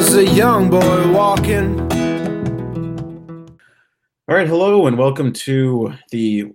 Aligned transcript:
was 0.00 0.16
a 0.16 0.24
young 0.24 0.70
boy 0.70 1.12
walking. 1.12 1.78
All 4.28 4.34
right, 4.34 4.48
hello 4.48 4.86
and 4.86 4.96
welcome 4.96 5.30
to 5.30 5.92
the 6.10 6.54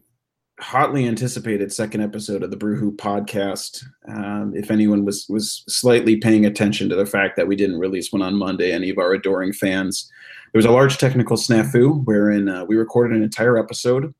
hotly 0.60 1.08
anticipated 1.08 1.72
second 1.72 2.02
episode 2.02 2.42
of 2.42 2.50
the 2.50 2.58
Brew 2.58 2.76
Hoop 2.76 2.98
podcast. 2.98 3.86
Um, 4.08 4.54
if 4.56 4.72
anyone 4.72 5.06
was 5.06 5.28
was 5.30 5.64
slightly 5.68 6.18
paying 6.18 6.48
attention 6.48 6.90
to 6.90 6.96
the 6.96 7.06
fact 7.06 7.36
that 7.36 7.48
we 7.48 7.56
didn't 7.56 7.78
release 7.78 8.12
one 8.12 8.24
on 8.24 8.34
Monday, 8.34 8.72
any 8.72 8.90
of 8.90 8.98
our 8.98 9.14
adoring 9.14 9.54
fans, 9.54 10.12
there 10.52 10.58
was 10.58 10.66
a 10.66 10.72
large 10.72 10.98
technical 10.98 11.38
snafu 11.38 12.04
wherein 12.04 12.50
uh, 12.50 12.66
we 12.66 12.76
recorded 12.76 13.16
an 13.16 13.22
entire 13.22 13.60
episode, 13.60 14.12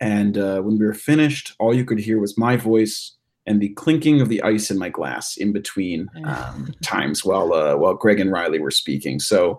and 0.00 0.36
uh, 0.36 0.60
when 0.62 0.76
we 0.80 0.84
were 0.84 0.94
finished, 0.94 1.54
all 1.60 1.72
you 1.72 1.84
could 1.84 2.00
hear 2.00 2.18
was 2.18 2.36
my 2.36 2.56
voice 2.56 3.17
and 3.48 3.60
the 3.60 3.70
clinking 3.70 4.20
of 4.20 4.28
the 4.28 4.42
ice 4.42 4.70
in 4.70 4.78
my 4.78 4.88
glass 4.88 5.36
in 5.36 5.52
between 5.52 6.08
um, 6.24 6.72
times 6.82 7.24
while 7.24 7.52
uh, 7.52 7.76
while 7.76 7.94
Greg 7.94 8.20
and 8.20 8.30
Riley 8.30 8.58
were 8.58 8.70
speaking. 8.70 9.18
So. 9.20 9.58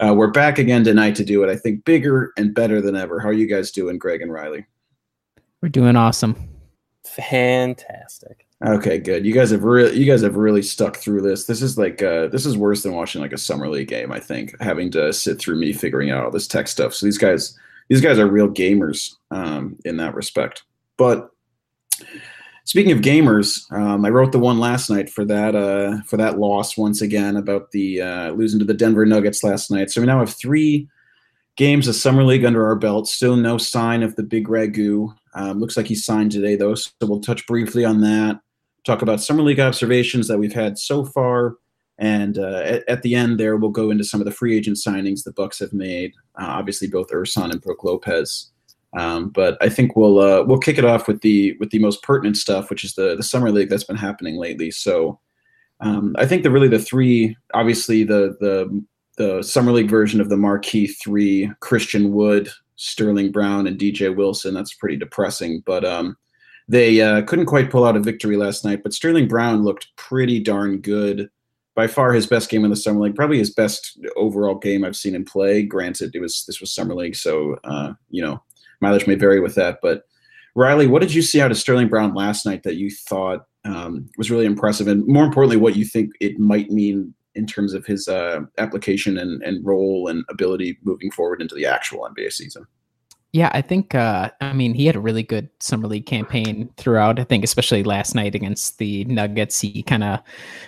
Uh, 0.00 0.12
we're 0.12 0.26
back 0.26 0.58
again 0.58 0.82
tonight 0.82 1.14
to 1.14 1.24
do 1.24 1.44
it. 1.44 1.48
I 1.48 1.54
think 1.54 1.84
bigger 1.84 2.32
and 2.36 2.52
better 2.52 2.80
than 2.80 2.96
ever. 2.96 3.20
How 3.20 3.28
are 3.28 3.32
you 3.32 3.46
guys 3.46 3.70
doing, 3.70 3.96
Greg 3.96 4.22
and 4.22 4.32
Riley? 4.32 4.66
We're 5.62 5.68
doing 5.68 5.94
awesome. 5.94 6.34
Fantastic. 7.06 8.44
Okay, 8.64 8.98
good. 8.98 9.26
You 9.26 9.34
guys 9.34 9.50
have 9.50 9.62
really 9.62 9.96
you 9.98 10.06
guys 10.06 10.22
have 10.22 10.36
really 10.36 10.62
stuck 10.62 10.96
through 10.96 11.22
this. 11.22 11.44
This 11.44 11.60
is 11.60 11.76
like 11.76 12.02
uh 12.02 12.28
this 12.28 12.46
is 12.46 12.56
worse 12.56 12.82
than 12.82 12.92
watching 12.92 13.20
like 13.20 13.32
a 13.32 13.38
summer 13.38 13.68
league 13.68 13.88
game, 13.88 14.10
I 14.10 14.20
think, 14.20 14.54
having 14.60 14.90
to 14.92 15.12
sit 15.12 15.38
through 15.38 15.56
me 15.56 15.72
figuring 15.72 16.10
out 16.10 16.24
all 16.24 16.30
this 16.30 16.48
tech 16.48 16.68
stuff. 16.68 16.94
So 16.94 17.06
these 17.06 17.18
guys 17.18 17.58
these 17.88 18.00
guys 18.00 18.18
are 18.18 18.26
real 18.26 18.48
gamers 18.48 19.14
um 19.30 19.76
in 19.84 19.96
that 19.98 20.14
respect. 20.14 20.62
But 20.96 21.30
speaking 22.64 22.92
of 22.92 22.98
gamers, 22.98 23.70
um, 23.72 24.04
I 24.04 24.10
wrote 24.10 24.32
the 24.32 24.38
one 24.38 24.58
last 24.58 24.90
night 24.90 25.08
for 25.08 25.24
that 25.24 25.54
uh 25.54 26.02
for 26.02 26.16
that 26.16 26.38
loss 26.38 26.76
once 26.76 27.00
again 27.00 27.36
about 27.36 27.70
the 27.70 28.00
uh 28.00 28.30
losing 28.32 28.58
to 28.58 28.64
the 28.64 28.74
Denver 28.74 29.06
Nuggets 29.06 29.44
last 29.44 29.70
night. 29.70 29.90
So 29.90 30.00
we 30.00 30.06
now 30.06 30.18
have 30.18 30.34
three 30.34 30.88
games 31.56 31.88
of 31.88 31.94
summer 31.94 32.24
league 32.24 32.44
under 32.44 32.66
our 32.66 32.76
belt. 32.76 33.08
Still 33.08 33.36
no 33.36 33.58
sign 33.58 34.02
of 34.02 34.16
the 34.16 34.22
big 34.22 34.48
ragu. 34.48 35.14
Um, 35.34 35.60
looks 35.60 35.76
like 35.76 35.86
he 35.86 35.94
signed 35.94 36.32
today, 36.32 36.56
though, 36.56 36.74
so 36.74 36.90
we'll 37.02 37.20
touch 37.20 37.46
briefly 37.46 37.84
on 37.84 38.00
that. 38.02 38.40
Talk 38.84 39.02
about 39.02 39.20
summer 39.20 39.42
league 39.42 39.60
observations 39.60 40.28
that 40.28 40.38
we've 40.38 40.52
had 40.52 40.78
so 40.78 41.04
far, 41.04 41.56
and 41.98 42.38
uh, 42.38 42.62
at, 42.64 42.88
at, 42.88 43.02
the 43.02 43.14
end 43.14 43.40
there, 43.40 43.56
we'll 43.56 43.70
go 43.70 43.90
into 43.90 44.04
some 44.04 44.20
of 44.20 44.26
the 44.26 44.30
free 44.30 44.56
agent 44.56 44.76
signings 44.76 45.24
the 45.24 45.32
Bucks 45.32 45.58
have 45.58 45.72
made. 45.72 46.12
Uh, 46.38 46.46
obviously, 46.48 46.86
both 46.86 47.10
Ersan 47.10 47.50
and 47.50 47.62
Brook 47.62 47.82
Lopez. 47.82 48.50
Um, 48.96 49.30
but 49.30 49.58
I 49.60 49.68
think 49.68 49.96
we'll 49.96 50.20
uh, 50.20 50.44
we'll 50.44 50.58
kick 50.58 50.78
it 50.78 50.84
off 50.84 51.08
with 51.08 51.20
the 51.22 51.56
with 51.58 51.70
the 51.70 51.80
most 51.80 52.02
pertinent 52.02 52.36
stuff, 52.36 52.70
which 52.70 52.84
is 52.84 52.94
the 52.94 53.16
the 53.16 53.22
summer 53.22 53.50
league 53.50 53.68
that's 53.68 53.84
been 53.84 53.96
happening 53.96 54.36
lately. 54.36 54.70
So 54.70 55.18
um, 55.80 56.14
I 56.18 56.26
think 56.26 56.42
the 56.42 56.50
really 56.50 56.68
the 56.68 56.78
three, 56.78 57.36
obviously 57.54 58.04
the 58.04 58.36
the 58.40 58.84
the 59.16 59.42
summer 59.42 59.72
league 59.72 59.90
version 59.90 60.20
of 60.20 60.28
the 60.28 60.36
marquee 60.36 60.86
three: 60.86 61.50
Christian 61.60 62.12
Wood, 62.12 62.48
Sterling 62.76 63.32
Brown 63.32 63.66
and 63.66 63.78
DJ 63.78 64.14
Wilson. 64.14 64.54
That's 64.54 64.74
pretty 64.74 64.96
depressing. 64.96 65.62
But 65.66 65.84
um, 65.84 66.16
they 66.68 67.00
uh, 67.00 67.22
couldn't 67.22 67.46
quite 67.46 67.70
pull 67.70 67.84
out 67.84 67.96
a 67.96 68.00
victory 68.00 68.36
last 68.36 68.64
night. 68.64 68.82
But 68.84 68.94
Sterling 68.94 69.26
Brown 69.26 69.64
looked 69.64 69.88
pretty 69.96 70.40
darn 70.40 70.78
good. 70.78 71.30
By 71.74 71.88
far 71.88 72.12
his 72.12 72.28
best 72.28 72.50
game 72.50 72.62
in 72.62 72.70
the 72.70 72.76
summer 72.76 73.00
league, 73.00 73.16
probably 73.16 73.38
his 73.38 73.52
best 73.52 73.98
overall 74.14 74.54
game 74.54 74.84
I've 74.84 74.94
seen 74.94 75.16
him 75.16 75.24
play. 75.24 75.64
Granted, 75.64 76.14
it 76.14 76.20
was 76.20 76.44
this 76.46 76.60
was 76.60 76.72
summer 76.72 76.94
league, 76.94 77.16
so 77.16 77.56
uh, 77.64 77.94
you 78.10 78.22
know 78.22 78.40
mileage 78.84 79.06
may 79.06 79.14
vary 79.14 79.40
with 79.40 79.54
that. 79.54 79.78
But 79.82 80.02
Riley, 80.54 80.86
what 80.86 81.02
did 81.02 81.12
you 81.12 81.22
see 81.22 81.40
out 81.40 81.50
of 81.50 81.56
Sterling 81.56 81.88
Brown 81.88 82.14
last 82.14 82.46
night 82.46 82.62
that 82.62 82.76
you 82.76 82.90
thought 82.90 83.46
um, 83.64 84.08
was 84.18 84.30
really 84.30 84.46
impressive, 84.46 84.88
and 84.88 85.06
more 85.06 85.24
importantly, 85.24 85.56
what 85.56 85.76
you 85.76 85.84
think 85.84 86.10
it 86.20 86.38
might 86.38 86.70
mean 86.70 87.14
in 87.34 87.46
terms 87.46 87.74
of 87.74 87.84
his 87.84 88.06
uh, 88.06 88.40
application 88.58 89.18
and, 89.18 89.42
and 89.42 89.64
role 89.64 90.08
and 90.08 90.24
ability 90.28 90.78
moving 90.84 91.10
forward 91.10 91.42
into 91.42 91.54
the 91.54 91.66
actual 91.66 92.08
NBA 92.08 92.32
season. 92.32 92.64
Yeah, 93.34 93.50
I 93.52 93.62
think, 93.62 93.96
uh, 93.96 94.30
I 94.40 94.52
mean, 94.52 94.74
he 94.74 94.86
had 94.86 94.94
a 94.94 95.00
really 95.00 95.24
good 95.24 95.50
summer 95.58 95.88
league 95.88 96.06
campaign 96.06 96.70
throughout. 96.76 97.18
I 97.18 97.24
think, 97.24 97.42
especially 97.42 97.82
last 97.82 98.14
night 98.14 98.36
against 98.36 98.78
the 98.78 99.04
Nuggets, 99.06 99.60
he 99.60 99.82
kind 99.82 100.04
of 100.04 100.20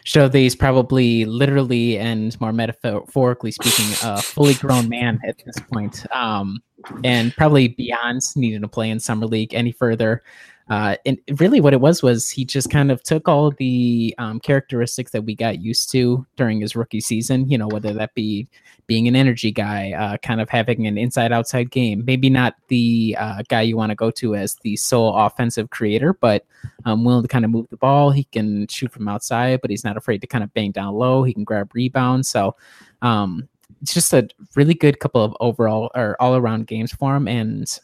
showed 0.03 0.33
that 0.33 0.39
he's 0.39 0.57
probably 0.57 1.27
literally 1.27 1.97
and 1.97 2.39
more 2.41 2.53
metaphorically 2.53 3.53
speaking, 3.53 3.87
a 4.03 4.21
fully 4.21 4.55
grown 4.55 4.89
man 4.89 5.21
at 5.29 5.37
this 5.47 5.61
point, 5.73 6.13
um, 6.13 6.59
and 7.05 7.33
probably 7.37 7.69
beyond 7.69 8.23
needing 8.35 8.63
to 8.63 8.69
play 8.69 8.91
in 8.91 8.99
summer 8.99 9.27
league 9.27 9.55
any 9.55 9.71
further. 9.71 10.25
Uh, 10.69 10.97
and 11.07 11.19
really, 11.39 11.61
what 11.61 11.73
it 11.73 11.81
was 11.81 12.03
was 12.03 12.29
he 12.29 12.45
just 12.45 12.71
kind 12.71 12.91
of 12.91 13.03
took 13.03 13.29
all 13.29 13.53
the 13.53 14.15
um, 14.19 14.41
characteristics 14.41 15.13
that 15.13 15.23
we 15.23 15.35
got 15.35 15.61
used 15.61 15.91
to 15.93 16.27
during 16.37 16.61
his 16.61 16.75
rookie 16.75 17.01
season. 17.01 17.49
You 17.49 17.59
know, 17.59 17.69
whether 17.69 17.93
that 17.93 18.15
be 18.15 18.49
being 18.87 19.07
an 19.09 19.17
energy 19.17 19.53
guy, 19.53 19.93
uh, 19.93 20.17
kind 20.19 20.41
of 20.41 20.49
having 20.49 20.87
an 20.87 20.97
inside-outside 20.99 21.71
game. 21.71 22.05
Maybe 22.05 22.31
not 22.31 22.55
the 22.69 23.17
uh, 23.19 23.43
guy 23.49 23.63
you 23.63 23.77
want 23.77 23.91
to 23.91 23.97
go 23.97 24.11
to 24.13 24.35
as 24.35 24.57
the 24.63 24.77
sole 24.77 25.15
offensive 25.17 25.71
creator, 25.71 26.13
but 26.15 26.45
um, 26.85 27.05
willing 27.05 27.23
to 27.23 27.29
kind 27.29 27.45
of 27.45 27.51
move 27.51 27.69
the 27.69 27.77
ball. 27.77 28.11
He 28.11 28.25
can 28.25 28.67
shoot 28.69 28.93
from 28.93 29.09
outside, 29.09 29.61
but 29.61 29.71
he's 29.71 29.85
not 29.85 29.97
afraid 29.97 30.21
to 30.21 30.27
kind 30.27 30.45
of 30.45 30.53
bang 30.55 30.73
down 30.73 30.95
low. 30.95 31.23
He 31.23 31.35
can 31.35 31.45
grab 31.45 31.71
rebounds. 31.75 32.29
So. 32.29 32.57
Um, 33.03 33.49
it's 33.83 33.93
just 33.93 34.13
a 34.15 34.27
really 34.55 34.75
good 34.75 35.01
couple 35.01 35.23
of 35.23 35.37
overall 35.39 35.91
or 35.95 36.17
all 36.19 36.35
around 36.35 36.67
games 36.67 36.93
for 36.93 37.15
him. 37.15 37.29
And 37.29 37.79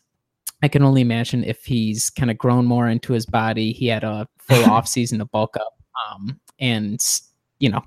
I 0.62 0.68
can 0.68 0.82
only 0.82 1.00
imagine 1.00 1.44
if 1.44 1.64
he's 1.64 2.10
kind 2.10 2.30
of 2.30 2.38
grown 2.38 2.66
more 2.66 2.88
into 2.88 3.12
his 3.12 3.26
body. 3.26 3.72
He 3.72 3.86
had 3.86 4.04
a 4.04 4.28
full 4.38 4.64
off 4.70 4.86
season 4.86 5.18
to 5.18 5.24
bulk 5.24 5.56
up, 5.56 5.78
um, 6.10 6.40
and 6.58 7.02
you 7.58 7.68
know, 7.68 7.82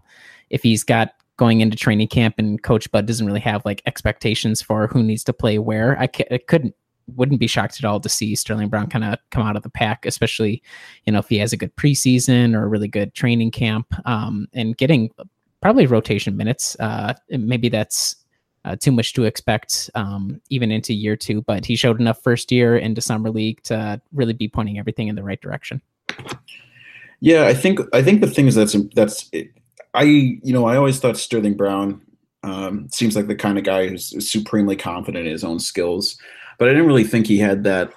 if 0.49 0.63
he's 0.63 0.83
got 0.83 1.13
going 1.37 1.61
into 1.61 1.75
training 1.75 2.07
camp 2.07 2.35
and 2.37 2.63
Coach 2.63 2.89
Bud 2.91 3.05
doesn't 3.05 3.25
really 3.25 3.41
have 3.41 3.65
like 3.65 3.81
expectations 3.85 4.61
for 4.61 4.87
who 4.87 5.03
needs 5.03 5.23
to 5.25 5.33
play 5.33 5.59
where, 5.59 5.99
I, 5.99 6.09
I 6.31 6.37
couldn't 6.37 6.75
wouldn't 7.15 7.39
be 7.39 7.47
shocked 7.47 7.77
at 7.77 7.85
all 7.85 7.99
to 7.99 8.09
see 8.09 8.35
Sterling 8.35 8.69
Brown 8.69 8.87
kind 8.87 9.03
of 9.03 9.19
come 9.29 9.43
out 9.43 9.55
of 9.55 9.63
the 9.63 9.69
pack, 9.69 10.05
especially 10.05 10.61
you 11.05 11.13
know 11.13 11.19
if 11.19 11.29
he 11.29 11.37
has 11.37 11.53
a 11.53 11.57
good 11.57 11.75
preseason 11.75 12.55
or 12.55 12.63
a 12.63 12.67
really 12.67 12.87
good 12.87 13.13
training 13.13 13.51
camp, 13.51 13.93
um, 14.05 14.47
and 14.53 14.77
getting 14.77 15.11
probably 15.61 15.85
rotation 15.85 16.35
minutes. 16.35 16.75
Uh, 16.79 17.13
maybe 17.29 17.69
that's 17.69 18.17
uh, 18.65 18.75
too 18.75 18.91
much 18.91 19.13
to 19.13 19.23
expect 19.23 19.89
um, 19.95 20.41
even 20.49 20.71
into 20.71 20.93
year 20.93 21.15
two, 21.15 21.41
but 21.43 21.65
he 21.65 21.75
showed 21.75 21.99
enough 21.99 22.21
first 22.21 22.51
year 22.51 22.75
into 22.75 22.99
summer 22.99 23.29
league 23.29 23.61
to 23.63 24.01
really 24.11 24.33
be 24.33 24.47
pointing 24.47 24.79
everything 24.79 25.07
in 25.07 25.15
the 25.15 25.23
right 25.23 25.39
direction. 25.39 25.81
Yeah, 27.21 27.45
I 27.45 27.53
think 27.53 27.79
I 27.93 28.01
think 28.01 28.21
the 28.21 28.29
thing 28.29 28.47
is 28.47 28.55
that's 28.55 28.75
that's 28.95 29.29
I 29.93 30.03
you 30.03 30.51
know 30.51 30.65
I 30.65 30.75
always 30.75 30.99
thought 30.99 31.17
Sterling 31.17 31.55
Brown 31.55 32.01
um, 32.43 32.89
seems 32.91 33.15
like 33.15 33.27
the 33.27 33.35
kind 33.35 33.57
of 33.57 33.63
guy 33.63 33.87
who's 33.87 34.29
supremely 34.29 34.75
confident 34.75 35.25
in 35.25 35.31
his 35.31 35.43
own 35.43 35.59
skills, 35.59 36.17
but 36.57 36.67
I 36.67 36.71
didn't 36.71 36.87
really 36.87 37.03
think 37.03 37.27
he 37.27 37.37
had 37.37 37.63
that 37.63 37.93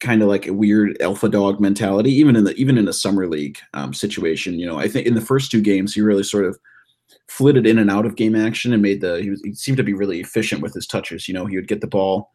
kind 0.00 0.22
of 0.22 0.28
like 0.28 0.46
a 0.46 0.52
weird 0.52 1.00
alpha 1.00 1.28
dog 1.28 1.60
mentality 1.60 2.10
even 2.12 2.34
in 2.34 2.42
the 2.42 2.54
even 2.54 2.76
in 2.76 2.88
a 2.88 2.92
summer 2.92 3.28
league 3.28 3.58
um, 3.74 3.94
situation. 3.94 4.58
You 4.58 4.66
know, 4.66 4.78
I 4.78 4.88
think 4.88 5.06
in 5.06 5.14
the 5.14 5.20
first 5.20 5.50
two 5.50 5.62
games 5.62 5.94
he 5.94 6.00
really 6.00 6.24
sort 6.24 6.44
of 6.44 6.58
flitted 7.28 7.66
in 7.66 7.78
and 7.78 7.90
out 7.90 8.06
of 8.06 8.16
game 8.16 8.34
action 8.34 8.72
and 8.72 8.82
made 8.82 9.00
the 9.00 9.20
he, 9.20 9.30
was, 9.30 9.40
he 9.42 9.54
seemed 9.54 9.76
to 9.76 9.84
be 9.84 9.94
really 9.94 10.20
efficient 10.20 10.62
with 10.62 10.74
his 10.74 10.86
touches. 10.86 11.28
You 11.28 11.34
know, 11.34 11.46
he 11.46 11.56
would 11.56 11.68
get 11.68 11.80
the 11.80 11.86
ball, 11.86 12.30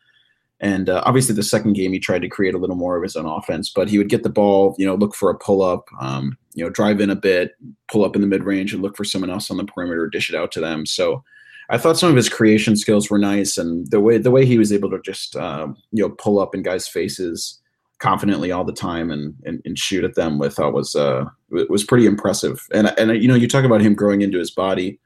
and 0.59 0.89
uh, 0.89 1.03
obviously 1.05 1.35
the 1.35 1.43
second 1.43 1.73
game 1.73 1.91
he 1.91 1.99
tried 1.99 2.21
to 2.21 2.29
create 2.29 2.55
a 2.55 2.57
little 2.57 2.75
more 2.75 2.95
of 2.95 3.03
his 3.03 3.15
own 3.15 3.25
offense, 3.25 3.69
but 3.69 3.89
he 3.89 3.97
would 3.97 4.09
get 4.09 4.23
the 4.23 4.29
ball, 4.29 4.75
you 4.77 4.85
know, 4.85 4.95
look 4.95 5.15
for 5.15 5.29
a 5.29 5.37
pull 5.37 5.61
up, 5.61 5.87
um, 5.99 6.37
you 6.53 6.63
know 6.63 6.69
drive 6.69 7.01
in 7.01 7.09
a 7.09 7.15
bit, 7.15 7.51
pull 7.91 8.05
up 8.05 8.15
in 8.15 8.21
the 8.21 8.27
mid 8.27 8.43
range, 8.43 8.73
and 8.73 8.81
look 8.81 8.95
for 8.95 9.03
someone 9.03 9.31
else 9.31 9.51
on 9.51 9.57
the 9.57 9.65
perimeter, 9.65 10.07
dish 10.07 10.29
it 10.29 10.35
out 10.35 10.51
to 10.51 10.59
them. 10.61 10.85
So 10.85 11.23
I 11.69 11.77
thought 11.77 11.97
some 11.97 12.09
of 12.09 12.15
his 12.15 12.29
creation 12.29 12.75
skills 12.75 13.09
were 13.09 13.17
nice, 13.17 13.57
and 13.57 13.89
the 13.89 13.99
way 13.99 14.17
the 14.17 14.31
way 14.31 14.45
he 14.45 14.57
was 14.57 14.71
able 14.71 14.91
to 14.91 15.01
just 15.01 15.35
um, 15.35 15.75
you 15.91 16.03
know 16.03 16.09
pull 16.09 16.39
up 16.39 16.53
in 16.53 16.61
guys' 16.61 16.87
faces 16.87 17.59
confidently 18.03 18.51
all 18.51 18.65
the 18.65 18.73
time 18.73 19.09
and 19.09 19.33
and, 19.45 19.61
and 19.63 19.79
shoot 19.79 20.03
at 20.03 20.15
them 20.15 20.37
with 20.37 20.59
uh, 20.59 20.69
was 20.69 20.93
uh 20.93 21.23
was 21.49 21.85
pretty 21.85 22.05
impressive. 22.05 22.67
And 22.73 22.93
and 22.99 23.21
you 23.23 23.29
know 23.29 23.35
you 23.35 23.47
talk 23.47 23.63
about 23.63 23.81
him 23.81 23.95
growing 23.95 24.21
into 24.21 24.37
his 24.37 24.51
body. 24.51 24.99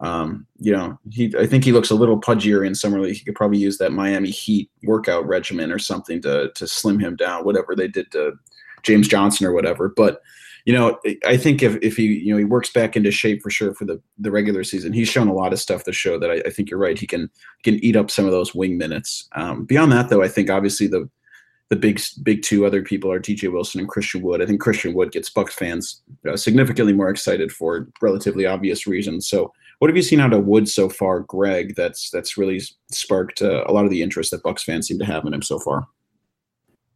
Um, 0.00 0.46
you 0.58 0.72
know, 0.72 0.98
he 1.10 1.34
I 1.38 1.46
think 1.46 1.64
he 1.64 1.72
looks 1.72 1.90
a 1.90 1.94
little 1.94 2.18
pudgier 2.18 2.66
in 2.66 2.74
summer 2.74 3.00
league. 3.00 3.16
He 3.16 3.24
could 3.24 3.34
probably 3.34 3.58
use 3.58 3.76
that 3.78 3.92
Miami 3.92 4.30
Heat 4.30 4.70
workout 4.82 5.26
regimen 5.26 5.70
or 5.70 5.78
something 5.78 6.22
to 6.22 6.50
to 6.54 6.66
slim 6.66 6.98
him 6.98 7.16
down, 7.16 7.44
whatever 7.44 7.76
they 7.76 7.88
did 7.88 8.10
to 8.12 8.32
James 8.82 9.08
Johnson 9.08 9.46
or 9.46 9.52
whatever. 9.52 9.92
But 9.94 10.22
you 10.64 10.72
know, 10.72 10.98
I 11.26 11.36
think 11.36 11.62
if 11.62 11.76
if 11.82 11.96
he 11.98 12.04
you 12.04 12.32
know 12.32 12.38
he 12.38 12.44
works 12.44 12.72
back 12.72 12.96
into 12.96 13.10
shape 13.10 13.42
for 13.42 13.50
sure 13.50 13.74
for 13.74 13.84
the 13.84 14.00
the 14.18 14.30
regular 14.30 14.64
season, 14.64 14.94
he's 14.94 15.08
shown 15.08 15.28
a 15.28 15.34
lot 15.34 15.52
of 15.52 15.60
stuff 15.60 15.84
to 15.84 15.92
show 15.92 16.18
that 16.18 16.30
I, 16.30 16.36
I 16.46 16.50
think 16.50 16.70
you're 16.70 16.80
right. 16.80 16.98
He 16.98 17.06
can 17.06 17.28
can 17.62 17.74
eat 17.84 17.96
up 17.96 18.10
some 18.10 18.24
of 18.24 18.30
those 18.30 18.54
wing 18.54 18.78
minutes. 18.78 19.28
Um, 19.32 19.64
beyond 19.64 19.92
that, 19.92 20.08
though, 20.08 20.22
I 20.22 20.28
think 20.28 20.48
obviously 20.48 20.86
the 20.86 21.10
the 21.70 21.76
big 21.76 22.00
big 22.22 22.42
two 22.42 22.64
other 22.64 22.82
people 22.82 23.12
are 23.12 23.20
DJ 23.20 23.52
Wilson 23.52 23.80
and 23.80 23.88
Christian 23.88 24.22
Wood. 24.22 24.40
I 24.40 24.46
think 24.46 24.60
Christian 24.60 24.94
Wood 24.94 25.12
gets 25.12 25.28
Bucks 25.28 25.54
fans 25.54 26.02
uh, 26.28 26.36
significantly 26.36 26.92
more 26.92 27.10
excited 27.10 27.52
for 27.52 27.88
relatively 28.00 28.46
obvious 28.46 28.86
reasons. 28.86 29.28
So 29.28 29.52
what 29.78 29.88
have 29.88 29.96
you 29.96 30.02
seen 30.02 30.20
out 30.20 30.32
of 30.32 30.46
Wood 30.46 30.68
so 30.68 30.88
far, 30.88 31.20
Greg? 31.20 31.74
That's 31.76 32.10
that's 32.10 32.36
really 32.36 32.60
sparked 32.90 33.42
uh, 33.42 33.64
a 33.66 33.72
lot 33.72 33.84
of 33.84 33.90
the 33.90 34.02
interest 34.02 34.30
that 34.30 34.42
Bucks 34.42 34.64
fans 34.64 34.88
seem 34.88 34.98
to 34.98 35.04
have 35.04 35.24
in 35.26 35.34
him 35.34 35.42
so 35.42 35.58
far. 35.58 35.86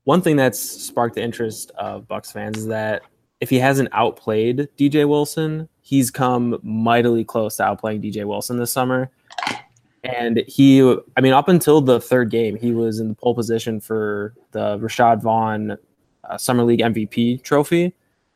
One 0.04 0.22
thing 0.22 0.36
that's 0.36 0.58
sparked 0.58 1.14
the 1.14 1.22
interest 1.22 1.70
of 1.78 2.08
Bucks 2.08 2.32
fans 2.32 2.58
is 2.58 2.66
that 2.66 3.02
if 3.40 3.50
he 3.50 3.58
hasn't 3.58 3.88
outplayed 3.92 4.68
DJ 4.76 5.06
Wilson, 5.08 5.68
he's 5.80 6.10
come 6.10 6.58
mightily 6.62 7.25
close 7.25 7.56
to 7.56 7.62
outplaying 7.62 8.02
DJ 8.02 8.25
Wilson 8.25 8.56
this 8.56 8.72
summer. 8.72 9.10
And 10.04 10.43
he, 10.49 10.82
I 11.16 11.20
mean, 11.20 11.32
up 11.32 11.49
until 11.49 11.81
the 11.81 12.00
third 12.00 12.31
game, 12.31 12.56
he 12.56 12.72
was 12.72 12.99
in 12.99 13.08
the 13.08 13.14
pole 13.14 13.34
position 13.34 13.81
for 13.81 14.34
the 14.50 14.78
Rashad 14.78 15.22
Vaughn 15.22 15.76
uh, 16.28 16.38
Summer 16.38 16.64
League 16.64 16.81
MVP 16.81 17.43
trophy 17.43 17.94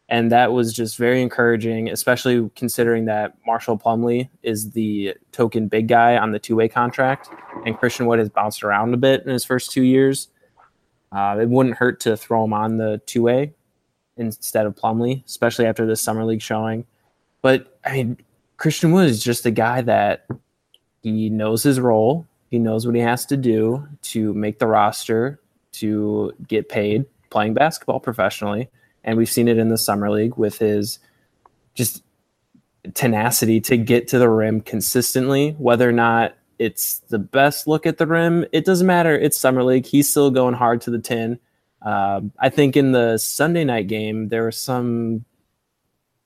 and 0.08 0.30
that 0.30 0.52
was 0.52 0.72
just 0.72 0.96
very 0.96 1.20
encouraging, 1.20 1.88
especially 1.88 2.48
considering 2.54 3.06
that 3.06 3.34
Marshall 3.44 3.76
Plumlee 3.76 4.28
is 4.42 4.70
the 4.70 5.14
token 5.32 5.66
big 5.66 5.88
guy 5.88 6.16
on 6.16 6.30
the 6.30 6.38
two-way 6.38 6.68
contract, 6.68 7.28
and 7.64 7.76
Christian 7.76 8.06
Wood 8.06 8.20
has 8.20 8.28
bounced 8.28 8.62
around 8.62 8.94
a 8.94 8.96
bit 8.96 9.22
in 9.24 9.32
his 9.32 9.44
first 9.44 9.72
two 9.72 9.82
years. 9.82 10.28
Uh, 11.10 11.38
it 11.40 11.48
wouldn't 11.48 11.76
hurt 11.76 11.98
to 12.00 12.16
throw 12.16 12.44
him 12.44 12.52
on 12.52 12.76
the 12.76 13.00
two-way 13.06 13.52
instead 14.16 14.64
of 14.66 14.76
Plumlee, 14.76 15.24
especially 15.26 15.66
after 15.66 15.86
this 15.86 16.00
summer 16.00 16.24
league 16.24 16.42
showing. 16.42 16.86
But 17.42 17.78
I 17.84 17.92
mean, 17.92 18.18
Christian 18.58 18.92
Wood 18.92 19.08
is 19.08 19.22
just 19.22 19.44
a 19.44 19.50
guy 19.50 19.80
that 19.82 20.26
he 21.14 21.30
knows 21.30 21.62
his 21.62 21.80
role. 21.80 22.26
He 22.50 22.58
knows 22.58 22.86
what 22.86 22.94
he 22.94 23.00
has 23.00 23.26
to 23.26 23.36
do 23.36 23.86
to 24.02 24.32
make 24.34 24.58
the 24.58 24.66
roster, 24.66 25.40
to 25.72 26.32
get 26.46 26.68
paid 26.68 27.06
playing 27.30 27.54
basketball 27.54 28.00
professionally. 28.00 28.70
And 29.04 29.18
we've 29.18 29.30
seen 29.30 29.48
it 29.48 29.58
in 29.58 29.68
the 29.68 29.78
summer 29.78 30.10
league 30.10 30.36
with 30.36 30.58
his 30.58 30.98
just 31.74 32.02
tenacity 32.94 33.60
to 33.60 33.76
get 33.76 34.08
to 34.08 34.18
the 34.18 34.28
rim 34.28 34.60
consistently. 34.60 35.52
Whether 35.58 35.88
or 35.88 35.92
not 35.92 36.36
it's 36.58 37.00
the 37.08 37.18
best 37.18 37.66
look 37.66 37.84
at 37.84 37.98
the 37.98 38.06
rim 38.06 38.46
it 38.52 38.64
doesn't 38.64 38.86
matter. 38.86 39.16
It's 39.16 39.36
summer 39.36 39.62
league. 39.62 39.86
He's 39.86 40.10
still 40.10 40.30
going 40.30 40.54
hard 40.54 40.80
to 40.82 40.90
the 40.90 40.98
10 40.98 41.38
um, 41.82 42.32
i 42.38 42.48
think 42.48 42.76
in 42.76 42.92
the 42.92 43.16
sunday 43.18 43.64
night 43.64 43.86
game 43.86 44.28
there 44.28 44.42
were 44.42 44.52
some 44.52 45.24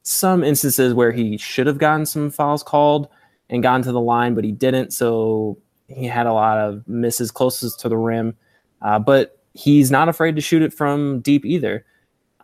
some 0.03 0.43
instances 0.43 0.95
where 0.95 1.13
he 1.13 1.37
should 1.37 1.67
have 1.67 1.79
gotten 1.79 2.07
some 2.07 2.31
fouls 2.31 2.63
called 2.63 3.09
and 3.51 3.63
gotten 3.63 3.83
to 3.83 3.93
the 3.93 4.01
line 4.01 4.35
but 4.35 4.45
he 4.45 4.53
didn't 4.53 4.93
so 4.93 5.59
he 5.89 6.07
had 6.07 6.27
a 6.27 6.33
lot 6.33 6.57
of 6.57 6.87
misses 6.89 7.31
closest 7.31 7.79
to 7.81 7.89
the 7.89 7.97
rim 7.97 8.35
uh, 8.81 8.99
but 8.99 9.39
he's 9.53 9.91
not 9.91 10.09
afraid 10.09 10.35
to 10.35 10.41
shoot 10.41 10.63
it 10.63 10.73
from 10.73 11.21
deep 11.21 11.45
either 11.45 11.85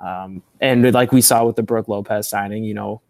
um, 0.01 0.43
and 0.61 0.93
like 0.93 1.13
we 1.13 1.21
saw 1.21 1.45
with 1.45 1.57
the 1.57 1.63
Brook 1.63 1.89
Lopez 1.89 2.29
signing, 2.29 2.65
you 2.65 2.75
know, 2.75 3.01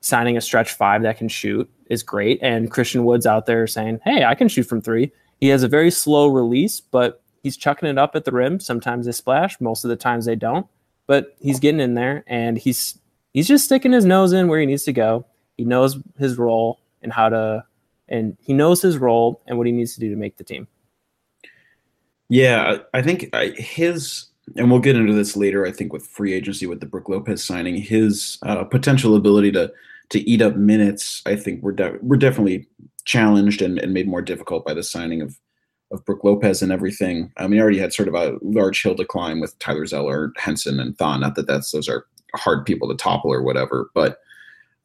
signing 0.00 0.36
a 0.36 0.40
stretch 0.40 0.72
five 0.72 1.02
that 1.02 1.18
can 1.18 1.28
shoot 1.28 1.68
is 1.90 2.02
great. 2.02 2.38
And 2.42 2.70
Christian 2.70 3.04
Wood's 3.04 3.26
out 3.26 3.46
there 3.46 3.66
saying, 3.66 4.00
hey, 4.04 4.24
I 4.24 4.34
can 4.34 4.48
shoot 4.48 4.64
from 4.64 4.80
three. 4.80 5.12
He 5.40 5.48
has 5.48 5.62
a 5.62 5.68
very 5.68 5.90
slow 5.90 6.28
release, 6.28 6.80
but 6.80 7.22
he's 7.42 7.56
chucking 7.56 7.88
it 7.88 7.98
up 7.98 8.14
at 8.14 8.24
the 8.24 8.32
rim. 8.32 8.60
Sometimes 8.60 9.06
they 9.06 9.12
splash, 9.12 9.60
most 9.60 9.84
of 9.84 9.88
the 9.88 9.96
times 9.96 10.26
they 10.26 10.36
don't. 10.36 10.66
But 11.06 11.36
he's 11.40 11.58
getting 11.58 11.80
in 11.80 11.94
there 11.94 12.22
and 12.26 12.58
he's 12.58 12.98
he's 13.32 13.48
just 13.48 13.64
sticking 13.64 13.92
his 13.92 14.04
nose 14.04 14.32
in 14.32 14.48
where 14.48 14.60
he 14.60 14.66
needs 14.66 14.84
to 14.84 14.92
go. 14.92 15.24
He 15.56 15.64
knows 15.64 15.98
his 16.18 16.36
role 16.36 16.80
and 17.02 17.12
how 17.12 17.28
to 17.28 17.64
and 18.08 18.36
he 18.40 18.52
knows 18.52 18.80
his 18.80 18.96
role 18.98 19.42
and 19.46 19.58
what 19.58 19.66
he 19.66 19.72
needs 19.72 19.94
to 19.94 20.00
do 20.00 20.08
to 20.10 20.16
make 20.16 20.36
the 20.36 20.44
team. 20.44 20.66
Yeah, 22.28 22.78
I 22.94 23.02
think 23.02 23.34
his 23.56 24.26
and 24.56 24.70
we'll 24.70 24.80
get 24.80 24.96
into 24.96 25.12
this 25.12 25.36
later. 25.36 25.66
I 25.66 25.72
think 25.72 25.92
with 25.92 26.06
free 26.06 26.32
agency 26.32 26.66
with 26.66 26.80
the 26.80 26.86
Brook 26.86 27.08
Lopez 27.08 27.44
signing, 27.44 27.76
his 27.76 28.38
uh, 28.42 28.64
potential 28.64 29.14
ability 29.14 29.52
to 29.52 29.72
to 30.10 30.20
eat 30.20 30.40
up 30.40 30.56
minutes, 30.56 31.22
I 31.26 31.36
think 31.36 31.62
we're 31.62 31.72
de- 31.72 31.98
we're 32.02 32.16
definitely 32.16 32.66
challenged 33.04 33.62
and, 33.62 33.78
and 33.78 33.92
made 33.92 34.08
more 34.08 34.22
difficult 34.22 34.64
by 34.64 34.74
the 34.74 34.82
signing 34.82 35.22
of 35.22 35.38
of 35.90 36.04
Brook 36.04 36.22
Lopez 36.22 36.60
and 36.60 36.70
everything. 36.70 37.32
I 37.38 37.44
mean, 37.44 37.54
he 37.54 37.60
already 37.60 37.78
had 37.78 37.94
sort 37.94 38.08
of 38.08 38.14
a 38.14 38.36
large 38.42 38.82
hill 38.82 38.94
to 38.96 39.04
climb 39.04 39.40
with 39.40 39.58
Tyler 39.58 39.86
Zeller, 39.86 40.32
Henson, 40.36 40.80
and 40.80 40.96
Thon. 40.98 41.20
Not 41.20 41.34
that 41.36 41.46
that's 41.46 41.70
those 41.70 41.88
are 41.88 42.06
hard 42.34 42.66
people 42.66 42.88
to 42.88 42.94
topple 42.94 43.32
or 43.32 43.42
whatever, 43.42 43.90
but 43.94 44.18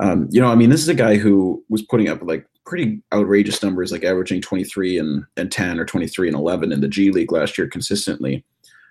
um, 0.04 0.28
you 0.32 0.42
know, 0.42 0.48
I 0.48 0.56
mean, 0.56 0.70
this 0.70 0.82
is 0.82 0.90
a 0.90 0.94
guy 0.94 1.16
who 1.16 1.64
was 1.70 1.82
putting 1.82 2.10
up 2.10 2.20
like 2.24 2.46
pretty 2.66 3.02
outrageous 3.14 3.64
numbers, 3.64 3.90
like 3.90 4.04
averaging 4.04 4.42
23 4.42 4.98
and, 4.98 5.24
and 5.38 5.50
10 5.50 5.80
or 5.80 5.86
23 5.86 6.28
and 6.28 6.36
11 6.36 6.74
in 6.74 6.82
the 6.82 6.90
G 6.90 7.10
League 7.10 7.32
last 7.32 7.58
year 7.58 7.68
consistently. 7.68 8.44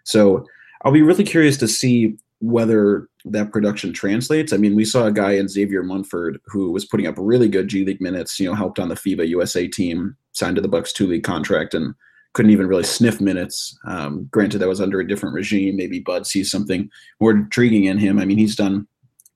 So 0.05 0.47
I'll 0.83 0.93
be 0.93 1.03
really 1.03 1.25
curious 1.25 1.59
to 1.59 1.69
see 1.69 2.17
whether 2.41 3.09
that 3.27 3.53
production 3.53 3.93
translates. 3.93 4.55
I 4.55 4.57
mean, 4.57 4.75
we 4.75 4.87
saw 4.87 5.05
a 5.05 5.13
guy 5.13 5.33
in 5.33 5.49
Xavier 5.49 5.83
Munford 5.83 6.41
who 6.47 6.71
was 6.71 6.87
putting 6.87 7.07
up 7.07 7.17
really 7.19 7.49
good 7.49 7.69
G 7.69 7.85
League 7.85 8.01
minutes, 8.01 8.41
you 8.41 8.49
know, 8.49 8.55
helped 8.55 8.79
on 8.79 8.89
the 8.89 8.95
FIBA 8.95 9.29
USA 9.29 9.69
team, 9.69 10.17
signed 10.33 10.57
to 10.57 10.63
the 10.63 10.69
Bucks 10.69 10.95
two 10.95 11.07
league 11.07 11.25
contract, 11.25 11.75
and 11.75 11.95
couldn't 12.33 12.53
even 12.53 12.67
really 12.67 12.85
sniff 12.85 13.21
minutes. 13.21 13.79
Um, 13.87 14.29
granted, 14.31 14.61
that 14.61 14.69
was 14.69 14.81
under 14.81 14.99
a 14.99 15.07
different 15.07 15.35
regime. 15.35 15.77
Maybe 15.77 16.01
Bud 16.01 16.27
sees 16.27 16.51
something 16.51 16.91
more 17.21 17.33
intriguing 17.33 17.85
in 17.85 17.99
him. 17.99 18.19
I 18.19 18.25
mean, 18.25 18.39
he's 18.39 18.57
done 18.57 18.87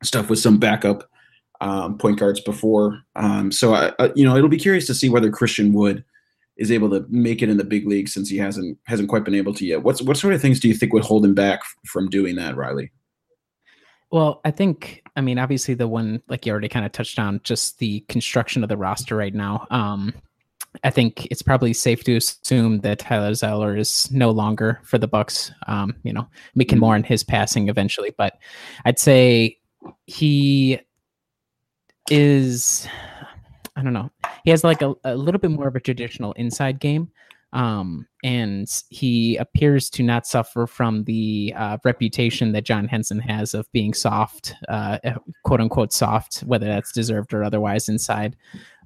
stuff 0.03 0.31
with 0.31 0.39
some 0.39 0.59
backup 0.59 1.11
um, 1.61 1.99
point 1.99 2.19
guards 2.19 2.41
before. 2.41 3.01
Um, 3.15 3.51
so, 3.53 3.75
I, 3.75 3.93
I, 3.99 4.13
you 4.15 4.25
know, 4.25 4.37
it'll 4.37 4.49
be 4.49 4.59
curious 4.59 4.87
to 4.87 4.95
see 4.95 5.09
whether 5.09 5.31
Christian 5.31 5.73
Wood– 5.73 6.05
is 6.57 6.73
able 6.73 6.89
to 6.91 7.05
make 7.09 7.43
it 7.43 7.49
in 7.49 7.59
the 7.59 7.65
big 7.65 7.87
league 7.87 8.09
since 8.09 8.29
he 8.29 8.39
hasn't 8.39 8.79
hasn't 8.85 9.09
quite 9.09 9.25
been 9.25 9.35
able 9.35 9.55
to 9.55 9.67
yet. 9.67 9.83
What's 9.83 10.03
what 10.03 10.17
sort 10.17 10.35
of 10.35 10.41
things 10.41 10.61
do 10.61 10.69
you 10.69 10.75
think 10.75 10.93
would 10.93 11.05
hold 11.05 11.25
him 11.25 11.35
back 11.35 11.61
from 11.85 12.09
doing 12.09 12.37
that, 12.37 12.57
Riley? 12.57 12.91
Well, 14.11 14.41
I 14.45 14.51
think 14.51 15.03
I 15.17 15.21
mean 15.21 15.39
obviously 15.39 15.75
the 15.75 15.89
one 15.89 16.23
like 16.29 16.47
you 16.47 16.53
already 16.53 16.69
kind 16.69 16.87
of 16.87 16.93
touched 16.93 17.19
on 17.19 17.41
just 17.45 17.79
the 17.79 18.01
construction 18.09 18.63
of 18.63 18.69
the 18.69 18.77
roster 18.77 19.17
right 19.17 19.35
now. 19.35 19.67
Um 19.71 20.15
I 20.85 20.91
think 20.91 21.27
it's 21.31 21.43
probably 21.43 21.73
safe 21.73 22.05
to 22.05 22.17
assume 22.17 22.81
that 22.81 22.99
Tyler 22.99 23.33
Zeller 23.33 23.77
is 23.77 24.11
no 24.13 24.31
longer 24.31 24.79
for 24.85 24.99
the 24.99 25.09
Bucks. 25.09 25.51
Um, 25.67 25.95
you 26.03 26.13
know, 26.13 26.29
we 26.55 26.67
can 26.67 26.79
more 26.79 26.95
in 26.95 27.03
his 27.03 27.25
passing 27.25 27.71
eventually, 27.71 28.15
but 28.19 28.35
I'd 28.85 28.99
say 28.99 29.57
he 30.05 30.79
is 32.11 32.87
I 33.77 33.83
don't 33.83 33.93
know. 33.93 34.11
He 34.45 34.51
has 34.51 34.65
like 34.65 34.83
a, 34.83 34.95
a 35.05 35.15
little 35.15 35.41
bit 35.41 35.51
more 35.51 35.69
of 35.69 35.77
a 35.77 35.81
traditional 35.81 36.33
inside 36.33 36.81
game. 36.81 37.11
Um, 37.53 38.07
and 38.23 38.69
he 38.91 39.37
appears 39.37 39.89
to 39.91 40.03
not 40.03 40.27
suffer 40.27 40.67
from 40.67 41.05
the 41.05 41.55
uh, 41.57 41.79
reputation 41.85 42.53
that 42.53 42.65
John 42.65 42.89
Henson 42.89 43.21
has 43.21 43.55
of 43.55 43.71
being 43.73 43.95
soft, 43.95 44.55
uh, 44.69 44.99
quote 45.45 45.61
unquote 45.61 45.93
soft, 45.93 46.41
whether 46.41 46.67
that's 46.67 46.93
deserved 46.93 47.33
or 47.33 47.45
otherwise 47.45 47.89
inside. 47.89 48.37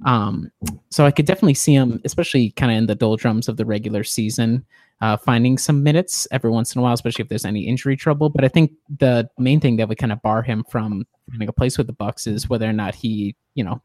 Um, 0.04 0.52
so 0.90 1.04
I 1.04 1.10
could 1.10 1.26
definitely 1.26 1.54
see 1.54 1.74
him, 1.74 2.00
especially 2.04 2.50
kind 2.50 2.70
of 2.70 2.78
in 2.78 2.86
the 2.86 2.94
doldrums 2.94 3.48
of 3.48 3.56
the 3.56 3.66
regular 3.66 4.04
season, 4.04 4.64
uh, 5.00 5.16
finding 5.16 5.58
some 5.58 5.82
minutes 5.82 6.28
every 6.30 6.50
once 6.50 6.74
in 6.74 6.78
a 6.78 6.82
while, 6.82 6.92
especially 6.92 7.22
if 7.22 7.28
there's 7.28 7.46
any 7.46 7.66
injury 7.66 7.96
trouble. 7.96 8.28
But 8.28 8.44
I 8.44 8.48
think 8.48 8.72
the 8.98 9.28
main 9.38 9.58
thing 9.58 9.76
that 9.76 9.88
would 9.88 9.98
kind 9.98 10.12
of 10.12 10.22
bar 10.22 10.42
him 10.42 10.64
from 10.70 11.06
finding 11.30 11.49
a 11.49 11.52
place 11.52 11.78
with 11.78 11.87
the 11.87 11.92
Bucks 11.92 12.26
is 12.26 12.49
whether 12.49 12.68
or 12.68 12.72
not 12.72 12.94
he, 12.94 13.34
you 13.54 13.64
know, 13.64 13.82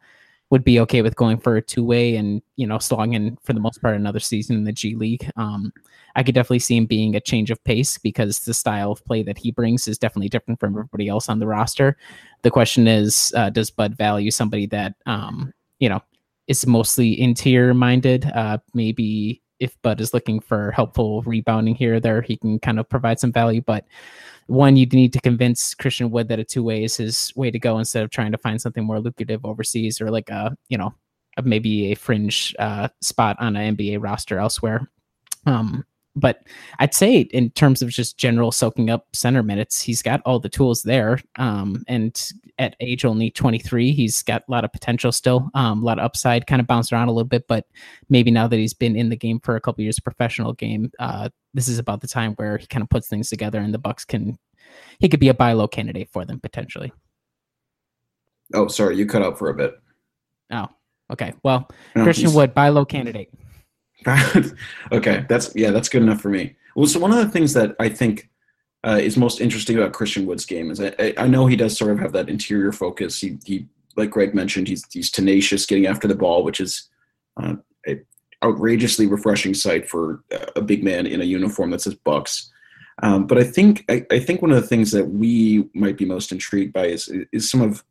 would 0.52 0.64
be 0.64 0.80
okay 0.80 1.02
with 1.02 1.16
going 1.16 1.38
for 1.38 1.58
a 1.58 1.62
two 1.62 1.84
way 1.84 2.16
and 2.16 2.42
you 2.56 2.68
know 2.68 2.78
slogging 2.78 3.38
for 3.44 3.54
the 3.54 3.60
most 3.60 3.82
part 3.82 3.96
another 3.96 4.20
season 4.20 4.56
in 4.56 4.64
the 4.64 4.72
G 4.72 4.96
League. 4.96 5.30
Um, 5.36 5.74
I 6.16 6.24
could 6.24 6.36
definitely 6.36 6.60
see 6.60 6.78
him 6.78 6.86
being 6.86 7.16
a 7.16 7.20
change 7.20 7.52
of 7.52 7.64
pace 7.64 7.98
because 7.98 8.40
the 8.40 8.54
style 8.54 8.92
of 8.92 9.04
play 9.06 9.24
that 9.24 9.38
he 9.38 9.52
brings 9.52 9.88
is 9.88 9.98
definitely 9.98 10.30
different 10.30 10.60
from 10.60 10.74
everybody 10.74 11.08
else 11.08 11.30
on 11.30 11.40
the 11.40 11.48
roster. 11.48 11.98
The 12.44 12.52
question 12.52 12.88
is, 12.88 13.34
uh, 13.36 13.50
does 13.50 13.72
Bud 13.72 13.98
value 13.98 14.32
somebody 14.32 14.68
that 14.68 14.96
um, 15.06 15.52
you 15.80 15.90
know 15.90 16.02
is 16.48 16.68
mostly 16.68 17.20
interior 17.20 17.74
minded? 17.74 18.26
Uh, 18.34 18.60
maybe 18.74 19.42
if 19.60 19.82
Bud 19.82 20.02
is 20.02 20.14
looking 20.14 20.40
for 20.40 20.72
helpful 20.72 21.22
rebounding 21.24 21.76
here 21.76 21.96
or 21.96 22.00
there, 22.00 22.22
he 22.22 22.38
can 22.38 22.60
kind 22.60 22.80
of 22.80 22.88
provide 22.88 23.20
some 23.20 23.32
value, 23.32 23.62
but 23.62 23.86
one, 24.48 24.78
you'd 24.78 24.94
need 24.94 25.14
to 25.14 25.22
convince 25.22 25.74
Christian 25.74 26.12
Wood 26.12 26.28
that 26.28 26.40
a 26.40 26.44
two 26.44 26.64
way 26.64 26.84
is 26.84 26.98
his 26.98 27.34
way 27.36 27.50
to 27.52 27.60
go 27.60 27.80
instead 27.80 28.04
of 28.04 28.12
trying 28.12 28.32
to 28.32 28.38
find 28.38 28.62
something 28.62 28.84
more 28.84 29.00
lucrative 29.00 29.44
overseas 29.44 30.00
or 30.00 30.12
like 30.12 30.30
a, 30.30 30.56
you 30.70 30.78
know, 30.78 30.94
maybe 31.44 31.92
a 31.92 31.96
fringe 31.96 32.56
uh, 32.60 32.88
spot 33.02 33.38
on 33.40 33.56
an 33.56 33.76
NBA 33.76 34.02
roster 34.02 34.40
elsewhere. 34.40 34.90
Um, 35.46 35.86
but 36.16 36.44
I'd 36.80 36.94
say 36.94 37.22
in 37.22 37.50
terms 37.52 37.82
of 37.82 37.90
just 37.90 38.18
general 38.18 38.52
soaking 38.52 38.90
up 38.90 39.08
center 39.14 39.44
minutes, 39.44 39.82
he's 39.82 40.02
got 40.02 40.22
all 40.26 40.40
the 40.40 40.50
tools 40.50 40.84
there. 40.84 41.20
Um, 41.38 41.84
and 41.88 42.32
at 42.58 42.76
age 42.80 43.06
only 43.06 43.30
23, 43.30 43.92
he's 43.92 44.24
got 44.24 44.44
a 44.48 44.52
lot 44.52 44.64
of 44.64 44.72
potential 44.72 45.12
still, 45.12 45.50
um, 45.54 45.82
a 45.82 45.86
lot 45.86 46.00
of 46.00 46.06
upside, 46.06 46.48
kind 46.48 46.60
of 46.60 46.68
bounced 46.68 46.94
around 46.94 47.08
a 47.08 47.12
little 47.12 47.28
bit. 47.28 47.48
But 47.48 47.66
maybe 48.10 48.32
now 48.32 48.48
that 48.48 48.58
he's 48.58 48.74
been 48.74 48.96
in 48.96 49.10
the 49.10 49.16
game 49.16 49.40
for 49.40 49.56
a 49.56 49.62
couple 49.62 49.84
years, 49.84 50.00
professional 50.00 50.54
game, 50.54 50.92
uh, 51.00 51.30
this 51.54 51.68
is 51.68 51.80
about 51.80 52.02
the 52.02 52.08
time 52.08 52.34
where 52.34 52.58
he 52.58 52.68
kind 52.68 52.84
of 52.84 52.90
puts 52.90 53.08
things 53.08 53.30
together, 53.30 53.60
and 53.60 53.74
the 53.74 53.80
Bucks 53.80 54.06
can 54.06 54.38
he 55.00 55.10
could 55.10 55.20
be 55.20 55.30
a 55.30 55.34
buy 55.34 55.54
low 55.54 55.68
candidate 55.68 56.10
for 56.12 56.26
them 56.26 56.40
potentially. 56.40 56.92
Oh, 58.54 58.68
sorry, 58.68 58.98
you 58.98 59.06
cut 59.06 59.24
out 59.24 59.38
for 59.38 59.50
a 59.50 59.54
bit. 59.54 59.74
Oh, 60.52 60.68
okay. 61.12 61.34
Well, 61.44 61.68
no, 61.96 62.04
Christian 62.04 62.34
Wood, 62.34 62.54
buy 62.54 62.70
low 62.70 62.86
candidate. 62.86 63.32
okay, 64.92 65.26
that's 65.28 65.56
yeah, 65.56 65.72
that's 65.72 65.90
good 65.90 66.04
enough 66.04 66.22
for 66.22 66.30
me. 66.30 66.56
Well, 66.76 66.88
so 66.88 67.00
one 67.00 67.12
of 67.12 67.18
the 67.18 67.30
things 67.30 67.54
that 67.54 67.76
I 67.80 67.90
think 67.90 68.30
uh, 68.86 68.98
is 68.98 69.18
most 69.18 69.42
interesting 69.42 69.78
about 69.78 69.94
Christian 69.94 70.26
Wood's 70.26 70.46
game 70.46 70.70
is 70.70 70.80
I, 70.80 71.14
I 71.18 71.28
know 71.28 71.48
he 71.48 71.56
does 71.56 71.78
sort 71.78 71.92
of 71.92 72.00
have 72.00 72.12
that 72.14 72.30
interior 72.30 72.72
focus. 72.72 73.20
He, 73.20 73.38
he 73.44 73.66
like 73.96 74.12
Greg 74.12 74.36
mentioned, 74.36 74.68
he's 74.68 74.84
he's 74.92 75.10
tenacious 75.10 75.66
getting 75.66 75.88
after 75.88 76.08
the 76.08 76.16
ball, 76.16 76.44
which 76.44 76.60
is 76.60 76.90
uh, 77.38 77.56
outrageously 78.44 79.08
refreshing 79.08 79.54
sight 79.54 79.90
for 79.90 80.24
a 80.56 80.62
big 80.62 80.84
man 80.84 81.08
in 81.08 81.22
a 81.22 81.26
uniform 81.26 81.72
that 81.72 81.82
says 81.82 81.96
Bucks. 81.96 82.52
Um, 83.02 83.28
but 83.28 83.38
I 83.38 83.44
think 83.44 83.84
I, 83.90 84.06
I, 84.12 84.20
think 84.20 84.42
one 84.42 84.52
of 84.52 84.62
the 84.62 84.68
things 84.68 84.92
that 84.92 85.10
we 85.10 85.68
might 85.74 85.98
be 85.98 86.06
most 86.06 86.32
intrigued 86.32 86.72
by 86.72 86.86
is 86.86 87.12
is 87.34 87.50
some 87.50 87.62
of 87.62 87.84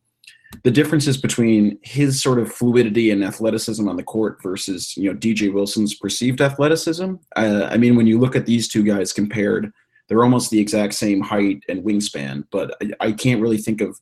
the 0.62 0.70
differences 0.70 1.18
between 1.18 1.78
his 1.82 2.22
sort 2.22 2.38
of 2.38 2.50
fluidity 2.50 3.10
and 3.10 3.22
athleticism 3.22 3.86
on 3.86 3.96
the 3.96 4.02
court 4.02 4.42
versus 4.42 4.96
you 4.96 5.12
know 5.12 5.18
DJ 5.18 5.52
Wilson's 5.52 5.94
perceived 5.94 6.40
athleticism. 6.40 7.16
Uh, 7.36 7.68
I 7.70 7.76
mean, 7.76 7.96
when 7.96 8.06
you 8.06 8.18
look 8.18 8.36
at 8.36 8.46
these 8.46 8.68
two 8.68 8.82
guys 8.82 9.12
compared, 9.12 9.72
they're 10.08 10.22
almost 10.22 10.50
the 10.50 10.60
exact 10.60 10.94
same 10.94 11.20
height 11.20 11.62
and 11.68 11.84
wingspan, 11.84 12.44
but 12.50 12.76
I, 12.82 13.08
I 13.08 13.12
can't 13.12 13.40
really 13.40 13.58
think 13.58 13.80
of 13.80 14.00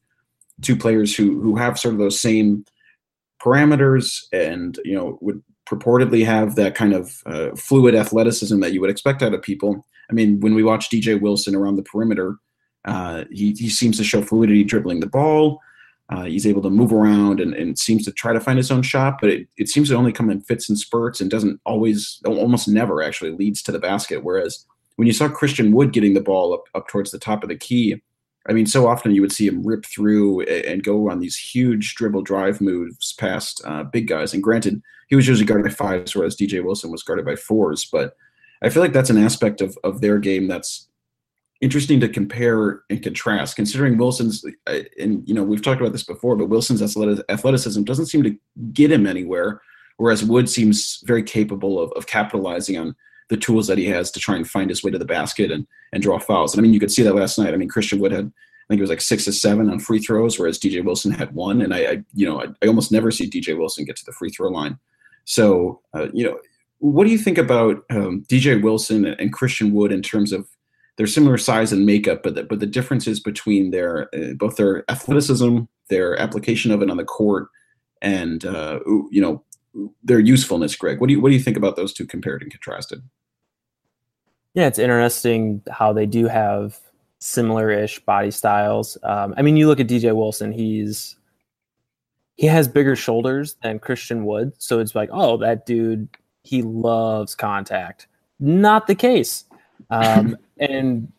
two 0.61 0.77
players 0.77 1.15
who 1.15 1.41
who 1.41 1.57
have 1.57 1.79
sort 1.79 1.95
of 1.95 1.99
those 1.99 2.21
same 2.21 2.65
parameters 3.43 4.23
and 4.33 4.79
you 4.85 4.95
know 4.95 5.19
would 5.21 5.43
purportedly 5.69 6.25
have 6.25 6.55
that 6.57 6.75
kind 6.75 6.93
of 6.93 7.23
uh, 7.27 7.51
fluid 7.57 7.95
athleticism 7.95 8.61
that 8.61 8.73
you 8.73 8.81
would 8.81 8.91
expect 8.91 9.23
out 9.23 9.35
of 9.35 9.43
people. 9.43 9.87
I 10.11 10.13
mean, 10.13 10.41
when 10.41 10.55
we 10.55 10.63
watch 10.63 10.91
DJ 10.91 11.21
Wilson 11.21 11.55
around 11.55 11.77
the 11.77 11.83
perimeter, 11.83 12.37
uh, 12.85 13.25
he, 13.31 13.53
he 13.53 13.69
seems 13.69 13.97
to 13.99 14.05
show 14.05 14.23
fluidity 14.23 14.65
dribbling 14.65 15.01
the 15.01 15.07
ball. 15.07 15.61
Uh, 16.09 16.25
he's 16.25 16.47
able 16.47 16.61
to 16.63 16.69
move 16.69 16.93
around 16.93 17.41
and, 17.41 17.55
and 17.55 17.79
seems 17.79 18.05
to 18.05 18.13
try 18.13 18.33
to 18.33 18.41
find 18.41 18.59
his 18.59 18.71
own 18.71 18.83
shot, 18.83 19.19
but 19.21 19.31
it, 19.31 19.49
it 19.57 19.69
seems 19.69 19.89
to 19.89 19.95
only 19.95 20.13
come 20.13 20.29
in 20.29 20.41
fits 20.43 20.69
and 20.69 20.79
spurts 20.79 21.21
and 21.21 21.31
doesn't 21.31 21.59
always, 21.65 22.21
almost 22.27 22.69
never 22.69 23.03
actually 23.03 23.31
leads 23.31 23.63
to 23.63 23.73
the 23.73 23.79
basket. 23.79 24.23
Whereas 24.23 24.67
when 24.97 25.07
you 25.07 25.13
saw 25.13 25.29
Christian 25.29 25.73
Wood 25.73 25.93
getting 25.93 26.15
the 26.15 26.21
ball 26.21 26.55
up, 26.55 26.65
up 26.75 26.89
towards 26.89 27.11
the 27.11 27.19
top 27.19 27.43
of 27.43 27.49
the 27.49 27.57
key, 27.57 28.01
I 28.49 28.53
mean, 28.53 28.67
so 28.67 28.89
often 28.89 29.15
you 29.15 29.21
would 29.21 29.33
see 29.33 29.47
him 29.47 29.65
rip 29.65 29.87
through 29.87 30.43
and 30.43 30.83
go 30.83 31.11
on 31.11 31.21
these 31.21 31.37
huge 31.37 31.95
dribble 31.95 32.23
drive 32.23 32.61
moves 32.61 33.13
past 33.13 33.63
uh, 33.65 33.85
big 33.85 34.09
guys. 34.09 34.35
And 34.35 34.43
granted, 34.43 34.83
he 35.09 35.15
was 35.15 35.29
usually 35.29 35.47
guarded 35.47 35.65
by 35.65 35.75
fives, 35.75 36.15
whereas 36.15 36.37
DJ 36.37 36.63
Wilson 36.63 36.91
was 36.91 37.05
guarded 37.05 37.25
by 37.25 37.37
fours. 37.37 37.89
But 37.91 38.17
I 38.63 38.69
feel 38.69 38.83
like 38.83 38.93
that's 38.93 39.11
an 39.11 39.23
aspect 39.23 39.61
of, 39.61 39.79
of 39.85 40.01
their 40.01 40.19
game 40.19 40.49
that's 40.49 40.89
interesting 41.61 42.01
to 42.01 42.09
compare 42.09 42.83
and 42.91 43.03
contrast, 43.03 43.55
considering 43.55 43.97
Wilson's, 43.97 44.45
uh, 44.67 44.81
and 44.99 45.27
you 45.29 45.35
know, 45.35 45.45
we've 45.45 45.63
talked 45.63 45.81
about 45.81 45.93
this 45.93 46.03
before, 46.03 46.35
but 46.35 46.49
Wilson's 46.49 46.83
athleticism 46.83 47.85
doesn't 47.85 48.07
seem 48.07 48.25
to 48.25 48.37
get 48.73 48.91
him 48.91 49.07
anywhere, 49.07 49.63
whereas 49.97 50.25
Wood 50.25 50.51
seems 50.51 51.03
very 51.07 51.23
capable 51.23 51.79
of, 51.79 51.93
of 51.93 52.09
capitalizing 52.09 52.79
on 52.79 52.97
the 53.33 53.37
tools 53.39 53.67
that 53.67 53.79
he 53.79 53.87
has 53.87 54.11
to 54.11 54.21
try 54.21 54.37
and 54.37 54.49
find 54.49 54.69
his 54.69 54.85
way 54.85 54.91
to 54.91 54.99
the 54.99 55.07
basket 55.07 55.51
and, 55.51 55.67
and 55.95 56.03
draw 56.03 56.19
fouls. 56.19 56.53
And 56.53 56.61
I 56.61 56.63
mean, 56.63 56.75
you 56.75 56.79
could 56.79 56.93
see 56.93 57.03
that 57.03 57.15
last 57.15 57.39
night. 57.39 57.55
I 57.55 57.57
mean, 57.57 57.69
Christian 57.69 57.99
Wood 57.99 58.13
had, 58.13 58.27
I 58.27 58.67
think 58.69 58.79
it 58.79 58.83
was 58.83 58.91
like 58.91 59.01
six 59.01 59.25
to 59.25 59.33
seven 59.33 59.71
on 59.71 59.79
free 59.79 60.01
throws, 60.01 60.39
whereas 60.39 60.59
DJ 60.59 60.85
Wilson 60.85 61.13
had 61.13 61.35
one. 61.35 61.63
And 61.63 61.73
I, 61.73 61.79
I 61.79 62.05
you 62.13 62.27
know, 62.27 62.43
I, 62.43 62.49
I, 62.63 62.67
almost 62.67 62.93
never 62.93 63.11
see 63.11 63.31
DJ 63.31 63.57
Wilson 63.57 63.87
get 63.87 63.97
to 63.97 64.05
the 64.05 64.13
free 64.13 64.29
throw 64.29 64.51
line. 64.51 64.79
So, 65.25 65.81
uh, 65.95 66.09
you 66.13 66.27
know, 66.27 66.39
what 66.79 67.05
do 67.05 67.11
you 67.11 67.17
think 67.17 67.39
about 67.39 67.85
um, 67.91 68.23
DJ 68.29 68.63
Wilson 68.63 69.07
and 69.07 69.33
Christian 69.33 69.73
Wood 69.73 69.93
in 69.93 70.03
terms 70.03 70.31
of 70.31 70.47
they're 70.99 71.07
similar 71.07 71.39
size 71.39 71.73
and 71.73 71.87
makeup, 71.87 72.23
but 72.23 72.35
the, 72.35 72.45
but 72.45 72.61
the 72.61 72.67
differences 72.67 73.19
between 73.19 73.71
their 73.71 74.15
uh, 74.15 74.35
both 74.35 74.57
their 74.57 74.85
athleticism, 74.91 75.61
their 75.89 76.21
application 76.21 76.71
of 76.71 76.83
it 76.83 76.91
on 76.91 76.99
the 76.99 77.05
court, 77.05 77.49
and 78.03 78.45
uh, 78.45 78.81
you 79.11 79.23
know 79.23 79.43
their 80.03 80.21
usefulness. 80.21 80.77
Greg, 80.77 81.01
what 81.01 81.07
do 81.07 81.15
you 81.15 81.21
what 81.23 81.31
do 81.31 81.35
you 81.35 81.41
think 81.41 81.57
about 81.57 81.77
those 81.77 81.95
two 81.95 82.07
compared 82.07 82.43
and 82.43 82.51
contrasted? 82.51 83.03
Yeah, 84.55 84.67
it's 84.67 84.79
interesting 84.79 85.63
how 85.71 85.93
they 85.93 86.07
do 86.07 86.27
have 86.27 86.79
similar-ish 87.19 88.01
body 88.01 88.31
styles. 88.31 88.99
Um, 89.03 89.35
I 89.37 89.43
mean, 89.43 89.57
you 89.57 89.67
look 89.67 89.81
at 89.81 89.87
DJ 89.87 90.15
Wilson; 90.15 90.53
he's 90.53 91.17
he 92.37 92.47
has 92.47 92.69
bigger 92.69 92.97
shoulders 92.97 93.57
than 93.63 93.79
Christian 93.79 94.25
Wood, 94.25 94.53
so 94.59 94.79
it's 94.81 94.95
like, 94.95 95.09
oh, 95.13 95.37
that 95.39 95.67
dude, 95.67 96.09
he 96.43 96.63
loves 96.63 97.35
contact. 97.35 98.07
Not 98.41 98.87
the 98.87 98.95
case. 98.95 99.45
Um, 99.91 100.37
and 100.59 101.13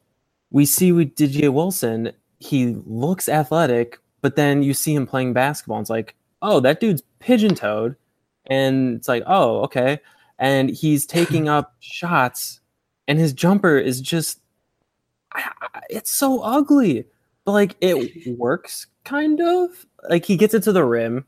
we 0.51 0.65
see 0.65 0.91
with 0.91 1.15
DJ 1.15 1.51
Wilson, 1.51 2.11
he 2.39 2.75
looks 2.85 3.29
athletic, 3.29 3.99
but 4.21 4.35
then 4.35 4.63
you 4.63 4.73
see 4.73 4.93
him 4.93 5.07
playing 5.07 5.33
basketball. 5.33 5.77
And 5.77 5.83
it's 5.83 5.89
like, 5.89 6.15
oh, 6.41 6.59
that 6.59 6.79
dude's 6.79 7.01
pigeon 7.19 7.55
toed. 7.55 7.95
And 8.47 8.97
it's 8.97 9.07
like, 9.07 9.23
oh, 9.25 9.61
okay. 9.63 9.99
And 10.39 10.69
he's 10.69 11.05
taking 11.07 11.47
up 11.47 11.75
shots, 11.79 12.59
and 13.07 13.19
his 13.19 13.33
jumper 13.33 13.77
is 13.77 14.01
just, 14.01 14.39
it's 15.89 16.11
so 16.11 16.41
ugly. 16.41 17.05
But 17.45 17.51
like, 17.51 17.75
it 17.81 18.37
works 18.37 18.87
kind 19.03 19.41
of. 19.41 19.85
Like, 20.09 20.25
he 20.25 20.37
gets 20.37 20.53
it 20.53 20.63
to 20.63 20.71
the 20.71 20.83
rim, 20.83 21.25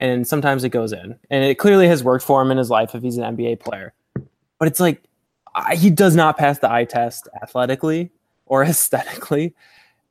and 0.00 0.26
sometimes 0.26 0.64
it 0.64 0.70
goes 0.70 0.92
in. 0.92 1.16
And 1.30 1.44
it 1.44 1.58
clearly 1.58 1.88
has 1.88 2.02
worked 2.02 2.24
for 2.24 2.42
him 2.42 2.50
in 2.50 2.58
his 2.58 2.70
life 2.70 2.94
if 2.94 3.02
he's 3.02 3.16
an 3.16 3.36
NBA 3.36 3.60
player. 3.60 3.92
But 4.58 4.68
it's 4.68 4.80
like, 4.80 5.02
I, 5.54 5.76
he 5.76 5.90
does 5.90 6.16
not 6.16 6.36
pass 6.36 6.58
the 6.58 6.70
eye 6.70 6.84
test 6.84 7.28
athletically 7.42 8.10
or 8.46 8.62
aesthetically, 8.64 9.54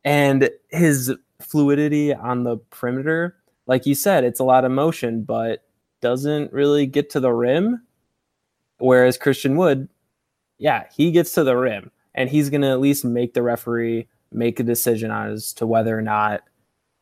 and 0.03 0.49
his 0.69 1.13
fluidity 1.39 2.13
on 2.13 2.43
the 2.43 2.57
perimeter, 2.69 3.35
like 3.67 3.85
you 3.85 3.95
said, 3.95 4.23
it's 4.23 4.39
a 4.39 4.43
lot 4.43 4.65
of 4.65 4.71
motion, 4.71 5.23
but 5.23 5.63
doesn't 6.01 6.51
really 6.51 6.85
get 6.85 7.09
to 7.11 7.19
the 7.19 7.31
rim. 7.31 7.81
Whereas 8.79 9.17
Christian 9.17 9.55
Wood, 9.55 9.87
yeah, 10.63 10.85
he 10.95 11.11
gets 11.11 11.33
to 11.33 11.43
the 11.43 11.57
rim, 11.57 11.91
and 12.15 12.29
he's 12.29 12.49
gonna 12.49 12.71
at 12.71 12.79
least 12.79 13.03
make 13.03 13.33
the 13.33 13.43
referee 13.43 14.07
make 14.31 14.59
a 14.59 14.63
decision 14.63 15.11
as 15.11 15.53
to 15.53 15.67
whether 15.67 15.97
or 15.97 16.01
not 16.01 16.41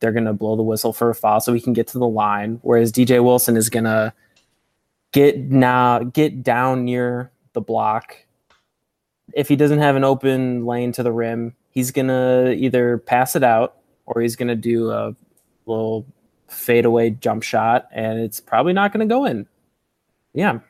they're 0.00 0.12
gonna 0.12 0.34
blow 0.34 0.56
the 0.56 0.62
whistle 0.62 0.92
for 0.92 1.10
a 1.10 1.14
foul, 1.14 1.40
so 1.40 1.52
he 1.52 1.60
can 1.60 1.72
get 1.72 1.86
to 1.86 1.98
the 1.98 2.08
line. 2.08 2.58
Whereas 2.62 2.90
DJ 2.90 3.22
Wilson 3.24 3.56
is 3.56 3.70
gonna 3.70 4.12
get 5.12 5.38
now 5.38 6.00
get 6.00 6.42
down 6.42 6.84
near 6.84 7.30
the 7.52 7.60
block 7.60 8.16
if 9.34 9.48
he 9.48 9.56
doesn't 9.56 9.78
have 9.78 9.96
an 9.96 10.04
open 10.04 10.66
lane 10.66 10.92
to 10.92 11.02
the 11.02 11.12
rim, 11.12 11.54
he's 11.70 11.90
gonna 11.90 12.50
either 12.50 12.98
pass 12.98 13.36
it 13.36 13.42
out 13.42 13.76
or 14.06 14.20
he's 14.20 14.36
gonna 14.36 14.56
do 14.56 14.90
a 14.90 15.14
little 15.66 16.04
fadeaway 16.48 17.10
jump 17.10 17.42
shot, 17.42 17.88
and 17.92 18.18
it's 18.18 18.40
probably 18.40 18.72
not 18.72 18.92
gonna 18.92 19.06
go 19.06 19.24
in. 19.24 19.46
Yeah. 20.34 20.60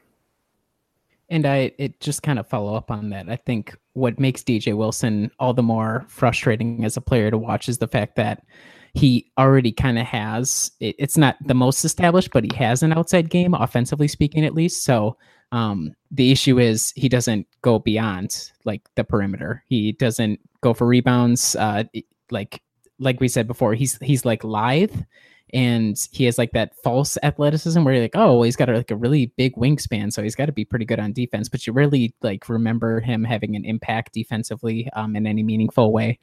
And 1.32 1.46
I 1.46 1.72
it 1.78 1.98
just 2.00 2.22
kind 2.22 2.38
of 2.38 2.46
follow 2.46 2.74
up 2.74 2.90
on 2.90 3.08
that. 3.10 3.30
I 3.30 3.36
think 3.36 3.74
what 3.94 4.20
makes 4.20 4.42
DJ 4.42 4.76
Wilson 4.76 5.30
all 5.38 5.54
the 5.54 5.62
more 5.62 6.04
frustrating 6.08 6.84
as 6.84 6.96
a 6.96 7.00
player 7.00 7.30
to 7.30 7.38
watch 7.38 7.68
is 7.68 7.78
the 7.78 7.88
fact 7.88 8.16
that 8.16 8.44
he 8.94 9.32
already 9.38 9.72
kind 9.72 9.98
of 9.98 10.04
has 10.06 10.70
it, 10.78 10.94
it's 10.98 11.16
not 11.16 11.36
the 11.46 11.54
most 11.54 11.84
established, 11.84 12.30
but 12.32 12.44
he 12.44 12.54
has 12.56 12.82
an 12.82 12.92
outside 12.92 13.30
game, 13.30 13.54
offensively 13.54 14.08
speaking, 14.08 14.44
at 14.44 14.54
least. 14.54 14.84
So 14.84 15.16
um, 15.52 15.94
the 16.10 16.30
issue 16.30 16.58
is 16.58 16.92
he 16.96 17.08
doesn't 17.08 17.46
go 17.62 17.78
beyond 17.78 18.50
like 18.66 18.82
the 18.96 19.04
perimeter. 19.04 19.64
He 19.66 19.92
doesn't 19.92 20.38
go 20.60 20.74
for 20.74 20.86
rebounds. 20.86 21.56
Uh, 21.56 21.84
like 22.30 22.60
like 22.98 23.20
we 23.20 23.28
said 23.28 23.46
before, 23.46 23.72
he's 23.74 23.96
he's 24.02 24.26
like 24.26 24.44
lithe, 24.44 24.94
and 25.52 26.08
he 26.12 26.24
has 26.24 26.38
like 26.38 26.52
that 26.52 26.74
false 26.76 27.18
athleticism 27.22 27.82
where 27.84 27.94
you're 27.94 28.02
like, 28.04 28.16
oh, 28.16 28.34
well, 28.34 28.42
he's 28.42 28.56
got 28.56 28.70
a, 28.70 28.74
like 28.74 28.90
a 28.90 28.96
really 28.96 29.26
big 29.36 29.54
wingspan, 29.56 30.12
so 30.12 30.22
he's 30.22 30.34
got 30.34 30.46
to 30.46 30.52
be 30.52 30.64
pretty 30.64 30.84
good 30.84 30.98
on 30.98 31.12
defense. 31.12 31.48
But 31.48 31.66
you 31.66 31.72
rarely 31.72 32.14
like 32.22 32.48
remember 32.48 33.00
him 33.00 33.24
having 33.24 33.54
an 33.56 33.64
impact 33.64 34.14
defensively 34.14 34.88
um, 34.94 35.14
in 35.16 35.26
any 35.26 35.42
meaningful 35.42 35.92
way. 35.92 36.18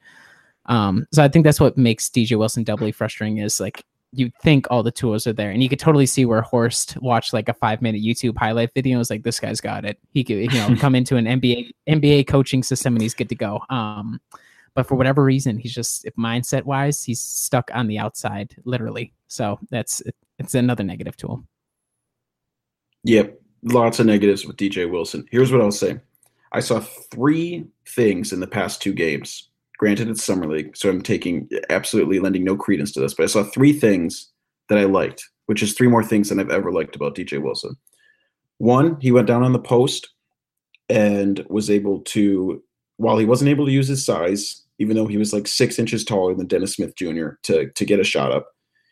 Um, 0.66 1.06
so 1.12 1.22
I 1.22 1.28
think 1.28 1.44
that's 1.44 1.60
what 1.60 1.78
makes 1.78 2.08
DJ 2.08 2.36
Wilson 2.38 2.64
doubly 2.64 2.92
frustrating 2.92 3.38
is 3.38 3.60
like 3.60 3.84
you 4.12 4.30
think 4.42 4.66
all 4.70 4.82
the 4.82 4.90
tools 4.90 5.26
are 5.26 5.32
there 5.32 5.50
and 5.50 5.62
you 5.62 5.68
could 5.68 5.78
totally 5.78 6.06
see 6.06 6.24
where 6.24 6.42
horst 6.42 7.00
watched 7.00 7.32
like 7.32 7.48
a 7.48 7.54
five 7.54 7.80
minute 7.80 8.02
youtube 8.02 8.36
highlight 8.36 8.74
video 8.74 8.98
was 8.98 9.08
like 9.08 9.22
this 9.22 9.38
guy's 9.38 9.60
got 9.60 9.84
it 9.84 9.98
he 10.12 10.24
could 10.24 10.34
you 10.34 10.48
know 10.48 10.74
come 10.80 10.94
into 10.94 11.16
an 11.16 11.26
nba 11.26 11.70
nba 11.88 12.26
coaching 12.26 12.62
system 12.62 12.94
and 12.94 13.02
he's 13.02 13.14
good 13.14 13.28
to 13.28 13.36
go 13.36 13.60
um 13.70 14.20
but 14.74 14.86
for 14.86 14.94
whatever 14.94 15.22
reason, 15.24 15.58
he's 15.58 15.74
just 15.74 16.04
if 16.04 16.14
mindset 16.16 16.64
wise, 16.64 17.02
he's 17.02 17.20
stuck 17.20 17.70
on 17.74 17.86
the 17.86 17.98
outside, 17.98 18.54
literally. 18.64 19.12
So 19.28 19.58
that's 19.70 20.02
it's 20.38 20.54
another 20.54 20.84
negative 20.84 21.16
to 21.18 21.28
him. 21.28 21.48
Yep, 23.04 23.40
lots 23.64 23.98
of 23.98 24.06
negatives 24.06 24.46
with 24.46 24.56
DJ 24.56 24.90
Wilson. 24.90 25.26
Here's 25.30 25.52
what 25.52 25.60
I'll 25.60 25.72
say: 25.72 26.00
I 26.52 26.60
saw 26.60 26.80
three 26.80 27.66
things 27.88 28.32
in 28.32 28.40
the 28.40 28.46
past 28.46 28.82
two 28.82 28.92
games. 28.92 29.48
Granted, 29.78 30.08
it's 30.08 30.24
summer 30.24 30.46
league, 30.46 30.76
so 30.76 30.90
I'm 30.90 31.02
taking 31.02 31.48
absolutely 31.70 32.20
lending 32.20 32.44
no 32.44 32.56
credence 32.56 32.92
to 32.92 33.00
this, 33.00 33.14
but 33.14 33.24
I 33.24 33.28
saw 33.28 33.44
three 33.44 33.72
things 33.72 34.30
that 34.68 34.78
I 34.78 34.84
liked, 34.84 35.26
which 35.46 35.62
is 35.62 35.72
three 35.72 35.88
more 35.88 36.04
things 36.04 36.28
than 36.28 36.38
I've 36.38 36.50
ever 36.50 36.70
liked 36.70 36.96
about 36.96 37.14
DJ 37.14 37.40
Wilson. 37.42 37.76
One, 38.58 39.00
he 39.00 39.10
went 39.10 39.26
down 39.26 39.42
on 39.42 39.54
the 39.54 39.58
post 39.58 40.10
and 40.90 41.44
was 41.48 41.70
able 41.70 42.00
to, 42.00 42.62
while 43.00 43.16
he 43.16 43.24
wasn't 43.24 43.48
able 43.48 43.64
to 43.64 43.72
use 43.72 43.88
his 43.88 44.04
size, 44.04 44.62
even 44.78 44.94
though 44.94 45.06
he 45.06 45.16
was 45.16 45.32
like 45.32 45.46
six 45.46 45.78
inches 45.78 46.04
taller 46.04 46.34
than 46.34 46.46
Dennis 46.46 46.74
Smith 46.74 46.94
Jr. 46.96 47.30
to 47.44 47.70
to 47.70 47.84
get 47.86 47.98
a 47.98 48.04
shot 48.04 48.30
up, 48.30 48.48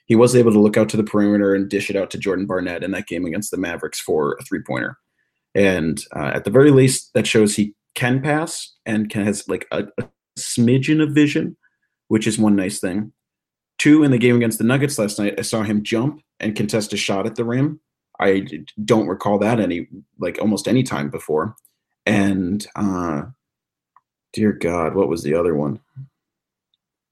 he 0.07 0.17
was 0.17 0.35
able 0.35 0.51
to 0.51 0.59
look 0.59 0.79
out 0.79 0.89
to 0.89 0.97
the 0.97 1.05
perimeter 1.05 1.55
and 1.55 1.69
dish 1.69 1.91
it 1.91 1.97
out 1.97 2.11
to 2.13 2.19
Jordan 2.19 2.47
Barnett 2.47 2.83
in 2.83 2.91
that 2.93 3.07
game 3.07 3.27
against 3.27 3.51
the 3.51 3.59
Mavericks 3.59 4.01
for 4.01 4.37
a 4.41 4.45
three 4.45 4.63
pointer. 4.67 4.97
And 5.55 6.03
uh, 6.17 6.31
at 6.35 6.45
the 6.45 6.51
very 6.51 6.71
least, 6.71 7.13
that 7.13 7.27
shows 7.27 7.55
he 7.55 7.75
can 7.95 8.23
pass 8.23 8.75
and 8.87 9.11
can 9.11 9.27
has 9.27 9.47
like 9.47 9.67
a, 9.71 9.85
a 9.99 10.09
smidgen 10.39 11.03
of 11.03 11.11
vision, 11.11 11.57
which 12.09 12.27
is 12.27 12.39
one 12.39 12.57
nice 12.57 12.81
thing. 12.81 13.13
Two, 13.77 14.03
in 14.05 14.11
the 14.11 14.19
game 14.19 14.37
against 14.37 14.59
the 14.59 14.65
Nuggets 14.65 14.99
last 14.99 15.19
night, 15.19 15.35
I 15.39 15.43
saw 15.43 15.63
him 15.63 15.83
jump 15.83 16.23
and 16.41 16.57
contest 16.57 16.95
a 16.95 16.97
shot 16.97 17.27
at 17.27 17.37
the 17.37 17.45
rim. 17.45 17.81
I 18.21 18.47
don't 18.85 19.07
recall 19.07 19.39
that 19.41 19.61
any 19.61 19.87
like 20.19 20.39
almost 20.41 20.67
any 20.67 20.83
time 20.83 21.11
before. 21.11 21.55
And 22.07 22.67
uh 22.75 23.25
dear 24.33 24.53
God, 24.53 24.95
what 24.95 25.09
was 25.09 25.23
the 25.23 25.35
other 25.35 25.55
one? 25.55 25.81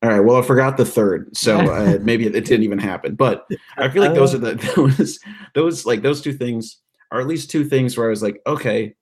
All 0.03 0.11
right, 0.11 0.21
well, 0.21 0.37
I 0.37 0.43
forgot 0.43 0.77
the 0.77 0.85
third, 0.85 1.37
so 1.37 1.59
uh, 1.59 1.99
maybe 2.03 2.27
it, 2.27 2.33
didn't 2.33 2.63
even 2.63 2.79
happen. 2.79 3.15
But 3.15 3.47
I 3.79 3.89
feel 3.89 4.03
like 4.03 4.15
those 4.15 4.35
are 4.35 4.39
the 4.39 4.55
those 4.77 5.19
those 5.55 5.87
like 5.87 6.03
those 6.03 6.21
two 6.21 6.33
things 6.33 6.79
are 7.11 7.21
at 7.21 7.27
least 7.27 7.51
two 7.51 7.65
things 7.65 7.97
where 7.97 8.07
I 8.07 8.11
was 8.11 8.23
like, 8.23 8.41
okay, 8.47 8.95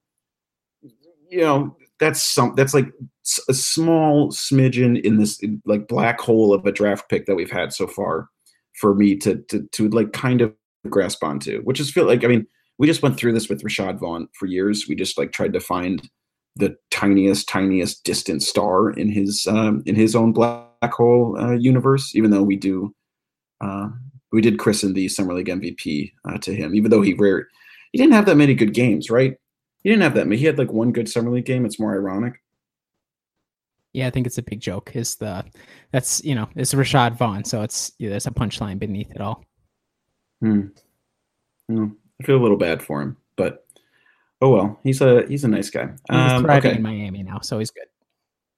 you 1.28 1.40
know, 1.40 1.76
that's 1.98 2.22
some 2.22 2.54
that's 2.54 2.74
like 2.74 2.86
a 3.48 3.54
small 3.54 4.30
smidgen 4.30 5.00
in 5.02 5.18
this 5.18 5.40
like 5.64 5.88
black 5.88 6.20
hole 6.20 6.54
of 6.54 6.64
a 6.64 6.72
draft 6.72 7.08
pick 7.08 7.26
that 7.26 7.34
we've 7.34 7.50
had 7.50 7.72
so 7.72 7.86
far 7.86 8.28
for 8.80 8.94
me 8.94 9.16
to 9.16 9.36
to 9.48 9.66
to 9.72 9.88
like 9.88 10.12
kind 10.12 10.40
of 10.40 10.54
grasp 10.88 11.24
onto, 11.24 11.60
which 11.62 11.80
is 11.80 11.90
feel 11.90 12.06
like 12.06 12.24
I 12.24 12.28
mean 12.28 12.46
we 12.78 12.86
just 12.86 13.02
went 13.02 13.16
through 13.16 13.32
this 13.32 13.48
with 13.48 13.62
Rashad 13.62 13.98
Vaughn 13.98 14.28
for 14.34 14.46
years. 14.46 14.86
We 14.88 14.94
just 14.94 15.18
like 15.18 15.32
tried 15.32 15.52
to 15.52 15.60
find 15.60 16.08
the 16.56 16.76
tiniest, 16.90 17.48
tiniest 17.48 18.04
distant 18.04 18.42
star 18.42 18.90
in 18.90 19.10
his 19.10 19.46
um, 19.46 19.82
in 19.86 19.94
his 19.94 20.14
own 20.14 20.32
black 20.32 20.92
hole 20.92 21.36
uh, 21.38 21.52
universe. 21.52 22.14
Even 22.14 22.30
though 22.30 22.42
we 22.42 22.56
do, 22.56 22.94
uh, 23.60 23.88
we 24.32 24.40
did 24.40 24.58
christen 24.58 24.94
the 24.94 25.08
summer 25.08 25.34
league 25.34 25.48
MVP 25.48 26.12
uh, 26.28 26.38
to 26.38 26.54
him. 26.54 26.74
Even 26.74 26.90
though 26.90 27.02
he 27.02 27.14
rare, 27.14 27.48
he 27.92 27.98
didn't 27.98 28.14
have 28.14 28.26
that 28.26 28.36
many 28.36 28.54
good 28.54 28.74
games, 28.74 29.10
right? 29.10 29.36
He 29.82 29.90
didn't 29.90 30.02
have 30.02 30.14
that 30.14 30.26
many. 30.26 30.38
He 30.38 30.46
had 30.46 30.58
like 30.58 30.72
one 30.72 30.92
good 30.92 31.08
summer 31.08 31.30
league 31.30 31.44
game. 31.44 31.66
It's 31.66 31.78
more 31.78 31.94
ironic. 31.94 32.40
Yeah, 33.92 34.08
I 34.08 34.10
think 34.10 34.26
it's 34.26 34.38
a 34.38 34.42
big 34.42 34.60
joke. 34.60 34.96
Is 34.96 35.16
the 35.16 35.44
that's 35.92 36.22
you 36.24 36.34
know 36.34 36.48
it's 36.56 36.74
Rashad 36.74 37.16
Vaughn, 37.16 37.44
so 37.44 37.62
it's 37.62 37.92
yeah, 37.98 38.10
there's 38.10 38.26
a 38.26 38.32
punchline 38.32 38.78
beneath 38.78 39.10
it 39.12 39.20
all. 39.20 39.44
Hmm. 40.40 40.68
Hmm. 41.68 41.86
I 42.20 42.24
feel 42.24 42.36
a 42.36 42.42
little 42.42 42.56
bad 42.56 42.82
for 42.82 43.02
him, 43.02 43.16
oh 44.44 44.50
well. 44.50 44.80
He's 44.84 45.00
a 45.00 45.26
he's 45.26 45.44
a 45.44 45.48
nice 45.48 45.70
guy. 45.70 45.86
He's 46.10 46.32
um, 46.32 46.44
thriving 46.44 46.70
okay. 46.70 46.76
in 46.76 46.82
Miami 46.82 47.22
now, 47.22 47.40
so 47.40 47.58
he's 47.58 47.70
good. 47.70 47.86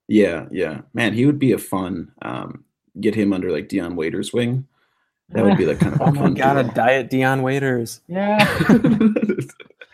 Yeah, 0.09 0.47
yeah, 0.51 0.83
man, 0.95 1.15
he 1.15 1.27
would 1.27 1.39
be 1.39 1.53
a 1.53 1.59
fun. 1.59 2.13
Um, 2.23 2.65
get 3.01 3.15
him 3.15 3.33
under 3.33 3.51
like 3.51 3.69
Dion 3.69 3.97
Waiters' 3.97 4.33
wing. 4.33 4.67
That 5.31 5.45
would 5.45 5.57
be 5.57 5.67
like 5.67 5.81
kind 5.81 5.95
of 5.95 6.01
oh 6.03 6.13
my 6.13 6.31
god, 6.31 6.57
a 6.57 6.65
diet 6.65 7.11
Dion 7.11 7.43
Waiters. 7.43 8.01
Yeah. 8.07 8.39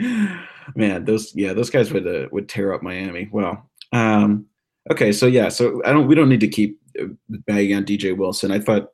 man, 0.77 1.05
those 1.05 1.35
yeah, 1.35 1.53
those 1.53 1.71
guys 1.71 1.93
would 1.93 2.07
uh, 2.07 2.29
would 2.33 2.49
tear 2.49 2.73
up 2.73 2.83
Miami. 2.83 3.29
Well, 3.33 3.69
um, 3.93 4.47
okay, 4.91 5.13
so 5.13 5.27
yeah, 5.27 5.49
so 5.49 5.83
I 5.85 5.93
don't 5.93 6.07
we 6.07 6.15
don't 6.15 6.29
need 6.29 6.41
to 6.41 6.49
keep 6.49 6.79
uh, 7.01 7.07
bagging 7.29 7.77
on 7.77 7.85
DJ 7.85 8.17
Wilson. 8.17 8.51
I 8.51 8.59
thought, 8.59 8.89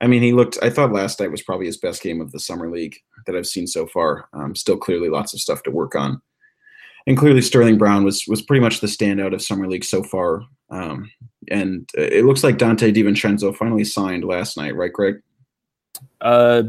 I 0.00 0.06
mean, 0.06 0.22
he 0.22 0.32
looked. 0.32 0.58
I 0.62 0.70
thought 0.70 0.92
last 0.92 1.20
night 1.20 1.30
was 1.30 1.42
probably 1.42 1.66
his 1.66 1.78
best 1.78 2.02
game 2.02 2.20
of 2.20 2.32
the 2.32 2.40
summer 2.40 2.70
league 2.70 2.96
that 3.26 3.36
I've 3.36 3.46
seen 3.46 3.66
so 3.66 3.86
far. 3.86 4.28
Um, 4.32 4.54
still, 4.54 4.76
clearly, 4.76 5.08
lots 5.08 5.34
of 5.34 5.40
stuff 5.40 5.62
to 5.64 5.70
work 5.70 5.94
on, 5.94 6.20
and 7.06 7.16
clearly 7.16 7.42
Sterling 7.42 7.78
Brown 7.78 8.04
was 8.04 8.24
was 8.26 8.42
pretty 8.42 8.60
much 8.60 8.80
the 8.80 8.86
standout 8.86 9.34
of 9.34 9.42
summer 9.42 9.66
league 9.68 9.84
so 9.84 10.02
far. 10.02 10.42
Um, 10.70 11.10
and 11.50 11.88
it 11.94 12.24
looks 12.24 12.42
like 12.42 12.56
Donte 12.56 12.94
DiVincenzo 12.94 13.54
finally 13.54 13.84
signed 13.84 14.24
last 14.24 14.56
night, 14.56 14.74
right, 14.74 14.92
Greg? 14.92 15.16
Uh, 16.20 16.64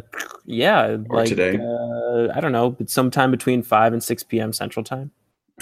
yeah, 0.46 0.98
or 1.10 1.20
like 1.20 1.28
today. 1.28 1.58
Uh, 1.58 2.34
I 2.36 2.42
don't 2.42 2.52
know, 2.52 2.72
but 2.72 2.90
sometime 2.90 3.32
between 3.32 3.62
five 3.62 3.94
and 3.94 4.04
six 4.04 4.24
p.m. 4.24 4.52
Central 4.52 4.84
Time. 4.84 5.12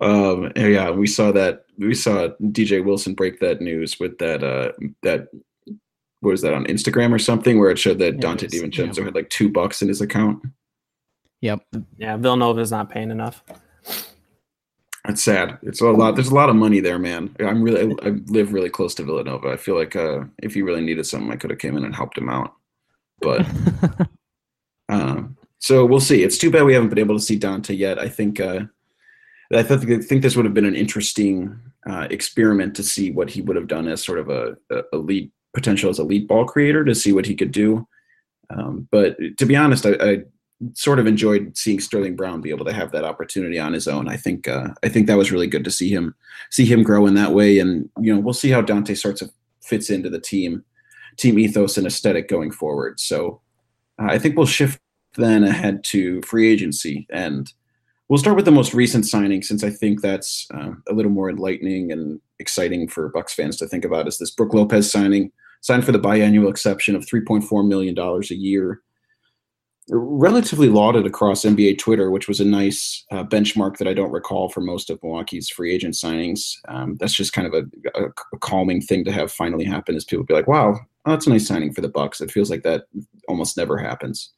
um, 0.00 0.52
yeah, 0.56 0.90
we 0.90 1.06
saw 1.06 1.32
that. 1.32 1.64
We 1.78 1.94
saw 1.94 2.28
DJ 2.40 2.84
Wilson 2.84 3.14
break 3.14 3.40
that 3.40 3.60
news 3.60 3.98
with 3.98 4.18
that. 4.18 4.42
Uh, 4.44 4.72
that 5.02 5.28
what 6.20 6.32
was 6.32 6.42
that 6.42 6.54
on 6.54 6.66
Instagram 6.66 7.12
or 7.12 7.18
something 7.18 7.58
where 7.58 7.70
it 7.70 7.78
showed 7.78 7.98
that 7.98 8.14
yeah, 8.14 8.20
Donte 8.20 8.48
DiVincenzo 8.48 8.98
yeah. 8.98 9.04
had 9.04 9.14
like 9.14 9.30
two 9.30 9.50
bucks 9.50 9.82
in 9.82 9.88
his 9.88 10.00
account. 10.00 10.42
Yep. 11.40 11.64
Yeah, 11.96 12.16
Villanova 12.16 12.60
is 12.60 12.70
not 12.70 12.90
paying 12.90 13.10
enough. 13.10 13.42
It's 15.08 15.22
sad. 15.22 15.58
It's 15.62 15.80
a 15.80 15.86
lot. 15.86 16.14
There's 16.14 16.28
a 16.28 16.34
lot 16.34 16.50
of 16.50 16.56
money 16.56 16.80
there, 16.80 16.98
man. 16.98 17.34
I'm 17.40 17.62
really. 17.62 17.96
I 18.02 18.10
live 18.26 18.52
really 18.52 18.68
close 18.68 18.94
to 18.96 19.02
Villanova. 19.02 19.48
I 19.48 19.56
feel 19.56 19.74
like 19.74 19.96
uh, 19.96 20.24
if 20.38 20.54
he 20.54 20.62
really 20.62 20.82
needed 20.82 21.06
something, 21.06 21.32
I 21.32 21.36
could 21.36 21.50
have 21.50 21.58
came 21.58 21.76
in 21.76 21.84
and 21.84 21.96
helped 21.96 22.18
him 22.18 22.28
out. 22.28 22.54
But 23.20 23.46
um, 24.90 25.36
so 25.58 25.86
we'll 25.86 26.00
see. 26.00 26.22
It's 26.22 26.36
too 26.36 26.50
bad 26.50 26.64
we 26.64 26.74
haven't 26.74 26.90
been 26.90 26.98
able 26.98 27.16
to 27.16 27.22
see 27.22 27.38
Donte 27.38 27.76
yet. 27.76 27.98
I 27.98 28.08
think. 28.08 28.40
Uh, 28.40 28.64
I 29.52 29.62
think 29.62 29.90
I 29.90 29.98
think 30.04 30.22
this 30.22 30.36
would 30.36 30.44
have 30.44 30.54
been 30.54 30.64
an 30.64 30.76
interesting 30.76 31.58
uh, 31.88 32.06
experiment 32.10 32.76
to 32.76 32.82
see 32.82 33.10
what 33.10 33.30
he 33.30 33.42
would 33.42 33.56
have 33.56 33.66
done 33.66 33.88
as 33.88 34.04
sort 34.04 34.18
of 34.18 34.28
a, 34.28 34.56
a, 34.70 34.82
a 34.92 34.96
lead 34.96 35.32
potential 35.54 35.90
as 35.90 35.98
a 35.98 36.04
lead 36.04 36.28
ball 36.28 36.44
creator 36.44 36.84
to 36.84 36.94
see 36.94 37.12
what 37.12 37.26
he 37.26 37.34
could 37.34 37.50
do. 37.50 37.86
Um, 38.50 38.86
but 38.92 39.16
to 39.38 39.46
be 39.46 39.56
honest, 39.56 39.86
I, 39.86 39.96
I 40.00 40.22
sort 40.74 40.98
of 40.98 41.06
enjoyed 41.06 41.56
seeing 41.56 41.80
Sterling 41.80 42.16
Brown 42.16 42.40
be 42.40 42.50
able 42.50 42.64
to 42.66 42.72
have 42.72 42.92
that 42.92 43.04
opportunity 43.04 43.58
on 43.58 43.72
his 43.72 43.88
own. 43.88 44.08
I 44.08 44.16
think 44.16 44.46
uh, 44.46 44.68
I 44.82 44.88
think 44.88 45.06
that 45.06 45.16
was 45.16 45.32
really 45.32 45.46
good 45.46 45.64
to 45.64 45.70
see 45.70 45.90
him 45.90 46.14
see 46.50 46.64
him 46.64 46.82
grow 46.82 47.06
in 47.06 47.14
that 47.14 47.32
way, 47.32 47.58
and 47.58 47.88
you 48.00 48.14
know 48.14 48.20
we'll 48.20 48.34
see 48.34 48.50
how 48.50 48.62
Donte 48.62 48.96
sorts 48.96 49.22
of 49.22 49.30
fits 49.62 49.90
into 49.90 50.10
the 50.10 50.20
team 50.20 50.64
team 51.16 51.38
ethos 51.38 51.76
and 51.76 51.86
aesthetic 51.86 52.28
going 52.28 52.50
forward. 52.50 53.00
So 53.00 53.40
uh, 54.00 54.06
I 54.10 54.18
think 54.18 54.36
we'll 54.36 54.46
shift 54.46 54.80
then 55.16 55.44
ahead 55.44 55.82
to 55.84 56.22
free 56.22 56.50
agency, 56.50 57.06
and 57.10 57.52
we'll 58.08 58.18
start 58.18 58.36
with 58.36 58.44
the 58.44 58.50
most 58.50 58.74
recent 58.74 59.06
signing 59.06 59.42
since 59.42 59.64
I 59.64 59.70
think 59.70 60.02
that's 60.02 60.46
uh, 60.54 60.72
a 60.88 60.92
little 60.92 61.12
more 61.12 61.30
enlightening 61.30 61.90
and 61.90 62.20
exciting 62.38 62.88
for 62.88 63.08
Bucks 63.08 63.34
fans 63.34 63.56
to 63.58 63.66
think 63.66 63.84
about. 63.84 64.08
Is 64.08 64.18
this 64.18 64.30
Brook 64.30 64.54
Lopez 64.54 64.90
signing 64.90 65.32
signed 65.62 65.84
for 65.84 65.92
the 65.92 65.98
biannual 65.98 66.50
exception 66.50 66.96
of 66.96 67.04
3.4 67.06 67.66
million 67.66 67.94
dollars 67.94 68.30
a 68.30 68.36
year? 68.36 68.82
Relatively 69.90 70.68
lauded 70.68 71.04
across 71.06 71.44
NBA 71.44 71.78
Twitter, 71.78 72.10
which 72.10 72.28
was 72.28 72.40
a 72.40 72.44
nice 72.44 73.04
uh, 73.10 73.24
benchmark 73.24 73.78
that 73.78 73.88
I 73.88 73.94
don't 73.94 74.12
recall 74.12 74.48
for 74.48 74.60
most 74.60 74.88
of 74.88 75.02
Milwaukee's 75.02 75.50
free 75.50 75.74
agent 75.74 75.94
signings. 75.94 76.56
Um, 76.68 76.96
that's 77.00 77.14
just 77.14 77.32
kind 77.32 77.46
of 77.46 77.54
a, 77.54 78.00
a, 78.00 78.38
calming 78.38 78.80
thing 78.80 79.04
to 79.04 79.12
have 79.12 79.32
finally 79.32 79.64
happen. 79.64 79.96
Is 79.96 80.04
people 80.04 80.24
be 80.24 80.34
like, 80.34 80.46
"Wow, 80.46 80.78
that's 81.04 81.26
a 81.26 81.30
nice 81.30 81.46
signing 81.46 81.72
for 81.72 81.80
the 81.80 81.88
Bucks." 81.88 82.20
It 82.20 82.30
feels 82.30 82.50
like 82.50 82.62
that 82.62 82.84
almost 83.28 83.56
never 83.56 83.76
happens. 83.76 84.30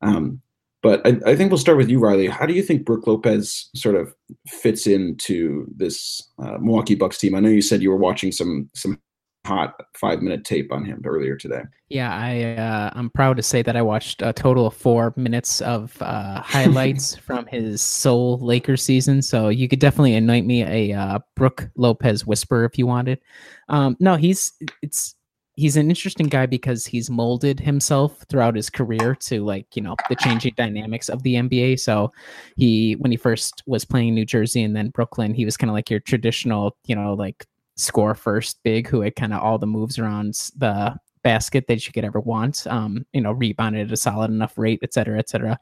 Um, 0.00 0.40
but 0.82 1.06
I, 1.06 1.18
I, 1.26 1.36
think 1.36 1.50
we'll 1.50 1.58
start 1.58 1.78
with 1.78 1.88
you, 1.88 1.98
Riley. 1.98 2.26
How 2.26 2.44
do 2.44 2.52
you 2.52 2.62
think 2.62 2.84
Brook 2.84 3.06
Lopez 3.06 3.70
sort 3.74 3.96
of 3.96 4.14
fits 4.46 4.86
into 4.86 5.66
this 5.74 6.22
uh, 6.38 6.58
Milwaukee 6.58 6.94
Bucks 6.94 7.18
team? 7.18 7.34
I 7.34 7.40
know 7.40 7.48
you 7.48 7.62
said 7.62 7.82
you 7.82 7.90
were 7.90 7.96
watching 7.96 8.32
some 8.32 8.68
some 8.74 8.98
hot 9.44 9.74
five 9.94 10.22
minute 10.22 10.44
tape 10.44 10.72
on 10.72 10.84
him 10.84 11.02
earlier 11.04 11.36
today. 11.36 11.62
Yeah, 11.88 12.14
I 12.14 12.60
uh, 12.60 12.90
I'm 12.94 13.10
proud 13.10 13.36
to 13.36 13.42
say 13.42 13.62
that 13.62 13.76
I 13.76 13.82
watched 13.82 14.22
a 14.22 14.32
total 14.32 14.66
of 14.66 14.74
four 14.74 15.12
minutes 15.16 15.60
of 15.60 15.96
uh, 16.00 16.40
highlights 16.44 17.14
from 17.14 17.46
his 17.46 17.82
sole 17.82 18.38
Lakers 18.38 18.82
season. 18.82 19.22
So 19.22 19.48
you 19.48 19.68
could 19.68 19.80
definitely 19.80 20.14
anoint 20.14 20.46
me 20.46 20.62
a 20.62 20.98
uh, 20.98 21.18
Brook 21.36 21.68
Lopez 21.76 22.26
whisper 22.26 22.64
if 22.64 22.78
you 22.78 22.86
wanted. 22.86 23.20
Um, 23.68 23.96
no, 24.00 24.16
he's 24.16 24.52
it's 24.82 25.14
he's 25.56 25.76
an 25.76 25.88
interesting 25.88 26.26
guy 26.26 26.46
because 26.46 26.84
he's 26.84 27.10
molded 27.10 27.60
himself 27.60 28.24
throughout 28.28 28.56
his 28.56 28.70
career 28.70 29.14
to 29.14 29.44
like 29.44 29.76
you 29.76 29.82
know 29.82 29.94
the 30.08 30.16
changing 30.16 30.54
dynamics 30.56 31.08
of 31.08 31.22
the 31.22 31.34
NBA. 31.34 31.80
So 31.80 32.12
he 32.56 32.94
when 32.94 33.10
he 33.10 33.16
first 33.16 33.62
was 33.66 33.84
playing 33.84 34.14
New 34.14 34.24
Jersey 34.24 34.62
and 34.62 34.74
then 34.74 34.88
Brooklyn, 34.88 35.34
he 35.34 35.44
was 35.44 35.56
kind 35.56 35.70
of 35.70 35.74
like 35.74 35.90
your 35.90 36.00
traditional 36.00 36.76
you 36.86 36.96
know 36.96 37.14
like 37.14 37.46
score 37.76 38.14
first 38.14 38.62
big 38.62 38.88
who 38.88 39.00
had 39.00 39.16
kind 39.16 39.32
of 39.32 39.42
all 39.42 39.58
the 39.58 39.66
moves 39.66 39.98
around 39.98 40.34
the 40.56 40.96
basket 41.22 41.66
that 41.66 41.86
you 41.86 41.92
could 41.92 42.04
ever 42.04 42.20
want. 42.20 42.66
Um, 42.68 43.04
you 43.12 43.20
know, 43.20 43.32
rebounded 43.32 43.88
at 43.88 43.92
a 43.92 43.96
solid 43.96 44.30
enough 44.30 44.56
rate, 44.56 44.80
et 44.82 44.94
cetera, 44.94 45.18
et 45.18 45.28
cetera. 45.28 45.58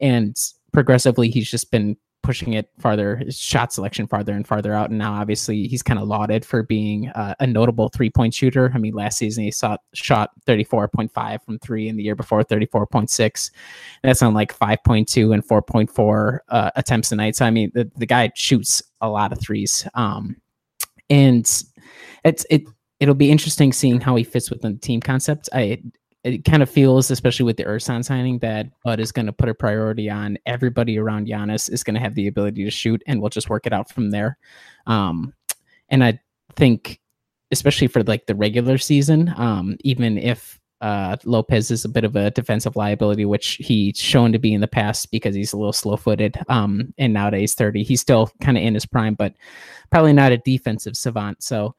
And 0.00 0.36
progressively, 0.72 1.30
he's 1.30 1.50
just 1.50 1.70
been 1.70 1.96
pushing 2.26 2.54
it 2.54 2.68
farther, 2.80 3.16
his 3.16 3.38
shot 3.38 3.72
selection 3.72 4.04
farther 4.04 4.32
and 4.32 4.48
farther 4.48 4.74
out. 4.74 4.90
And 4.90 4.98
now, 4.98 5.14
obviously, 5.14 5.68
he's 5.68 5.82
kind 5.82 6.00
of 6.00 6.08
lauded 6.08 6.44
for 6.44 6.64
being 6.64 7.08
uh, 7.10 7.34
a 7.38 7.46
notable 7.46 7.88
three 7.88 8.10
point 8.10 8.34
shooter. 8.34 8.72
I 8.74 8.78
mean, 8.78 8.94
last 8.94 9.18
season 9.18 9.44
he 9.44 9.52
saw, 9.52 9.76
shot 9.94 10.30
34.5 10.44 11.44
from 11.44 11.58
three, 11.60 11.88
and 11.88 11.98
the 11.98 12.02
year 12.02 12.16
before 12.16 12.42
34.6. 12.42 13.50
That's 14.02 14.22
on 14.22 14.34
like 14.34 14.56
5.2 14.56 15.34
and 15.34 15.46
4.4 15.46 16.38
uh, 16.48 16.70
attempts 16.74 17.12
a 17.12 17.16
night. 17.16 17.36
So, 17.36 17.44
I 17.46 17.50
mean, 17.50 17.70
the, 17.74 17.90
the 17.96 18.06
guy 18.06 18.32
shoots 18.34 18.82
a 19.00 19.08
lot 19.08 19.32
of 19.32 19.40
threes. 19.40 19.86
Um, 19.94 20.36
and 21.10 21.46
it's, 22.24 22.46
it, 22.50 22.64
it'll 23.00 23.14
be 23.14 23.30
interesting 23.30 23.72
seeing 23.72 24.00
how 24.00 24.16
he 24.16 24.24
fits 24.24 24.50
within 24.50 24.72
the 24.72 24.78
team 24.78 25.00
concept. 25.00 25.48
I 25.52 25.82
it 26.26 26.44
kind 26.44 26.60
of 26.60 26.68
feels, 26.68 27.12
especially 27.12 27.44
with 27.44 27.56
the 27.56 27.64
Ersan 27.64 28.04
signing, 28.04 28.40
that 28.40 28.66
Bud 28.82 28.98
is 28.98 29.12
going 29.12 29.26
to 29.26 29.32
put 29.32 29.48
a 29.48 29.54
priority 29.54 30.10
on 30.10 30.36
everybody 30.44 30.98
around 30.98 31.28
Giannis 31.28 31.70
is 31.70 31.84
going 31.84 31.94
to 31.94 32.00
have 32.00 32.16
the 32.16 32.26
ability 32.26 32.64
to 32.64 32.70
shoot, 32.70 33.00
and 33.06 33.20
we'll 33.20 33.30
just 33.30 33.48
work 33.48 33.64
it 33.64 33.72
out 33.72 33.92
from 33.92 34.10
there. 34.10 34.36
Um, 34.88 35.32
and 35.88 36.02
I 36.02 36.18
think, 36.56 37.00
especially 37.52 37.86
for 37.86 38.02
like 38.02 38.26
the 38.26 38.34
regular 38.34 38.76
season, 38.76 39.32
um, 39.36 39.76
even 39.82 40.18
if 40.18 40.58
uh, 40.86 41.16
Lopez 41.24 41.72
is 41.72 41.84
a 41.84 41.88
bit 41.88 42.04
of 42.04 42.14
a 42.14 42.30
defensive 42.30 42.76
liability, 42.76 43.24
which 43.24 43.54
he's 43.54 43.98
shown 43.98 44.30
to 44.30 44.38
be 44.38 44.54
in 44.54 44.60
the 44.60 44.68
past 44.68 45.10
because 45.10 45.34
he's 45.34 45.52
a 45.52 45.56
little 45.56 45.72
slow 45.72 45.96
footed. 45.96 46.38
Um, 46.48 46.94
and 46.96 47.12
nowadays 47.12 47.54
30, 47.54 47.82
he's 47.82 48.00
still 48.00 48.30
kind 48.40 48.56
of 48.56 48.62
in 48.62 48.74
his 48.74 48.86
prime, 48.86 49.14
but 49.14 49.34
probably 49.90 50.12
not 50.12 50.30
a 50.30 50.38
defensive 50.38 50.96
savant. 50.96 51.42
So 51.42 51.74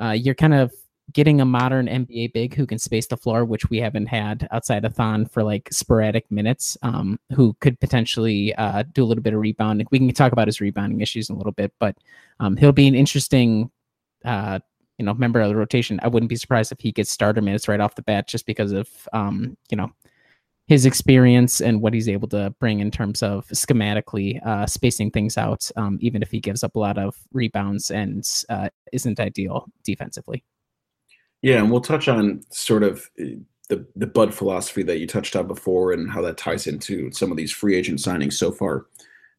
uh, 0.00 0.12
you're 0.12 0.36
kind 0.36 0.54
of 0.54 0.72
getting 1.12 1.40
a 1.40 1.44
modern 1.44 1.88
NBA 1.88 2.34
big 2.34 2.54
who 2.54 2.64
can 2.64 2.78
space 2.78 3.08
the 3.08 3.16
floor, 3.16 3.44
which 3.44 3.68
we 3.68 3.78
haven't 3.78 4.06
had 4.06 4.46
outside 4.52 4.84
of 4.84 4.94
Thon 4.94 5.26
for 5.26 5.42
like 5.42 5.68
sporadic 5.72 6.30
minutes, 6.30 6.78
um, 6.82 7.18
who 7.34 7.56
could 7.58 7.80
potentially 7.80 8.54
uh, 8.54 8.84
do 8.92 9.02
a 9.02 9.06
little 9.06 9.24
bit 9.24 9.34
of 9.34 9.40
rebounding. 9.40 9.88
We 9.90 9.98
can 9.98 10.12
talk 10.12 10.30
about 10.30 10.46
his 10.46 10.60
rebounding 10.60 11.00
issues 11.00 11.30
in 11.30 11.34
a 11.34 11.38
little 11.38 11.50
bit, 11.50 11.72
but 11.80 11.96
um, 12.38 12.56
he'll 12.56 12.70
be 12.70 12.86
an 12.86 12.94
interesting, 12.94 13.72
uh, 14.24 14.60
you 15.02 15.06
know, 15.06 15.14
member 15.14 15.40
of 15.40 15.48
the 15.48 15.56
rotation. 15.56 15.98
I 16.00 16.06
wouldn't 16.06 16.30
be 16.30 16.36
surprised 16.36 16.70
if 16.70 16.78
he 16.78 16.92
gets 16.92 17.10
starter 17.10 17.42
minutes 17.42 17.66
right 17.66 17.80
off 17.80 17.96
the 17.96 18.02
bat, 18.02 18.28
just 18.28 18.46
because 18.46 18.70
of, 18.70 18.88
um, 19.12 19.56
you 19.68 19.76
know, 19.76 19.90
his 20.68 20.86
experience 20.86 21.60
and 21.60 21.82
what 21.82 21.92
he's 21.92 22.08
able 22.08 22.28
to 22.28 22.54
bring 22.60 22.78
in 22.78 22.92
terms 22.92 23.20
of 23.20 23.44
schematically 23.48 24.40
uh, 24.46 24.64
spacing 24.64 25.10
things 25.10 25.36
out, 25.36 25.68
um, 25.74 25.98
even 26.00 26.22
if 26.22 26.30
he 26.30 26.38
gives 26.38 26.62
up 26.62 26.76
a 26.76 26.78
lot 26.78 26.98
of 26.98 27.16
rebounds 27.32 27.90
and 27.90 28.44
uh, 28.48 28.68
isn't 28.92 29.18
ideal 29.18 29.66
defensively. 29.82 30.44
Yeah, 31.42 31.56
and 31.56 31.68
we'll 31.68 31.80
touch 31.80 32.06
on 32.06 32.42
sort 32.52 32.84
of 32.84 33.10
eh, 33.18 33.34
the 33.68 33.84
the 33.96 34.06
Bud 34.06 34.32
philosophy 34.32 34.84
that 34.84 35.00
you 35.00 35.08
touched 35.08 35.34
on 35.34 35.48
before 35.48 35.90
and 35.90 36.12
how 36.12 36.22
that 36.22 36.38
ties 36.38 36.68
into 36.68 37.10
some 37.10 37.32
of 37.32 37.36
these 37.36 37.50
free 37.50 37.74
agent 37.74 37.98
signings 37.98 38.34
so 38.34 38.52
far. 38.52 38.86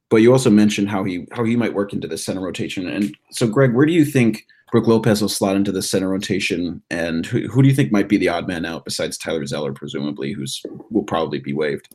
But 0.09 0.17
you 0.17 0.33
also 0.33 0.49
mentioned 0.49 0.89
how 0.89 1.05
he 1.05 1.25
how 1.31 1.45
he 1.45 1.55
might 1.55 1.73
work 1.73 1.93
into 1.93 2.09
the 2.09 2.17
center 2.17 2.41
rotation. 2.41 2.85
And 2.89 3.15
so, 3.31 3.47
Greg, 3.47 3.73
where 3.73 3.85
do 3.85 3.93
you 3.93 4.03
think 4.03 4.45
Brook 4.73 4.87
Lopez 4.87 5.21
will 5.21 5.29
slot 5.29 5.55
into 5.55 5.71
the 5.71 5.83
center 5.83 6.09
rotation? 6.09 6.81
And 6.89 7.27
who, 7.27 7.47
who 7.47 7.61
do 7.61 7.69
you 7.69 7.75
think 7.75 7.91
might 7.91 8.09
be 8.09 8.17
the 8.17 8.29
odd 8.29 8.47
man 8.47 8.65
out 8.65 8.85
besides 8.85 9.19
Tyler 9.19 9.45
Zeller, 9.45 9.71
presumably, 9.71 10.31
who's 10.31 10.63
will 10.89 11.03
probably 11.03 11.37
be 11.37 11.53
waived? 11.53 11.93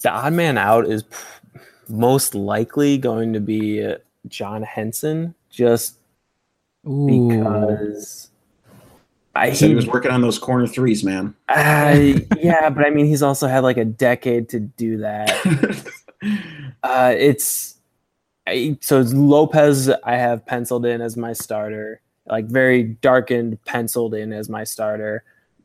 The 0.00 0.10
odd 0.10 0.32
man 0.32 0.56
out 0.56 0.86
is 0.86 1.04
most 1.86 2.34
likely 2.34 2.96
going 2.96 3.34
to 3.34 3.40
be 3.40 3.86
John 4.28 4.62
Henson, 4.62 5.34
just 5.50 5.98
Ooh. 6.88 7.28
because 7.28 8.30
I 9.34 9.52
said 9.52 9.68
he 9.68 9.74
was 9.74 9.86
working 9.86 10.10
on 10.10 10.22
those 10.22 10.38
corner 10.38 10.66
threes, 10.66 11.04
man. 11.04 11.34
Uh, 11.50 12.14
yeah, 12.38 12.70
but 12.70 12.86
I 12.86 12.88
mean, 12.88 13.04
he's 13.04 13.22
also 13.22 13.46
had 13.46 13.62
like 13.62 13.76
a 13.76 13.84
decade 13.84 14.48
to 14.48 14.60
do 14.60 14.96
that. 14.96 15.28
uh, 16.82 17.14
it's 17.14 17.77
I, 18.48 18.78
so 18.80 19.00
Lopez. 19.00 19.90
I 20.04 20.16
have 20.16 20.44
penciled 20.46 20.86
in 20.86 21.00
as 21.00 21.16
my 21.16 21.32
starter, 21.32 22.00
like 22.26 22.46
very 22.46 22.82
darkened, 22.82 23.62
penciled 23.64 24.14
in 24.14 24.32
as 24.32 24.48
my 24.48 24.64
starter. 24.64 25.24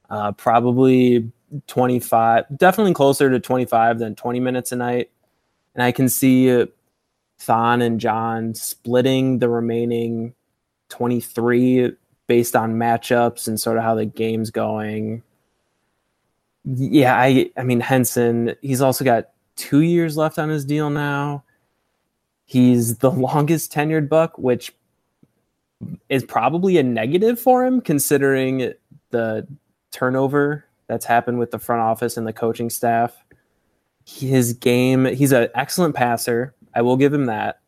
Uh, 0.10 0.32
probably 0.34 1.32
25, 1.68 2.46
definitely 2.58 2.94
closer 2.94 3.30
to 3.30 3.40
25 3.40 4.00
than 4.00 4.16
20 4.16 4.40
minutes 4.40 4.72
a 4.72 4.76
night. 4.76 5.10
And 5.74 5.84
I 5.84 5.92
can 5.92 6.10
see 6.10 6.66
Thon 7.40 7.82
and 7.82 8.00
John 8.00 8.54
splitting 8.54 9.40
the 9.40 9.50
remaining 9.50 10.34
23 10.90 11.94
based 12.28 12.56
on 12.56 12.76
matchups 12.76 13.48
and 13.48 13.60
sort 13.60 13.78
of 13.78 13.84
how 13.84 13.96
the 13.96 14.06
game's 14.06 14.52
going. 14.52 15.24
Yeah, 16.66 17.16
I 17.16 17.50
I 17.58 17.64
mean 17.64 17.82
Henson, 17.82 18.56
he's 18.62 18.82
also 18.82 19.04
got 19.04 19.30
2 19.58 19.82
years 19.82 20.16
left 20.16 20.40
on 20.40 20.50
his 20.50 20.64
deal 20.64 20.90
now. 20.90 21.44
He's 22.54 22.98
the 22.98 23.12
longest 23.28 23.74
tenured 23.74 24.10
buck, 24.10 24.38
which 24.38 24.74
is 26.08 26.24
probably 26.24 26.78
a 26.78 26.84
negative 26.84 27.40
for 27.40 27.66
him 27.66 27.82
considering 27.82 28.74
the 29.10 29.48
turnover 29.92 30.66
that's 30.88 31.06
happened 31.06 31.40
with 31.40 31.52
the 31.52 31.60
front 31.60 31.82
office 31.82 32.16
and 32.16 32.26
the 32.26 32.34
coaching 32.34 32.70
staff. 32.70 33.26
His 34.06 34.54
game, 34.54 35.06
he's 35.06 35.32
an 35.32 35.50
excellent 35.56 35.96
passer. 35.96 36.54
I 36.76 36.82
will 36.82 36.98
give 36.98 37.14
him 37.14 37.26
that. 37.26 37.60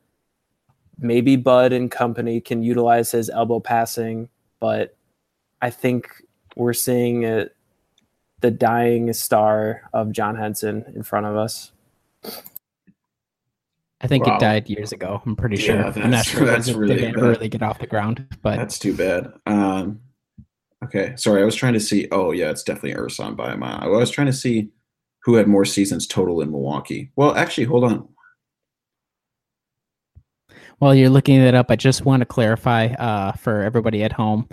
Maybe 1.00 1.36
Bud 1.36 1.74
and 1.74 1.92
company 1.92 2.40
can 2.40 2.64
utilize 2.64 3.12
his 3.12 3.30
elbow 3.30 3.60
passing 3.60 4.30
but 4.60 4.96
I 5.62 5.70
think 5.70 6.08
we're 6.56 6.74
seeing 6.74 7.22
the 7.22 8.52
dying 8.52 9.14
star 9.14 9.90
of 9.94 10.12
John 10.12 10.36
Henson 10.36 10.92
in 10.96 11.04
front 11.04 11.26
of 11.26 11.36
us. 11.36 11.72
I 14.02 14.08
think 14.08 14.26
wow. 14.26 14.36
it 14.36 14.40
died 14.40 14.70
years 14.70 14.92
ago. 14.92 15.22
I'm 15.26 15.36
pretty 15.36 15.56
sure. 15.56 15.76
Yeah, 15.76 15.94
I'm 15.96 16.12
not 16.12 16.26
sure 16.26 16.46
that's 16.46 16.72
really 16.72 16.96
didn't 16.96 17.22
really 17.22 17.50
get 17.50 17.64
off 17.64 17.80
the 17.80 17.88
ground, 17.88 18.26
but 18.42 18.58
that's 18.58 18.78
too 18.78 18.96
bad. 18.96 19.32
Um, 19.46 20.02
okay, 20.84 21.14
sorry. 21.16 21.42
I 21.42 21.46
was 21.46 21.56
trying 21.56 21.74
to 21.74 21.80
see. 21.80 22.08
Oh 22.12 22.32
yeah, 22.32 22.50
it's 22.50 22.64
definitely 22.64 22.94
Ersan 22.94 23.36
by 23.36 23.54
a 23.54 23.58
mile. 23.58 23.80
I 23.82 23.88
was 23.88 24.12
trying 24.12 24.28
to 24.28 24.34
see 24.34 24.70
who 25.24 25.36
had 25.36 25.48
more 25.48 25.66
seasons 25.66 26.06
total 26.08 26.42
in 26.42 26.52
Milwaukee. 26.52 27.12
Well, 27.16 27.36
actually, 27.36 27.64
hold 27.66 27.86
on 27.86 28.08
while 30.80 30.96
you're 30.96 31.10
looking 31.10 31.40
that 31.42 31.56
up, 31.56 31.72
I 31.72 31.76
just 31.76 32.06
want 32.06 32.22
to 32.22 32.26
clarify 32.26 32.88
uh, 32.88 33.34
for 33.34 33.62
everybody 33.62 34.04
at 34.04 34.12
home. 34.12 34.48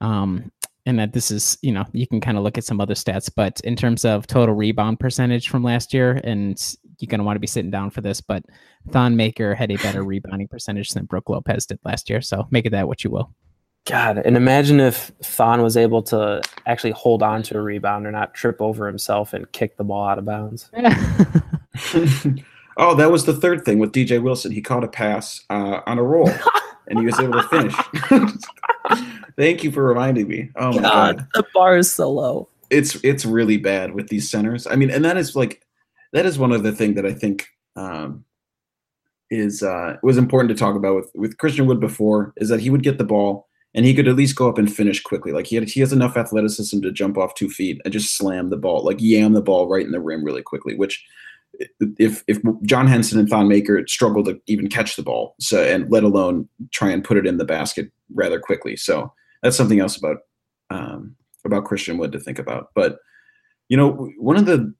Um, 0.00 0.50
and 0.84 0.98
that 0.98 1.12
this 1.12 1.30
is, 1.30 1.56
you 1.62 1.70
know, 1.70 1.84
you 1.92 2.08
can 2.08 2.20
kind 2.20 2.36
of 2.36 2.42
look 2.42 2.58
at 2.58 2.64
some 2.64 2.80
other 2.80 2.94
stats, 2.94 3.30
but 3.34 3.60
in 3.60 3.76
terms 3.76 4.04
of 4.04 4.26
total 4.26 4.54
rebound 4.54 4.98
percentage 4.98 5.48
from 5.48 5.62
last 5.62 5.94
year, 5.94 6.20
and 6.24 6.76
you're 7.02 7.08
going 7.08 7.18
to 7.18 7.24
want 7.24 7.36
to 7.36 7.40
be 7.40 7.46
sitting 7.46 7.70
down 7.70 7.90
for 7.90 8.00
this, 8.00 8.20
but 8.20 8.44
Thon 8.90 9.16
Maker 9.16 9.54
had 9.54 9.70
a 9.70 9.76
better 9.76 10.02
rebounding 10.02 10.48
percentage 10.48 10.90
than 10.90 11.04
Brook 11.04 11.28
Lopez 11.28 11.66
did 11.66 11.80
last 11.84 12.08
year. 12.08 12.20
So 12.20 12.46
make 12.50 12.64
it 12.64 12.70
that 12.70 12.88
what 12.88 13.04
you 13.04 13.10
will. 13.10 13.32
God, 13.84 14.18
and 14.18 14.36
imagine 14.36 14.78
if 14.78 15.10
Thon 15.22 15.60
was 15.60 15.76
able 15.76 16.02
to 16.04 16.40
actually 16.66 16.92
hold 16.92 17.22
on 17.22 17.42
to 17.44 17.58
a 17.58 17.60
rebound 17.60 18.06
or 18.06 18.12
not 18.12 18.32
trip 18.32 18.62
over 18.62 18.86
himself 18.86 19.32
and 19.32 19.50
kick 19.50 19.76
the 19.76 19.82
ball 19.82 20.04
out 20.08 20.18
of 20.18 20.24
bounds. 20.24 20.70
Oh, 22.76 22.94
that 22.94 23.10
was 23.10 23.24
the 23.24 23.34
third 23.34 23.64
thing 23.64 23.78
with 23.78 23.92
DJ 23.92 24.22
Wilson. 24.22 24.52
He 24.52 24.62
caught 24.62 24.84
a 24.84 24.88
pass 24.88 25.44
uh, 25.50 25.80
on 25.86 25.98
a 25.98 26.02
roll, 26.02 26.30
and 26.88 26.98
he 26.98 27.04
was 27.04 27.18
able 27.20 27.34
to 27.34 27.48
finish. 27.48 27.74
Thank 29.36 29.64
you 29.64 29.70
for 29.70 29.84
reminding 29.84 30.28
me. 30.28 30.50
Oh 30.56 30.72
my 30.72 30.82
god, 30.82 31.16
god, 31.18 31.28
the 31.34 31.44
bar 31.54 31.76
is 31.76 31.92
so 31.92 32.10
low. 32.10 32.48
It's 32.70 32.96
it's 33.04 33.24
really 33.24 33.58
bad 33.58 33.94
with 33.94 34.08
these 34.08 34.30
centers. 34.30 34.66
I 34.66 34.76
mean, 34.76 34.90
and 34.90 35.04
that 35.04 35.16
is 35.16 35.36
like 35.36 35.62
that 36.12 36.26
is 36.26 36.38
one 36.38 36.52
of 36.52 36.62
the 36.62 36.72
things 36.72 36.96
that 36.96 37.06
I 37.06 37.12
think 37.12 37.46
um, 37.76 38.24
is 39.30 39.62
uh, 39.62 39.96
was 40.02 40.18
important 40.18 40.50
to 40.50 40.60
talk 40.60 40.76
about 40.76 40.96
with 40.96 41.10
with 41.14 41.38
Christian 41.38 41.66
Wood 41.66 41.80
before 41.80 42.32
is 42.36 42.48
that 42.48 42.60
he 42.60 42.70
would 42.70 42.82
get 42.82 42.98
the 42.98 43.04
ball 43.04 43.48
and 43.74 43.86
he 43.86 43.94
could 43.94 44.08
at 44.08 44.16
least 44.16 44.36
go 44.36 44.48
up 44.48 44.58
and 44.58 44.72
finish 44.72 45.02
quickly. 45.02 45.32
Like 45.32 45.46
he 45.46 45.56
had, 45.56 45.68
he 45.68 45.80
has 45.80 45.92
enough 45.92 46.16
athleticism 46.16 46.80
to 46.80 46.92
jump 46.92 47.16
off 47.16 47.34
two 47.34 47.48
feet 47.48 47.80
and 47.84 47.92
just 47.92 48.16
slam 48.16 48.50
the 48.50 48.56
ball, 48.56 48.84
like 48.84 49.00
yam 49.00 49.32
the 49.32 49.40
ball 49.40 49.68
right 49.68 49.84
in 49.84 49.92
the 49.92 50.00
rim 50.00 50.22
really 50.22 50.42
quickly, 50.42 50.74
which 50.74 51.02
if 51.98 52.22
if 52.28 52.38
John 52.62 52.86
Henson 52.86 53.18
and 53.18 53.28
Thon 53.28 53.48
Maker 53.48 53.86
struggle 53.86 54.24
to 54.24 54.40
even 54.46 54.68
catch 54.68 54.96
the 54.96 55.02
ball, 55.02 55.34
so 55.40 55.62
and 55.62 55.90
let 55.90 56.02
alone 56.02 56.48
try 56.70 56.90
and 56.90 57.04
put 57.04 57.16
it 57.16 57.26
in 57.26 57.36
the 57.36 57.44
basket 57.44 57.90
rather 58.14 58.40
quickly. 58.40 58.76
So 58.76 59.12
that's 59.42 59.56
something 59.56 59.80
else 59.80 59.96
about 59.96 60.18
um, 60.70 61.14
about 61.44 61.64
Christian 61.64 61.98
Wood 61.98 62.12
to 62.12 62.20
think 62.20 62.38
about. 62.38 62.68
But 62.74 62.98
you 63.68 63.76
know, 63.76 64.10
one 64.18 64.36
of 64.36 64.46
the 64.46 64.74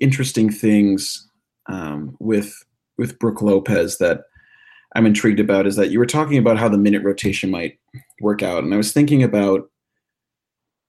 interesting 0.00 0.50
things 0.50 1.28
um, 1.66 2.16
with 2.20 2.64
with 2.98 3.18
Brook 3.18 3.42
Lopez 3.42 3.98
that 3.98 4.22
I'm 4.94 5.06
intrigued 5.06 5.40
about 5.40 5.66
is 5.66 5.76
that 5.76 5.90
you 5.90 5.98
were 5.98 6.06
talking 6.06 6.38
about 6.38 6.58
how 6.58 6.68
the 6.68 6.78
minute 6.78 7.02
rotation 7.02 7.50
might 7.50 7.78
work 8.20 8.42
out, 8.42 8.64
and 8.64 8.72
I 8.72 8.76
was 8.76 8.92
thinking 8.92 9.22
about 9.22 9.70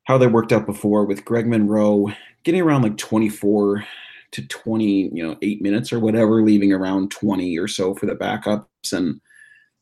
how 0.06 0.18
they 0.18 0.28
worked 0.28 0.54
out 0.54 0.66
before 0.66 1.06
with 1.06 1.26
Greg 1.26 1.48
Monroe 1.48 2.08
getting 2.44 2.62
around 2.62 2.82
like 2.82 2.96
24 2.96 3.86
to 4.32 4.48
20, 4.48 5.10
you 5.14 5.22
know, 5.22 5.38
eight 5.42 5.62
minutes 5.62 5.92
or 5.92 6.00
whatever, 6.00 6.42
leaving 6.42 6.72
around 6.72 7.12
20 7.12 7.58
or 7.58 7.68
so 7.68 7.94
for 7.94 8.06
the 8.06 8.16
backups. 8.16 8.66
And 8.94 9.20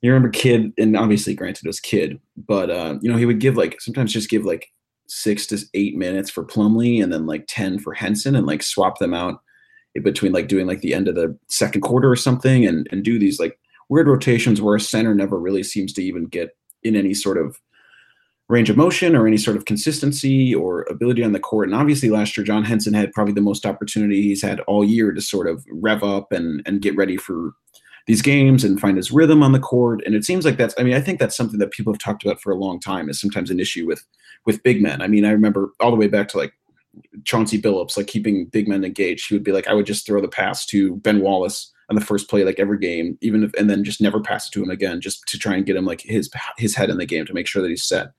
you 0.01 0.11
remember 0.11 0.29
Kidd, 0.29 0.73
and 0.77 0.97
obviously, 0.97 1.35
granted, 1.35 1.65
it 1.65 1.69
was 1.69 1.79
Kidd, 1.79 2.19
but, 2.35 2.71
uh, 2.71 2.97
you 3.01 3.11
know, 3.11 3.17
he 3.17 3.25
would 3.25 3.39
give 3.39 3.55
like 3.55 3.79
sometimes 3.81 4.13
just 4.13 4.29
give 4.29 4.45
like 4.45 4.71
six 5.07 5.45
to 5.47 5.59
eight 5.73 5.95
minutes 5.95 6.29
for 6.29 6.43
Plumlee 6.43 7.01
and 7.01 7.11
then 7.13 7.25
like 7.25 7.45
10 7.47 7.79
for 7.79 7.93
Henson 7.93 8.35
and 8.35 8.47
like 8.47 8.63
swap 8.63 8.99
them 8.99 9.13
out 9.13 9.41
between 10.03 10.31
like 10.31 10.47
doing 10.47 10.67
like 10.67 10.81
the 10.81 10.93
end 10.93 11.07
of 11.07 11.15
the 11.15 11.37
second 11.47 11.81
quarter 11.81 12.09
or 12.09 12.15
something 12.15 12.65
and 12.65 12.87
and 12.91 13.03
do 13.03 13.17
these 13.17 13.39
like 13.39 13.57
weird 13.89 14.07
rotations 14.07 14.61
where 14.61 14.75
a 14.75 14.79
center 14.79 15.13
never 15.13 15.39
really 15.39 15.63
seems 15.63 15.93
to 15.93 16.03
even 16.03 16.25
get 16.25 16.57
in 16.83 16.95
any 16.95 17.13
sort 17.13 17.37
of 17.37 17.59
range 18.47 18.69
of 18.69 18.77
motion 18.77 19.15
or 19.15 19.25
any 19.25 19.37
sort 19.37 19.57
of 19.57 19.65
consistency 19.65 20.53
or 20.53 20.83
ability 20.89 21.23
on 21.23 21.31
the 21.31 21.39
court. 21.39 21.67
And 21.67 21.75
obviously 21.75 22.09
last 22.09 22.37
year 22.37 22.45
John 22.45 22.63
Henson 22.63 22.93
had 22.93 23.11
probably 23.11 23.33
the 23.33 23.41
most 23.41 23.65
opportunity 23.65 24.21
he's 24.21 24.41
had 24.41 24.59
all 24.61 24.83
year 24.83 25.11
to 25.11 25.21
sort 25.21 25.47
of 25.47 25.65
rev 25.71 26.03
up 26.03 26.31
and 26.31 26.61
and 26.65 26.81
get 26.81 26.95
ready 26.95 27.17
for 27.17 27.53
these 28.07 28.21
games 28.21 28.63
and 28.63 28.79
find 28.79 28.97
his 28.97 29.11
rhythm 29.11 29.41
on 29.41 29.51
the 29.51 29.59
court. 29.59 30.01
And 30.05 30.15
it 30.15 30.25
seems 30.25 30.45
like 30.45 30.57
that's 30.57 30.75
I 30.77 30.83
mean, 30.83 30.93
I 30.93 31.01
think 31.01 31.19
that's 31.19 31.35
something 31.35 31.59
that 31.59 31.71
people 31.71 31.93
have 31.93 31.99
talked 31.99 32.23
about 32.23 32.41
for 32.41 32.51
a 32.51 32.57
long 32.57 32.79
time 32.79 33.09
is 33.09 33.19
sometimes 33.19 33.49
an 33.49 33.59
issue 33.59 33.85
with 33.85 34.05
with 34.45 34.63
big 34.63 34.81
men. 34.81 35.01
I 35.01 35.07
mean, 35.07 35.25
I 35.25 35.31
remember 35.31 35.71
all 35.79 35.91
the 35.91 35.97
way 35.97 36.07
back 36.07 36.27
to 36.29 36.37
like 36.37 36.53
Chauncey 37.23 37.61
Billups, 37.61 37.97
like 37.97 38.07
keeping 38.07 38.45
big 38.45 38.67
men 38.67 38.85
engaged. 38.85 39.27
He 39.27 39.35
would 39.35 39.43
be 39.43 39.51
like, 39.51 39.67
I 39.67 39.73
would 39.73 39.85
just 39.85 40.05
throw 40.05 40.21
the 40.21 40.27
pass 40.27 40.65
to 40.67 40.95
Ben 40.97 41.19
Wallace 41.19 41.71
on 41.89 41.95
the 41.95 42.05
first 42.05 42.29
play, 42.29 42.43
like 42.43 42.59
every 42.59 42.79
game, 42.79 43.17
even 43.21 43.43
if, 43.43 43.53
and 43.55 43.69
then 43.69 43.83
just 43.83 44.01
never 44.01 44.19
pass 44.19 44.47
it 44.47 44.51
to 44.53 44.63
him 44.63 44.69
again, 44.69 45.01
just 45.01 45.27
to 45.27 45.37
try 45.37 45.55
and 45.55 45.65
get 45.65 45.75
him 45.75 45.85
like 45.85 46.01
his 46.01 46.29
his 46.57 46.75
head 46.75 46.89
in 46.89 46.97
the 46.97 47.05
game 47.05 47.25
to 47.25 47.33
make 47.33 47.47
sure 47.47 47.61
that 47.61 47.69
he's 47.69 47.83
set. 47.83 48.11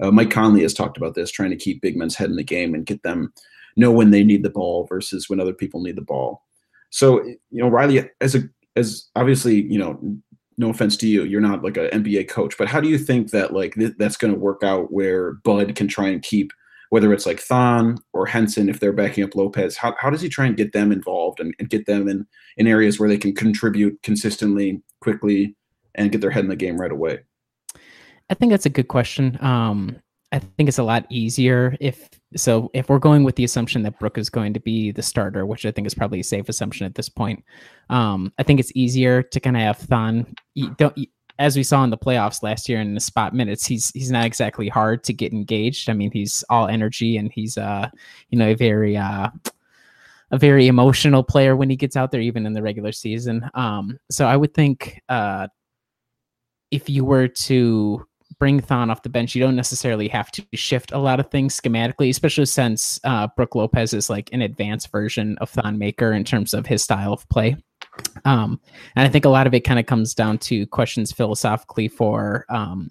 Uh, 0.00 0.10
Mike 0.10 0.30
Conley 0.30 0.62
has 0.62 0.74
talked 0.74 0.96
about 0.96 1.14
this, 1.14 1.30
trying 1.30 1.50
to 1.50 1.56
keep 1.56 1.80
big 1.80 1.96
men's 1.96 2.16
head 2.16 2.30
in 2.30 2.36
the 2.36 2.42
game 2.42 2.74
and 2.74 2.86
get 2.86 3.02
them 3.02 3.32
know 3.76 3.90
when 3.90 4.10
they 4.10 4.24
need 4.24 4.42
the 4.42 4.50
ball 4.50 4.86
versus 4.86 5.28
when 5.28 5.40
other 5.40 5.52
people 5.52 5.82
need 5.82 5.96
the 5.96 6.02
ball. 6.02 6.42
So 6.90 7.24
you 7.24 7.38
know, 7.52 7.68
Riley, 7.68 8.08
as 8.20 8.34
a 8.34 8.42
as 8.76 9.08
obviously 9.16 9.62
you 9.62 9.78
know, 9.78 9.98
no 10.56 10.70
offense 10.70 10.96
to 10.98 11.08
you, 11.08 11.24
you're 11.24 11.40
not 11.40 11.62
like 11.62 11.76
an 11.76 12.02
NBA 12.02 12.28
coach, 12.28 12.56
but 12.58 12.68
how 12.68 12.80
do 12.80 12.88
you 12.88 12.98
think 12.98 13.30
that 13.30 13.52
like 13.52 13.74
th- 13.74 13.94
that's 13.98 14.16
going 14.16 14.32
to 14.32 14.38
work 14.38 14.62
out 14.62 14.92
where 14.92 15.32
Bud 15.32 15.74
can 15.74 15.88
try 15.88 16.08
and 16.08 16.22
keep 16.22 16.52
whether 16.94 17.12
it's 17.12 17.26
like 17.26 17.40
Thon 17.40 17.98
or 18.12 18.24
Henson, 18.24 18.68
if 18.68 18.78
they're 18.78 18.92
backing 18.92 19.24
up 19.24 19.34
Lopez, 19.34 19.76
how, 19.76 19.96
how 19.98 20.10
does 20.10 20.20
he 20.20 20.28
try 20.28 20.46
and 20.46 20.56
get 20.56 20.72
them 20.72 20.92
involved 20.92 21.40
and, 21.40 21.52
and 21.58 21.68
get 21.68 21.86
them 21.86 22.06
in, 22.06 22.24
in 22.56 22.68
areas 22.68 23.00
where 23.00 23.08
they 23.08 23.18
can 23.18 23.34
contribute 23.34 24.00
consistently, 24.04 24.80
quickly, 25.00 25.56
and 25.96 26.12
get 26.12 26.20
their 26.20 26.30
head 26.30 26.44
in 26.44 26.50
the 26.50 26.54
game 26.54 26.80
right 26.80 26.92
away? 26.92 27.18
I 28.30 28.34
think 28.34 28.50
that's 28.50 28.66
a 28.66 28.70
good 28.70 28.86
question. 28.86 29.36
Um, 29.40 29.96
I 30.30 30.38
think 30.38 30.68
it's 30.68 30.78
a 30.78 30.84
lot 30.84 31.04
easier 31.10 31.76
if 31.80 32.08
so. 32.36 32.70
If 32.74 32.88
we're 32.88 32.98
going 32.98 33.24
with 33.24 33.36
the 33.36 33.44
assumption 33.44 33.82
that 33.82 33.98
Brook 33.98 34.18
is 34.18 34.30
going 34.30 34.54
to 34.54 34.60
be 34.60 34.90
the 34.92 35.02
starter, 35.02 35.46
which 35.46 35.66
I 35.66 35.70
think 35.70 35.86
is 35.86 35.94
probably 35.94 36.20
a 36.20 36.24
safe 36.24 36.48
assumption 36.48 36.86
at 36.86 36.94
this 36.94 37.08
point, 37.08 37.44
um, 37.90 38.32
I 38.38 38.42
think 38.42 38.60
it's 38.60 38.72
easier 38.74 39.22
to 39.22 39.40
kind 39.40 39.56
of 39.56 39.62
have 39.62 39.78
Thon. 39.78 40.34
Don't 40.76 40.96
as 41.38 41.56
we 41.56 41.62
saw 41.62 41.82
in 41.82 41.90
the 41.90 41.98
playoffs 41.98 42.42
last 42.42 42.68
year 42.68 42.80
in 42.80 42.94
the 42.94 43.00
spot 43.00 43.34
minutes, 43.34 43.66
he's 43.66 43.90
he's 43.90 44.10
not 44.10 44.24
exactly 44.24 44.68
hard 44.68 45.02
to 45.04 45.12
get 45.12 45.32
engaged. 45.32 45.90
I 45.90 45.92
mean, 45.92 46.10
he's 46.12 46.44
all 46.48 46.68
energy 46.68 47.16
and 47.16 47.32
he's 47.32 47.58
uh 47.58 47.90
you 48.30 48.38
know 48.38 48.50
a 48.50 48.54
very 48.54 48.96
uh 48.96 49.30
a 50.30 50.38
very 50.38 50.68
emotional 50.68 51.22
player 51.22 51.56
when 51.56 51.70
he 51.70 51.76
gets 51.76 51.96
out 51.96 52.10
there, 52.10 52.20
even 52.20 52.46
in 52.46 52.52
the 52.52 52.62
regular 52.62 52.92
season. 52.92 53.48
Um, 53.54 53.98
so 54.10 54.26
I 54.26 54.36
would 54.36 54.54
think 54.54 55.00
uh 55.08 55.48
if 56.70 56.88
you 56.88 57.04
were 57.04 57.28
to 57.28 58.06
bring 58.44 58.60
Thon 58.60 58.90
off 58.90 59.02
the 59.02 59.08
bench, 59.08 59.34
you 59.34 59.40
don't 59.40 59.56
necessarily 59.56 60.06
have 60.08 60.30
to 60.32 60.44
shift 60.52 60.92
a 60.92 60.98
lot 60.98 61.18
of 61.18 61.30
things 61.30 61.58
schematically, 61.58 62.10
especially 62.10 62.44
since 62.44 63.00
uh, 63.02 63.26
Brook 63.38 63.54
Lopez 63.54 63.94
is 63.94 64.10
like 64.10 64.28
an 64.34 64.42
advanced 64.42 64.92
version 64.92 65.38
of 65.40 65.48
Thon 65.48 65.78
Maker 65.78 66.12
in 66.12 66.24
terms 66.24 66.52
of 66.52 66.66
his 66.66 66.82
style 66.82 67.14
of 67.14 67.26
play. 67.30 67.56
Um, 68.26 68.60
and 68.96 69.06
I 69.06 69.08
think 69.08 69.24
a 69.24 69.30
lot 69.30 69.46
of 69.46 69.54
it 69.54 69.60
kind 69.60 69.80
of 69.80 69.86
comes 69.86 70.12
down 70.12 70.36
to 70.40 70.66
questions 70.66 71.10
philosophically 71.10 71.88
for 71.88 72.44
um, 72.50 72.90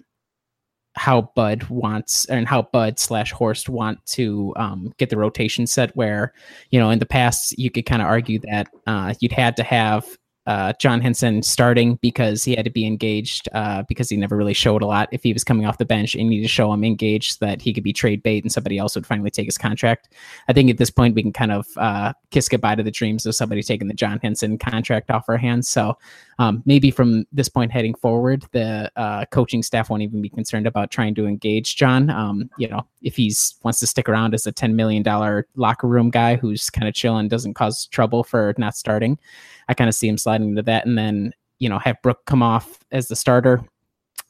how 0.96 1.30
Bud 1.36 1.62
wants 1.68 2.24
and 2.24 2.48
how 2.48 2.62
Bud 2.62 2.98
slash 2.98 3.30
Horst 3.30 3.68
want 3.68 4.04
to 4.06 4.54
um, 4.56 4.92
get 4.98 5.08
the 5.08 5.16
rotation 5.16 5.68
set. 5.68 5.94
Where 5.94 6.32
you 6.70 6.80
know 6.80 6.90
in 6.90 6.98
the 6.98 7.06
past 7.06 7.56
you 7.56 7.70
could 7.70 7.86
kind 7.86 8.02
of 8.02 8.08
argue 8.08 8.40
that 8.40 8.66
uh, 8.88 9.14
you'd 9.20 9.30
had 9.30 9.56
to 9.58 9.62
have 9.62 10.18
uh, 10.46 10.72
John 10.78 11.00
Henson 11.00 11.42
starting 11.42 11.96
because 11.96 12.44
he 12.44 12.54
had 12.54 12.64
to 12.64 12.70
be 12.70 12.86
engaged 12.86 13.48
uh, 13.52 13.82
because 13.88 14.10
he 14.10 14.16
never 14.16 14.36
really 14.36 14.52
showed 14.52 14.82
a 14.82 14.86
lot 14.86 15.08
if 15.12 15.22
he 15.22 15.32
was 15.32 15.44
coming 15.44 15.66
off 15.66 15.78
the 15.78 15.84
bench 15.84 16.14
and 16.14 16.24
you 16.24 16.30
need 16.30 16.42
to 16.42 16.48
show 16.48 16.72
him 16.72 16.84
engaged 16.84 17.38
so 17.38 17.46
that 17.46 17.62
he 17.62 17.72
could 17.72 17.84
be 17.84 17.92
trade 17.92 18.22
bait 18.22 18.44
and 18.44 18.52
somebody 18.52 18.78
else 18.78 18.94
would 18.94 19.06
finally 19.06 19.30
take 19.30 19.46
his 19.46 19.58
contract. 19.58 20.12
I 20.48 20.52
think 20.52 20.70
at 20.70 20.78
this 20.78 20.90
point 20.90 21.14
we 21.14 21.22
can 21.22 21.32
kind 21.32 21.52
of 21.52 21.66
uh, 21.76 22.12
kiss 22.30 22.48
goodbye 22.48 22.74
to 22.74 22.82
the 22.82 22.90
dreams 22.90 23.24
of 23.26 23.34
somebody 23.34 23.62
taking 23.62 23.88
the 23.88 23.94
John 23.94 24.18
Henson 24.22 24.58
contract 24.58 25.10
off 25.10 25.24
our 25.28 25.36
hands. 25.36 25.68
So 25.68 25.96
um, 26.38 26.62
maybe 26.66 26.90
from 26.90 27.26
this 27.32 27.48
point 27.48 27.72
heading 27.72 27.94
forward, 27.94 28.44
the 28.52 28.90
uh, 28.96 29.24
coaching 29.26 29.62
staff 29.62 29.88
won't 29.88 30.02
even 30.02 30.20
be 30.20 30.28
concerned 30.28 30.66
about 30.66 30.90
trying 30.90 31.14
to 31.14 31.26
engage 31.26 31.76
John. 31.76 32.10
Um, 32.10 32.50
you 32.58 32.68
know, 32.68 32.86
if 33.02 33.16
he's 33.16 33.54
wants 33.62 33.80
to 33.80 33.86
stick 33.86 34.08
around 34.08 34.34
as 34.34 34.46
a 34.46 34.52
ten 34.52 34.76
million 34.76 35.02
dollar 35.02 35.46
locker 35.56 35.86
room 35.86 36.10
guy 36.10 36.36
who's 36.36 36.70
kind 36.70 36.88
of 36.88 36.94
chilling, 36.94 37.28
doesn't 37.28 37.54
cause 37.54 37.86
trouble 37.86 38.24
for 38.24 38.54
not 38.58 38.76
starting. 38.76 39.18
I 39.68 39.74
kind 39.74 39.88
of 39.88 39.94
see 39.94 40.08
him 40.08 40.18
sliding 40.18 40.50
into 40.50 40.62
that, 40.62 40.86
and 40.86 40.96
then 40.98 41.32
you 41.58 41.68
know 41.68 41.78
have 41.78 42.00
Brook 42.02 42.24
come 42.26 42.42
off 42.42 42.78
as 42.90 43.08
the 43.08 43.16
starter, 43.16 43.62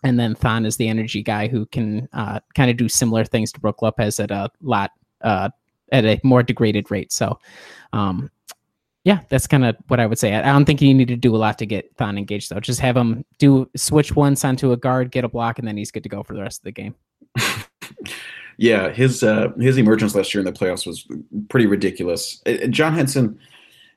and 0.03 0.21
then 0.21 0.35
Thon 0.35 0.67
is 0.67 0.77
the 0.77 0.89
energy 0.89 1.23
guy 1.23 1.49
who 1.49 1.67
can 1.67 2.09
uh, 2.13 2.41
kind 2.55 2.71
of 2.71 2.77
do 2.77 2.89
similar 2.89 3.25
things 3.25 3.51
to 3.53 3.61
Brook 3.61 3.83
Lopez 3.83 4.21
at 4.21 4.31
a 4.31 4.51
lot 4.61 4.93
uh, 5.23 5.49
at 5.93 6.05
a 6.05 6.21
more 6.23 6.43
degraded 6.43 6.91
rate. 6.91 7.13
So, 7.13 7.39
um, 7.93 8.31
yeah, 9.05 9.21
that's 9.29 9.47
kind 9.47 9.65
of 9.65 9.77
what 9.89 10.01
I 10.01 10.07
would 10.07 10.19
say. 10.19 10.35
I 10.35 10.53
don't 10.53 10.65
think 10.65 10.81
you 10.81 10.95
need 10.95 11.09
to 11.09 11.17
do 11.17 11.35
a 11.35 11.39
lot 11.39 11.59
to 11.59 11.67
get 11.67 11.95
Thon 11.97 12.17
engaged, 12.17 12.51
though. 12.51 12.61
Just 12.61 12.81
have 12.81 12.97
him 12.97 13.25
do 13.39 13.69
switch 13.77 14.15
once 14.17 14.45
onto 14.45 14.73
a 14.73 14.77
guard, 14.77 15.11
get 15.11 15.25
a 15.25 15.29
block, 15.29 15.59
and 15.59 15.69
then 15.69 15.77
he's 15.77 15.91
good 15.91 16.03
to 16.03 16.09
go 16.09 16.23
for 16.23 16.35
the 16.35 16.43
rest 16.43 16.61
of 16.61 16.65
the 16.65 16.73
game. 16.73 16.95
yeah, 18.57 18.91
his 18.91 19.23
uh, 19.23 19.49
his 19.59 19.77
emergence 19.77 20.15
last 20.15 20.35
year 20.35 20.41
in 20.41 20.47
the 20.47 20.59
playoffs 20.59 20.87
was 20.87 21.07
pretty 21.49 21.67
ridiculous. 21.67 22.43
John 22.71 22.95
Henson 22.95 23.39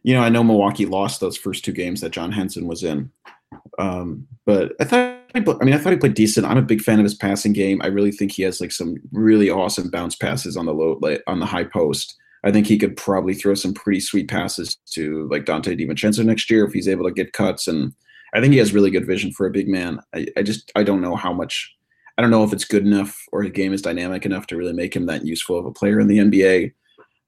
you 0.07 0.13
know, 0.13 0.21
I 0.21 0.29
know 0.29 0.41
Milwaukee 0.41 0.85
lost 0.85 1.19
those 1.19 1.35
first 1.35 1.65
two 1.65 1.73
games 1.73 1.99
that 1.99 2.13
John 2.13 2.31
Henson 2.31 2.65
was 2.65 2.81
in, 2.81 3.11
um, 3.77 4.25
but 4.45 4.71
I 4.79 4.85
thought, 4.85 5.19
I 5.35 5.39
mean, 5.65 5.73
I 5.73 5.77
thought 5.77 5.91
he 5.91 5.99
played 5.99 6.13
decent. 6.13 6.45
I'm 6.45 6.57
a 6.57 6.61
big 6.61 6.79
fan 6.79 6.97
of 6.97 7.03
his 7.03 7.13
passing 7.13 7.51
game. 7.51 7.81
I 7.83 7.87
really 7.87 8.13
think 8.13 8.31
he 8.31 8.43
has 8.43 8.61
like 8.61 8.71
some 8.71 8.95
really 9.11 9.49
awesome 9.49 9.89
bounce 9.89 10.15
passes 10.15 10.55
on 10.55 10.65
the 10.65 10.73
low, 10.73 10.97
like, 11.01 11.21
on 11.27 11.41
the 11.41 11.45
high 11.45 11.65
post. 11.65 12.15
I 12.45 12.53
think 12.53 12.67
he 12.67 12.77
could 12.77 12.95
probably 12.95 13.33
throw 13.33 13.53
some 13.53 13.73
pretty 13.73 13.99
sweet 13.99 14.29
passes 14.29 14.77
to 14.93 15.27
like 15.29 15.43
Donte 15.43 15.77
DiVincenzo 15.77 16.23
next 16.23 16.49
year 16.49 16.63
if 16.65 16.71
he's 16.71 16.87
able 16.87 17.03
to 17.03 17.13
get 17.13 17.33
cuts. 17.33 17.67
And 17.67 17.91
I 18.33 18.39
think 18.39 18.53
he 18.53 18.59
has 18.59 18.73
really 18.73 18.91
good 18.91 19.05
vision 19.05 19.33
for 19.33 19.45
a 19.45 19.51
big 19.51 19.67
man. 19.67 19.99
I, 20.15 20.27
I 20.37 20.41
just 20.41 20.71
I 20.73 20.83
don't 20.83 21.01
know 21.01 21.17
how 21.17 21.33
much 21.33 21.75
I 22.17 22.21
don't 22.21 22.31
know 22.31 22.45
if 22.45 22.53
it's 22.53 22.63
good 22.63 22.85
enough 22.85 23.13
or 23.33 23.43
his 23.43 23.51
game 23.51 23.73
is 23.73 23.81
dynamic 23.81 24.25
enough 24.25 24.47
to 24.47 24.55
really 24.55 24.71
make 24.71 24.95
him 24.95 25.07
that 25.07 25.25
useful 25.25 25.59
of 25.59 25.65
a 25.65 25.73
player 25.73 25.99
in 25.99 26.07
the 26.07 26.19
NBA. 26.19 26.71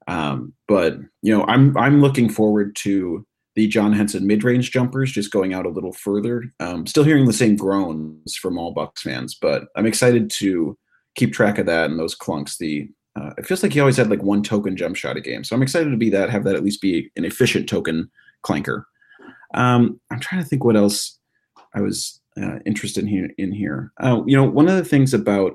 Um, 0.10 0.54
but 0.68 0.98
you 1.22 1.36
know, 1.36 1.46
I'm 1.48 1.78
I'm 1.78 2.02
looking 2.02 2.30
forward 2.30 2.76
to 2.78 3.26
the 3.56 3.68
John 3.68 3.94
Henson 3.94 4.26
mid-range 4.26 4.72
jumpers 4.72 5.12
just 5.12 5.32
going 5.32 5.54
out 5.54 5.66
a 5.66 5.70
little 5.70 5.94
further. 5.94 6.44
Um, 6.60 6.88
still 6.88 7.04
hearing 7.04 7.26
the 7.26 7.34
same 7.34 7.56
groans 7.56 8.36
from 8.36 8.58
all 8.58 8.72
Bucks 8.72 9.04
fans, 9.04 9.36
but 9.40 9.66
I'm 9.76 9.86
excited 9.86 10.30
to 10.32 10.78
keep 11.16 11.32
track 11.32 11.60
of 11.60 11.68
that 11.68 11.90
and 11.90 12.00
those 12.00 12.18
clunks. 12.18 12.58
The 12.58 12.90
uh, 13.16 13.32
it 13.38 13.46
feels 13.46 13.62
like 13.62 13.74
he 13.74 13.80
always 13.80 13.98
had 13.98 14.10
like 14.10 14.24
one 14.24 14.42
token 14.42 14.76
jump 14.76 14.96
shot 14.96 15.16
a 15.16 15.22
game, 15.22 15.44
so 15.44 15.56
I'm 15.56 15.62
excited 15.62 15.92
to 15.92 15.98
be 15.98 16.10
that 16.10 16.32
have 16.32 16.44
that 16.46 16.56
at 16.56 16.64
least 16.64 16.82
be 16.82 17.12
an 17.16 17.24
efficient 17.24 17.70
token 17.70 18.10
clanker. 18.44 18.86
Um, 19.54 20.00
I'm 20.10 20.20
trying 20.20 20.42
to 20.42 20.48
think 20.48 20.64
what 20.64 20.76
else 20.76 21.20
I 21.76 21.82
was 21.82 22.20
uh, 22.36 22.60
interested 22.66 23.04
in 23.04 23.08
here. 23.08 23.30
In 23.38 23.52
here, 23.52 23.92
uh, 24.00 24.22
you 24.26 24.36
know, 24.36 24.44
one 24.44 24.68
of 24.68 24.76
the 24.76 24.86
things 24.86 25.14
about 25.14 25.54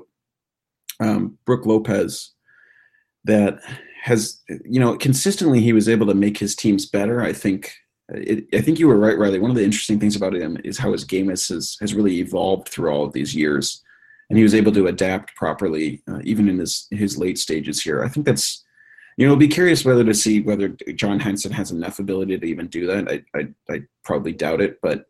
um, 1.01 1.37
Brook 1.45 1.65
Lopez 1.65 2.31
that 3.25 3.59
has 4.05 4.39
you 4.63 4.79
know 4.79 4.95
consistently 4.95 5.59
he 5.61 5.73
was 5.73 5.89
able 5.89 6.05
to 6.05 6.13
make 6.13 6.37
his 6.37 6.55
teams 6.55 6.85
better. 6.85 7.21
I 7.23 7.33
think 7.33 7.73
it, 8.09 8.45
I 8.53 8.61
think 8.61 8.79
you 8.79 8.87
were 8.87 8.99
right, 8.99 9.17
Riley. 9.17 9.39
One 9.39 9.49
of 9.49 9.57
the 9.57 9.63
interesting 9.63 9.99
things 9.99 10.15
about 10.15 10.35
him 10.35 10.59
is 10.63 10.77
how 10.77 10.91
his 10.91 11.03
game 11.03 11.29
has 11.29 11.47
has 11.81 11.95
really 11.95 12.19
evolved 12.19 12.69
through 12.69 12.91
all 12.91 13.03
of 13.03 13.13
these 13.13 13.35
years, 13.35 13.81
and 14.29 14.37
he 14.37 14.43
was 14.43 14.53
able 14.53 14.71
to 14.73 14.87
adapt 14.87 15.35
properly 15.35 16.03
uh, 16.07 16.19
even 16.23 16.47
in 16.47 16.59
his 16.59 16.87
his 16.91 17.17
late 17.17 17.39
stages 17.39 17.81
here. 17.81 18.03
I 18.03 18.07
think 18.07 18.27
that's 18.27 18.63
you 19.17 19.25
know, 19.25 19.35
be 19.35 19.47
curious 19.47 19.83
whether 19.83 20.03
to 20.03 20.13
see 20.13 20.41
whether 20.41 20.69
John 20.93 21.19
Henson 21.19 21.51
has 21.53 21.71
enough 21.71 21.97
ability 21.97 22.37
to 22.37 22.45
even 22.45 22.67
do 22.67 22.85
that. 22.85 23.11
I 23.11 23.39
I, 23.39 23.47
I 23.73 23.81
probably 24.03 24.33
doubt 24.33 24.61
it, 24.61 24.79
but 24.83 25.05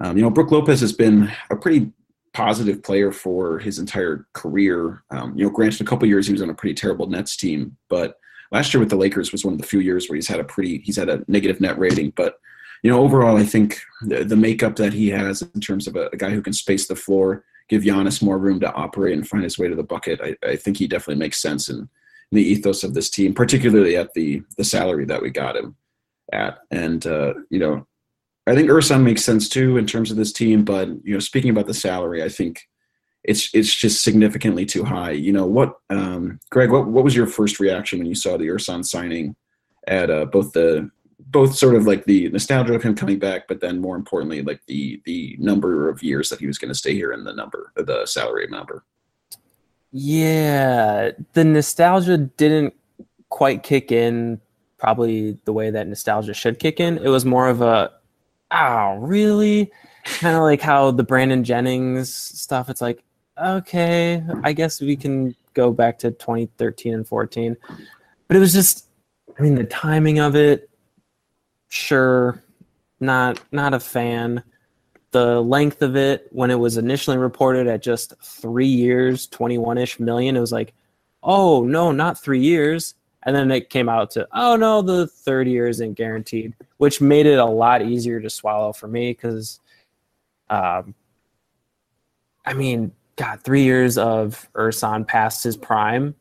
um, 0.00 0.16
you 0.16 0.22
know, 0.24 0.30
Brook 0.30 0.50
Lopez 0.50 0.80
has 0.80 0.92
been 0.92 1.30
a 1.48 1.54
pretty 1.54 1.92
positive 2.34 2.82
player 2.82 3.12
for 3.12 3.60
his 3.60 3.78
entire 3.78 4.26
career. 4.32 5.04
Um, 5.10 5.38
you 5.38 5.44
know, 5.44 5.50
granted, 5.50 5.80
a 5.80 5.84
couple 5.84 6.08
years 6.08 6.26
he 6.26 6.32
was 6.32 6.42
on 6.42 6.50
a 6.50 6.54
pretty 6.54 6.74
terrible 6.74 7.06
Nets 7.06 7.36
team, 7.36 7.76
but 7.88 8.18
last 8.52 8.72
year 8.72 8.80
with 8.80 8.90
the 8.90 8.96
Lakers 8.96 9.32
was 9.32 9.44
one 9.44 9.54
of 9.54 9.60
the 9.60 9.66
few 9.66 9.80
years 9.80 10.08
where 10.08 10.16
he's 10.16 10.28
had 10.28 10.38
a 10.38 10.44
pretty 10.44 10.78
he's 10.78 10.96
had 10.96 11.08
a 11.08 11.24
negative 11.26 11.60
net 11.60 11.78
rating. 11.78 12.12
But 12.14 12.38
you 12.82 12.90
know, 12.90 13.00
overall, 13.00 13.36
I 13.36 13.44
think 13.44 13.80
the, 14.02 14.24
the 14.24 14.36
makeup 14.36 14.76
that 14.76 14.92
he 14.92 15.08
has 15.10 15.42
in 15.42 15.60
terms 15.60 15.86
of 15.86 15.96
a, 15.96 16.08
a, 16.12 16.16
guy 16.16 16.30
who 16.30 16.42
can 16.42 16.52
space 16.52 16.86
the 16.86 16.96
floor, 16.96 17.44
give 17.68 17.82
Giannis 17.82 18.22
more 18.22 18.38
room 18.38 18.58
to 18.60 18.72
operate 18.72 19.14
and 19.16 19.26
find 19.26 19.44
his 19.44 19.58
way 19.58 19.68
to 19.68 19.76
the 19.76 19.84
bucket, 19.84 20.20
I, 20.20 20.36
I 20.46 20.56
think 20.56 20.76
he 20.76 20.88
definitely 20.88 21.20
makes 21.20 21.40
sense 21.40 21.68
in, 21.68 21.76
in, 21.76 21.88
the 22.32 22.42
ethos 22.42 22.82
of 22.82 22.94
this 22.94 23.08
team, 23.08 23.34
particularly 23.34 23.96
at 23.96 24.12
the 24.14 24.42
the 24.56 24.64
salary 24.64 25.06
that 25.06 25.22
we 25.22 25.30
got 25.30 25.56
him 25.56 25.76
at. 26.32 26.58
And 26.70 27.06
uh, 27.06 27.34
you 27.50 27.58
know, 27.58 27.86
I 28.46 28.54
think 28.54 28.68
Ersan 28.68 29.02
makes 29.02 29.24
sense 29.24 29.48
too 29.48 29.78
in 29.78 29.86
terms 29.86 30.10
of 30.10 30.16
this 30.16 30.32
team. 30.32 30.64
But 30.64 30.88
you 31.04 31.14
know, 31.14 31.20
speaking 31.20 31.50
about 31.50 31.66
the 31.66 31.74
salary, 31.74 32.22
I 32.22 32.28
think 32.28 32.68
it's 33.24 33.54
it's 33.54 33.74
just 33.74 34.02
significantly 34.02 34.66
too 34.66 34.84
high. 34.84 35.12
You 35.12 35.32
know 35.32 35.46
what, 35.46 35.78
um, 35.90 36.40
Greg? 36.50 36.70
What 36.70 36.86
what 36.88 37.04
was 37.04 37.14
your 37.14 37.26
first 37.26 37.60
reaction 37.60 37.98
when 37.98 38.08
you 38.08 38.14
saw 38.14 38.36
the 38.36 38.48
Ersan 38.48 38.84
signing 38.84 39.36
at 39.86 40.10
uh, 40.10 40.26
both 40.26 40.52
the 40.52 40.90
both 41.18 41.54
sort 41.54 41.76
of 41.76 41.86
like 41.86 42.04
the 42.04 42.28
nostalgia 42.30 42.74
of 42.74 42.82
him 42.82 42.94
coming 42.94 43.18
back, 43.18 43.46
but 43.48 43.60
then 43.60 43.80
more 43.80 43.96
importantly, 43.96 44.42
like 44.42 44.60
the 44.66 45.00
the 45.04 45.36
number 45.38 45.88
of 45.88 46.02
years 46.02 46.28
that 46.30 46.40
he 46.40 46.46
was 46.46 46.58
going 46.58 46.68
to 46.68 46.74
stay 46.74 46.94
here 46.94 47.12
and 47.12 47.26
the 47.26 47.32
number, 47.32 47.72
the 47.76 48.06
salary 48.06 48.46
number. 48.48 48.84
Yeah, 49.92 51.10
the 51.34 51.44
nostalgia 51.44 52.16
didn't 52.16 52.74
quite 53.28 53.62
kick 53.62 53.92
in 53.92 54.40
probably 54.78 55.38
the 55.44 55.52
way 55.52 55.70
that 55.70 55.86
nostalgia 55.86 56.34
should 56.34 56.58
kick 56.58 56.80
in. 56.80 56.98
It 56.98 57.08
was 57.08 57.24
more 57.24 57.48
of 57.48 57.62
a, 57.62 57.92
oh, 58.50 58.96
really? 58.96 59.70
Kind 60.04 60.36
of 60.36 60.42
like 60.42 60.60
how 60.60 60.90
the 60.90 61.04
Brandon 61.04 61.44
Jennings 61.44 62.12
stuff. 62.12 62.68
It's 62.68 62.80
like, 62.80 63.04
okay, 63.38 64.22
I 64.42 64.52
guess 64.52 64.80
we 64.80 64.96
can 64.96 65.34
go 65.54 65.72
back 65.72 65.98
to 66.00 66.10
2013 66.10 66.94
and 66.94 67.06
14. 67.06 67.56
But 68.28 68.36
it 68.36 68.40
was 68.40 68.52
just, 68.52 68.86
I 69.38 69.42
mean, 69.42 69.54
the 69.54 69.64
timing 69.64 70.18
of 70.18 70.36
it, 70.36 70.70
sure, 71.68 72.42
not 73.00 73.42
not 73.52 73.74
a 73.74 73.80
fan. 73.80 74.42
The 75.10 75.42
length 75.42 75.82
of 75.82 75.96
it 75.96 76.28
when 76.30 76.50
it 76.50 76.58
was 76.58 76.78
initially 76.78 77.18
reported 77.18 77.66
at 77.66 77.82
just 77.82 78.14
three 78.22 78.66
years, 78.66 79.26
21 79.26 79.76
ish 79.78 80.00
million, 80.00 80.36
it 80.36 80.40
was 80.40 80.52
like, 80.52 80.72
oh 81.22 81.64
no, 81.64 81.92
not 81.92 82.18
three 82.18 82.40
years. 82.40 82.94
And 83.24 83.36
then 83.36 83.50
it 83.50 83.70
came 83.70 83.88
out 83.88 84.10
to, 84.12 84.26
oh 84.32 84.56
no, 84.56 84.82
the 84.82 85.06
third 85.06 85.46
year 85.46 85.68
isn't 85.68 85.94
guaranteed, 85.94 86.54
which 86.78 87.00
made 87.00 87.26
it 87.26 87.38
a 87.38 87.44
lot 87.44 87.82
easier 87.82 88.20
to 88.20 88.30
swallow 88.30 88.72
for 88.72 88.88
me 88.88 89.12
because, 89.12 89.60
um, 90.50 90.94
I 92.44 92.54
mean, 92.54 92.92
God, 93.22 93.40
three 93.44 93.62
years 93.62 93.98
of 93.98 94.48
Ersan 94.54 95.06
past 95.06 95.44
his 95.44 95.56
prime. 95.56 96.12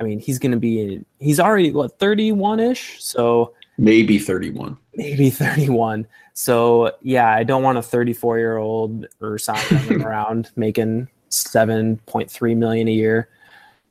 I 0.00 0.02
mean, 0.02 0.18
he's 0.18 0.38
going 0.38 0.52
to 0.52 0.58
be, 0.58 1.04
he's 1.18 1.38
already, 1.38 1.72
what, 1.72 1.98
31 1.98 2.58
ish? 2.58 2.96
So 3.04 3.52
maybe 3.76 4.18
31. 4.18 4.78
Maybe 4.94 5.28
31. 5.30 6.06
So 6.32 6.92
yeah, 7.02 7.28
I 7.30 7.44
don't 7.44 7.62
want 7.62 7.76
a 7.76 7.82
34 7.82 8.38
year 8.38 8.56
old 8.56 9.06
Ersan 9.20 9.70
running 9.88 10.02
around 10.02 10.50
making 10.56 11.08
7.3 11.28 12.56
million 12.56 12.88
a 12.88 12.92
year. 12.92 13.28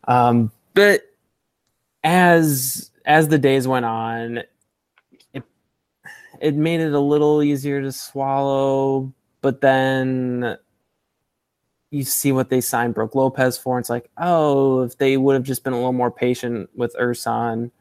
Um, 0.08 0.52
but 0.74 1.04
as 2.04 2.90
as 3.06 3.28
the 3.28 3.38
days 3.38 3.68
went 3.68 3.86
on, 3.86 4.42
it 5.32 5.44
it 6.42 6.56
made 6.56 6.80
it 6.80 6.94
a 6.94 7.00
little 7.00 7.44
easier 7.44 7.84
to 7.84 7.92
swallow. 7.92 9.14
But 9.42 9.62
then 9.62 10.58
you 11.92 12.04
see 12.04 12.32
what 12.32 12.50
they 12.50 12.62
signed 12.62 12.94
Brook 12.94 13.16
Lopez 13.16 13.58
for. 13.58 13.78
And 13.78 13.84
it's 13.84 13.90
like, 13.90 14.10
oh, 14.18 14.82
if 14.82 14.98
they 14.98 15.18
would 15.18 15.36
have 15.36 15.44
just 15.44 15.64
been 15.64 15.74
a 15.74 15.78
little 15.78 15.94
more 15.94 16.12
patient 16.12 16.70
with 16.76 16.96
Ersan, 17.00 17.72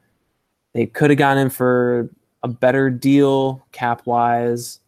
they 0.75 0.87
could 0.87 1.11
have 1.11 1.19
gone 1.19 1.39
in 1.39 1.51
for 1.51 2.11
a 2.43 2.49
better 2.49 2.91
deal 2.91 3.67
cap 3.73 4.03
wise. 4.07 4.81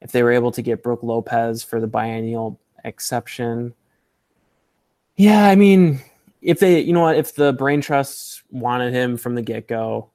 If 0.00 0.12
they 0.12 0.22
were 0.22 0.32
able 0.32 0.52
to 0.52 0.62
get 0.62 0.82
Brook 0.82 1.02
Lopez 1.02 1.62
for 1.62 1.80
the 1.80 1.86
biennial 1.86 2.60
exception. 2.84 3.74
Yeah, 5.16 5.44
I 5.44 5.56
mean, 5.56 6.00
if 6.40 6.60
they, 6.60 6.80
you 6.80 6.92
know 6.92 7.00
what, 7.00 7.16
if 7.16 7.34
the 7.34 7.52
brain 7.52 7.80
trusts 7.80 8.42
wanted 8.50 8.92
him 8.92 9.16
from 9.16 9.34
the 9.34 9.42
get 9.42 9.66
go 9.66 10.10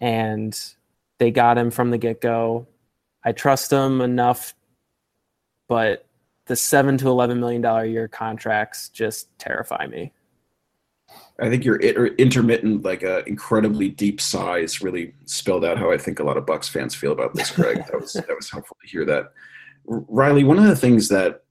and 0.00 0.58
they 1.18 1.32
got 1.32 1.58
him 1.58 1.70
from 1.70 1.90
the 1.90 1.98
get 1.98 2.20
go, 2.20 2.68
I 3.24 3.32
trust 3.32 3.70
them 3.70 4.00
enough, 4.00 4.54
but 5.68 6.06
the 6.50 6.56
seven 6.56 6.98
to 6.98 7.08
eleven 7.08 7.38
million 7.38 7.62
dollar 7.62 7.84
year 7.84 8.08
contracts 8.08 8.88
just 8.88 9.28
terrify 9.38 9.86
me. 9.86 10.12
I 11.38 11.48
think 11.48 11.64
your 11.64 11.76
intermittent, 11.76 12.82
like 12.82 13.04
uh, 13.04 13.22
incredibly 13.24 13.88
deep 13.88 14.20
sighs, 14.20 14.82
really 14.82 15.14
spelled 15.26 15.64
out 15.64 15.78
how 15.78 15.92
I 15.92 15.96
think 15.96 16.18
a 16.18 16.24
lot 16.24 16.36
of 16.36 16.46
Bucks 16.46 16.68
fans 16.68 16.92
feel 16.92 17.12
about 17.12 17.34
this, 17.34 17.52
Greg. 17.52 17.76
that 17.90 18.00
was 18.00 18.14
that 18.14 18.34
was 18.36 18.50
helpful 18.50 18.76
to 18.82 18.88
hear 18.88 19.04
that. 19.04 19.32
Riley, 19.86 20.42
one 20.42 20.58
of 20.58 20.64
the 20.64 20.74
things 20.74 21.08
that 21.08 21.44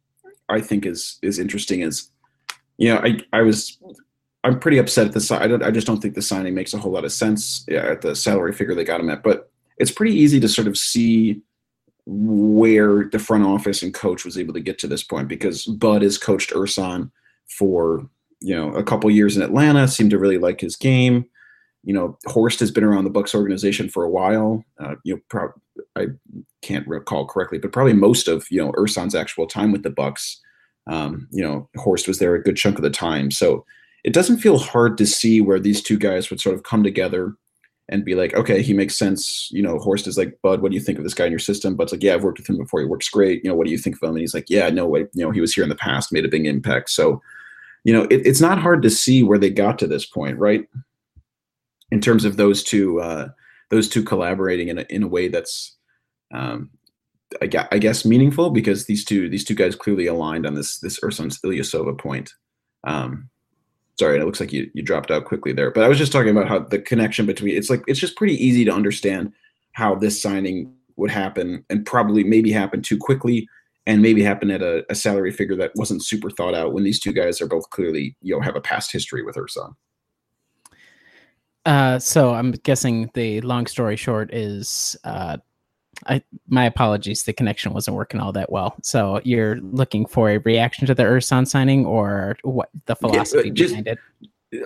I 0.49 0.59
think 0.59 0.85
is 0.85 1.17
is 1.21 1.39
interesting 1.39 1.79
is, 1.79 2.09
you 2.77 2.93
know, 2.93 2.99
I 2.99 3.19
I 3.31 3.41
was 3.41 3.77
I'm 4.43 4.59
pretty 4.59 4.79
upset 4.79 5.07
at 5.07 5.13
the. 5.13 5.39
I 5.39 5.47
don't 5.47 5.63
I 5.63 5.71
just 5.71 5.87
don't 5.87 6.01
think 6.01 6.15
the 6.15 6.21
signing 6.21 6.55
makes 6.55 6.73
a 6.73 6.77
whole 6.77 6.91
lot 6.91 7.05
of 7.05 7.13
sense 7.13 7.63
yeah, 7.69 7.85
at 7.85 8.01
the 8.01 8.17
salary 8.17 8.51
figure 8.51 8.75
they 8.75 8.83
got 8.83 8.99
him 8.99 9.09
at. 9.09 9.23
But 9.23 9.49
it's 9.77 9.91
pretty 9.91 10.13
easy 10.13 10.41
to 10.41 10.49
sort 10.49 10.67
of 10.67 10.77
see 10.77 11.41
where 12.11 13.07
the 13.11 13.19
front 13.19 13.43
office 13.43 13.83
and 13.83 13.93
coach 13.93 14.25
was 14.25 14.35
able 14.35 14.51
to 14.51 14.59
get 14.59 14.79
to 14.79 14.87
this 14.87 15.03
point 15.03 15.27
because 15.27 15.65
Bud 15.65 16.01
has 16.01 16.17
coached 16.17 16.49
Ersan 16.51 17.11
for 17.47 18.09
you 18.41 18.55
know 18.55 18.73
a 18.73 18.83
couple 18.83 19.11
years 19.11 19.37
in 19.37 19.43
Atlanta, 19.43 19.87
seemed 19.87 20.09
to 20.09 20.17
really 20.17 20.39
like 20.39 20.59
his 20.59 20.75
game. 20.75 21.25
You 21.83 21.93
know, 21.93 22.17
Horst 22.25 22.59
has 22.61 22.71
been 22.71 22.83
around 22.83 23.03
the 23.03 23.11
Bucks 23.11 23.35
organization 23.35 23.89
for 23.89 24.03
a 24.03 24.09
while. 24.09 24.65
Uh, 24.79 24.95
you 25.03 25.15
know, 25.15 25.21
pro- 25.29 25.53
I 25.95 26.07
can't 26.63 26.87
recall 26.87 27.27
correctly, 27.27 27.59
but 27.59 27.71
probably 27.71 27.93
most 27.93 28.27
of 28.27 28.47
you 28.49 28.59
know 28.59 28.71
Ersan's 28.71 29.13
actual 29.13 29.45
time 29.45 29.71
with 29.71 29.83
the 29.83 29.91
Bucks. 29.91 30.41
Um, 30.87 31.27
you 31.31 31.43
know, 31.43 31.69
Horst 31.77 32.07
was 32.07 32.17
there 32.17 32.33
a 32.33 32.41
good 32.41 32.57
chunk 32.57 32.77
of 32.77 32.83
the 32.83 32.89
time, 32.89 33.29
so 33.29 33.63
it 34.03 34.13
doesn't 34.13 34.39
feel 34.39 34.57
hard 34.57 34.97
to 34.97 35.05
see 35.05 35.41
where 35.41 35.59
these 35.59 35.83
two 35.83 35.97
guys 35.97 36.31
would 36.31 36.41
sort 36.41 36.55
of 36.55 36.63
come 36.63 36.83
together 36.83 37.35
and 37.89 38.05
be 38.05 38.15
like, 38.15 38.33
okay, 38.35 38.61
he 38.61 38.73
makes 38.73 38.95
sense. 38.95 39.49
You 39.51 39.61
know, 39.61 39.77
Horst 39.79 40.07
is 40.07 40.17
like, 40.17 40.37
Bud, 40.41 40.61
what 40.61 40.71
do 40.71 40.75
you 40.75 40.81
think 40.81 40.97
of 40.97 41.03
this 41.03 41.13
guy 41.13 41.25
in 41.25 41.31
your 41.31 41.39
system? 41.39 41.75
Bud's 41.75 41.91
like, 41.91 42.03
yeah, 42.03 42.13
I've 42.13 42.23
worked 42.23 42.37
with 42.37 42.49
him 42.49 42.57
before. 42.57 42.79
He 42.79 42.85
works 42.85 43.09
great. 43.09 43.43
You 43.43 43.49
know, 43.49 43.55
what 43.55 43.65
do 43.65 43.71
you 43.71 43.77
think 43.77 43.95
of 43.95 44.03
him? 44.03 44.15
And 44.15 44.19
he's 44.19 44.33
like, 44.33 44.49
yeah, 44.49 44.69
no 44.69 44.87
way. 44.87 45.01
You 45.13 45.25
know, 45.25 45.31
he 45.31 45.41
was 45.41 45.53
here 45.53 45.63
in 45.63 45.69
the 45.69 45.75
past, 45.75 46.13
made 46.13 46.25
a 46.25 46.29
big 46.29 46.45
impact. 46.45 46.91
So, 46.91 47.21
you 47.83 47.91
know, 47.91 48.03
it, 48.03 48.25
it's 48.25 48.41
not 48.41 48.59
hard 48.59 48.81
to 48.83 48.89
see 48.89 49.23
where 49.23 49.39
they 49.39 49.49
got 49.49 49.79
to 49.79 49.87
this 49.87 50.05
point, 50.05 50.37
right? 50.37 50.65
In 51.91 51.99
terms 51.99 52.25
of 52.25 52.37
those 52.37 52.63
two, 52.63 53.01
uh, 53.01 53.29
those 53.69 53.89
two 53.89 54.03
collaborating 54.03 54.67
in 54.67 54.77
a, 54.77 54.85
in 54.89 55.03
a 55.03 55.07
way 55.07 55.27
that's, 55.27 55.75
um, 56.31 56.69
I, 57.41 57.67
I 57.71 57.77
guess 57.77 58.05
meaningful 58.05 58.49
because 58.49 58.85
these 58.85 59.05
two 59.05 59.29
these 59.29 59.43
two 59.43 59.53
guys 59.53 59.75
clearly 59.75 60.07
aligned 60.07 60.47
on 60.47 60.55
this 60.55 60.79
this 60.79 60.99
Ersan 61.01 61.37
Ilyasova 61.45 61.97
point. 61.97 62.33
Um, 62.83 63.29
sorry 63.99 64.17
it 64.17 64.25
looks 64.25 64.39
like 64.39 64.53
you, 64.53 64.71
you 64.73 64.81
dropped 64.81 65.11
out 65.11 65.25
quickly 65.25 65.53
there 65.53 65.69
but 65.69 65.83
i 65.83 65.87
was 65.87 65.97
just 65.97 66.11
talking 66.11 66.31
about 66.31 66.47
how 66.47 66.57
the 66.57 66.79
connection 66.79 67.25
between 67.25 67.55
it's 67.55 67.69
like 67.69 67.83
it's 67.85 67.99
just 67.99 68.15
pretty 68.15 68.33
easy 68.43 68.65
to 68.65 68.71
understand 68.71 69.31
how 69.73 69.93
this 69.93 70.19
signing 70.19 70.73
would 70.95 71.11
happen 71.11 71.63
and 71.69 71.85
probably 71.85 72.23
maybe 72.23 72.51
happen 72.51 72.81
too 72.81 72.97
quickly 72.97 73.47
and 73.85 74.01
maybe 74.03 74.21
happen 74.21 74.51
at 74.51 74.61
a, 74.61 74.85
a 74.91 74.95
salary 74.95 75.31
figure 75.31 75.55
that 75.55 75.71
wasn't 75.75 76.03
super 76.03 76.29
thought 76.29 76.53
out 76.53 76.73
when 76.73 76.83
these 76.83 76.99
two 76.99 77.11
guys 77.11 77.41
are 77.41 77.47
both 77.47 77.69
clearly 77.71 78.15
you 78.21 78.35
know 78.35 78.41
have 78.41 78.55
a 78.55 78.61
past 78.61 78.91
history 78.91 79.23
with 79.23 79.35
Ersan. 79.35 79.73
Uh, 81.65 81.99
so 81.99 82.33
I'm 82.33 82.51
guessing 82.51 83.09
the 83.13 83.41
long 83.41 83.65
story 83.67 83.95
short 83.95 84.33
is 84.33 84.95
uh, 85.03 85.37
I 86.07 86.21
my 86.47 86.65
apologies, 86.65 87.23
the 87.23 87.33
connection 87.33 87.73
wasn't 87.73 87.97
working 87.97 88.19
all 88.19 88.31
that 88.33 88.51
well. 88.51 88.75
So 88.81 89.21
you're 89.23 89.57
looking 89.57 90.05
for 90.05 90.29
a 90.29 90.37
reaction 90.39 90.87
to 90.87 90.95
the 90.95 91.03
Ersan 91.03 91.47
signing, 91.47 91.85
or 91.85 92.37
what 92.43 92.69
the 92.85 92.95
philosophy 92.95 93.49
yeah, 93.49 93.53
just, 93.53 93.71
behind 93.71 93.87
it? 93.87 93.99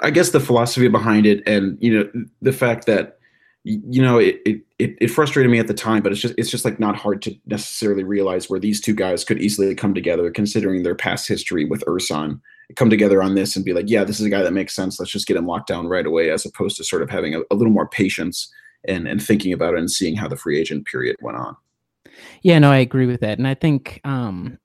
I 0.02 0.12
guess 0.12 0.30
the 0.30 0.40
philosophy 0.40 0.88
behind 0.88 1.26
it, 1.26 1.46
and 1.48 1.78
you 1.82 1.94
know 1.94 2.26
the 2.42 2.54
fact 2.54 2.86
that 2.86 3.20
you 3.64 4.02
know 4.02 4.18
it, 4.18 4.42
it 4.46 4.62
it 4.78 5.08
frustrated 5.08 5.52
me 5.52 5.60
at 5.60 5.68
the 5.68 5.74
time, 5.74 6.04
but 6.04 6.12
it's 6.12 6.22
just 6.22 6.36
it's 6.38 6.52
just 6.52 6.66
like 6.66 6.80
not 6.80 6.96
hard 6.96 7.22
to 7.24 7.36
necessarily 7.46 8.04
realize 8.04 8.50
where 8.50 8.60
these 8.60 8.80
two 8.80 8.94
guys 8.94 9.24
could 9.24 9.42
easily 9.42 9.74
come 9.76 9.94
together, 9.94 10.30
considering 10.32 10.84
their 10.84 10.96
past 10.96 11.28
history 11.28 11.66
with 11.66 11.84
Ersan. 11.86 12.40
Come 12.76 12.90
together 12.90 13.22
on 13.22 13.36
this 13.36 13.56
and 13.56 13.66
be 13.66 13.74
like, 13.74 13.90
yeah, 13.90 14.04
this 14.04 14.20
is 14.20 14.26
a 14.26 14.30
guy 14.30 14.42
that 14.42 14.54
makes 14.54 14.74
sense. 14.74 15.00
Let's 15.00 15.12
just 15.12 15.28
get 15.28 15.38
him 15.38 15.46
locked 15.46 15.68
down 15.68 15.88
right 15.88 16.06
away, 16.06 16.32
as 16.32 16.46
opposed 16.46 16.78
to 16.78 16.84
sort 16.84 17.02
of 17.02 17.10
having 17.10 17.36
a, 17.36 17.42
a 17.52 17.56
little 17.56 17.74
more 17.74 17.88
patience 17.88 18.52
and 18.88 19.08
and 19.08 19.22
thinking 19.24 19.54
about 19.54 19.74
it 19.74 19.80
and 19.80 19.92
seeing 19.92 20.16
how 20.16 20.28
the 20.28 20.36
free 20.36 20.60
agent 20.60 20.86
period 20.86 21.16
went 21.22 21.38
on. 21.38 21.56
Yeah, 22.42 22.60
no, 22.60 22.72
I 22.72 22.78
agree 22.78 23.06
with 23.06 23.22
that, 23.22 23.38
and 23.38 23.48
I 23.48 23.54
think 23.54 24.02
um, 24.04 24.58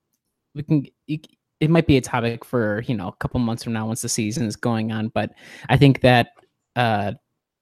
we 0.54 0.62
can. 0.62 0.86
It 1.60 1.70
might 1.70 1.88
be 1.88 1.96
a 1.96 2.00
topic 2.00 2.44
for 2.44 2.82
you 2.86 2.96
know 2.96 3.08
a 3.08 3.16
couple 3.16 3.40
months 3.40 3.64
from 3.64 3.72
now 3.72 3.86
once 3.86 4.02
the 4.02 4.08
season 4.08 4.46
is 4.46 4.56
going 4.56 4.92
on, 4.92 5.08
but 5.08 5.30
I 5.68 5.76
think 5.76 6.02
that 6.02 6.28
uh, 6.76 7.12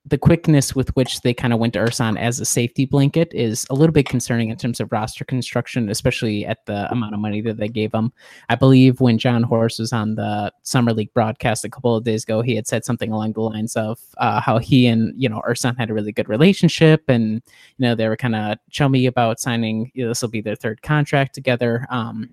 the 0.08 0.16
quickness 0.16 0.74
with 0.74 0.94
which 0.94 1.22
they 1.22 1.34
kind 1.34 1.52
of 1.52 1.58
went 1.58 1.72
to 1.72 1.80
Ersan 1.80 2.16
as 2.16 2.38
a 2.38 2.44
safety 2.44 2.84
blanket 2.84 3.32
is 3.34 3.66
a 3.70 3.74
little 3.74 3.92
bit 3.92 4.08
concerning 4.08 4.50
in 4.50 4.56
terms 4.56 4.78
of 4.78 4.92
roster 4.92 5.24
construction, 5.24 5.88
especially 5.90 6.46
at 6.46 6.64
the 6.66 6.90
amount 6.92 7.12
of 7.14 7.20
money 7.20 7.40
that 7.40 7.56
they 7.56 7.68
gave 7.68 7.92
him. 7.92 8.12
I 8.48 8.54
believe 8.54 9.00
when 9.00 9.18
Jon 9.18 9.42
Horst 9.42 9.80
was 9.80 9.92
on 9.92 10.14
the 10.14 10.52
Summer 10.62 10.92
League 10.92 11.12
broadcast 11.12 11.64
a 11.64 11.68
couple 11.68 11.96
of 11.96 12.04
days 12.04 12.22
ago, 12.22 12.40
he 12.40 12.54
had 12.54 12.68
said 12.68 12.84
something 12.84 13.10
along 13.10 13.32
the 13.32 13.40
lines 13.40 13.74
of 13.74 13.98
uh, 14.18 14.40
how 14.40 14.58
he 14.58 14.86
and 14.86 15.12
you 15.20 15.28
know 15.28 15.42
Ersan 15.48 15.76
had 15.76 15.90
a 15.90 15.94
really 15.94 16.12
good 16.12 16.28
relationship, 16.28 17.02
and 17.08 17.34
you 17.34 17.80
know 17.80 17.96
they 17.96 18.08
were 18.08 18.16
kind 18.16 18.36
of 18.36 18.58
chummy 18.70 19.06
about 19.06 19.40
signing. 19.40 19.90
You 19.94 20.04
know, 20.04 20.10
this 20.10 20.22
will 20.22 20.28
be 20.28 20.40
their 20.40 20.54
third 20.54 20.82
contract 20.82 21.34
together. 21.34 21.84
Um, 21.90 22.32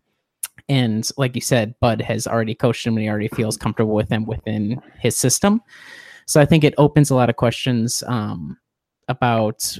and 0.69 1.09
like 1.17 1.35
you 1.35 1.41
said, 1.41 1.73
Bud 1.79 2.01
has 2.01 2.27
already 2.27 2.55
coached 2.55 2.85
him 2.85 2.93
and 2.93 3.03
he 3.03 3.09
already 3.09 3.27
feels 3.29 3.57
comfortable 3.57 3.93
with 3.95 4.09
him 4.09 4.25
within 4.25 4.81
his 4.99 5.17
system. 5.17 5.61
So 6.25 6.41
I 6.41 6.45
think 6.45 6.63
it 6.63 6.73
opens 6.77 7.09
a 7.09 7.15
lot 7.15 7.29
of 7.29 7.35
questions 7.35 8.03
um, 8.07 8.57
about 9.07 9.77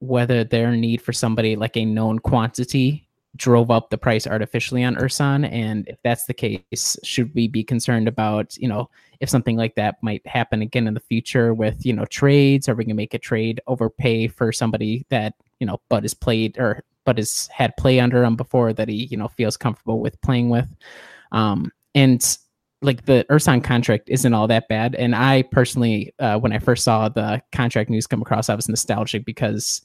whether 0.00 0.44
their 0.44 0.72
need 0.72 1.02
for 1.02 1.12
somebody 1.12 1.56
like 1.56 1.76
a 1.76 1.84
known 1.84 2.18
quantity 2.18 3.06
drove 3.36 3.70
up 3.70 3.90
the 3.90 3.98
price 3.98 4.26
artificially 4.26 4.82
on 4.84 4.96
Ersan? 4.96 5.50
And 5.50 5.86
if 5.88 5.98
that's 6.02 6.24
the 6.24 6.34
case, 6.34 6.96
should 7.02 7.34
we 7.34 7.48
be 7.48 7.62
concerned 7.62 8.08
about, 8.08 8.56
you 8.56 8.68
know, 8.68 8.90
if 9.20 9.28
something 9.28 9.56
like 9.56 9.74
that 9.76 10.02
might 10.02 10.26
happen 10.26 10.62
again 10.62 10.86
in 10.86 10.94
the 10.94 11.00
future 11.00 11.54
with, 11.54 11.84
you 11.84 11.92
know, 11.92 12.06
trades? 12.06 12.68
Are 12.68 12.74
we 12.74 12.84
gonna 12.84 12.94
make 12.94 13.14
a 13.14 13.18
trade 13.18 13.60
overpay 13.66 14.28
for 14.28 14.52
somebody 14.52 15.06
that, 15.10 15.34
you 15.60 15.66
know, 15.66 15.80
Bud 15.88 16.04
has 16.04 16.14
played 16.14 16.58
or 16.58 16.82
Bud 17.04 17.18
has 17.18 17.48
had 17.52 17.76
play 17.76 18.00
under 18.00 18.24
him 18.24 18.36
before 18.36 18.72
that 18.72 18.88
he, 18.88 19.06
you 19.06 19.16
know, 19.16 19.28
feels 19.28 19.56
comfortable 19.56 20.00
with 20.00 20.20
playing 20.22 20.48
with? 20.48 20.68
Um, 21.32 21.72
and 21.94 22.38
like 22.82 23.04
the 23.04 23.26
Ersan 23.28 23.62
contract 23.62 24.08
isn't 24.08 24.32
all 24.32 24.46
that 24.48 24.68
bad. 24.68 24.94
And 24.94 25.14
I 25.14 25.42
personally, 25.42 26.14
uh, 26.18 26.38
when 26.38 26.52
I 26.52 26.58
first 26.58 26.82
saw 26.82 27.08
the 27.10 27.42
contract 27.52 27.90
news 27.90 28.06
come 28.06 28.22
across, 28.22 28.48
I 28.48 28.54
was 28.54 28.68
nostalgic 28.68 29.26
because 29.26 29.82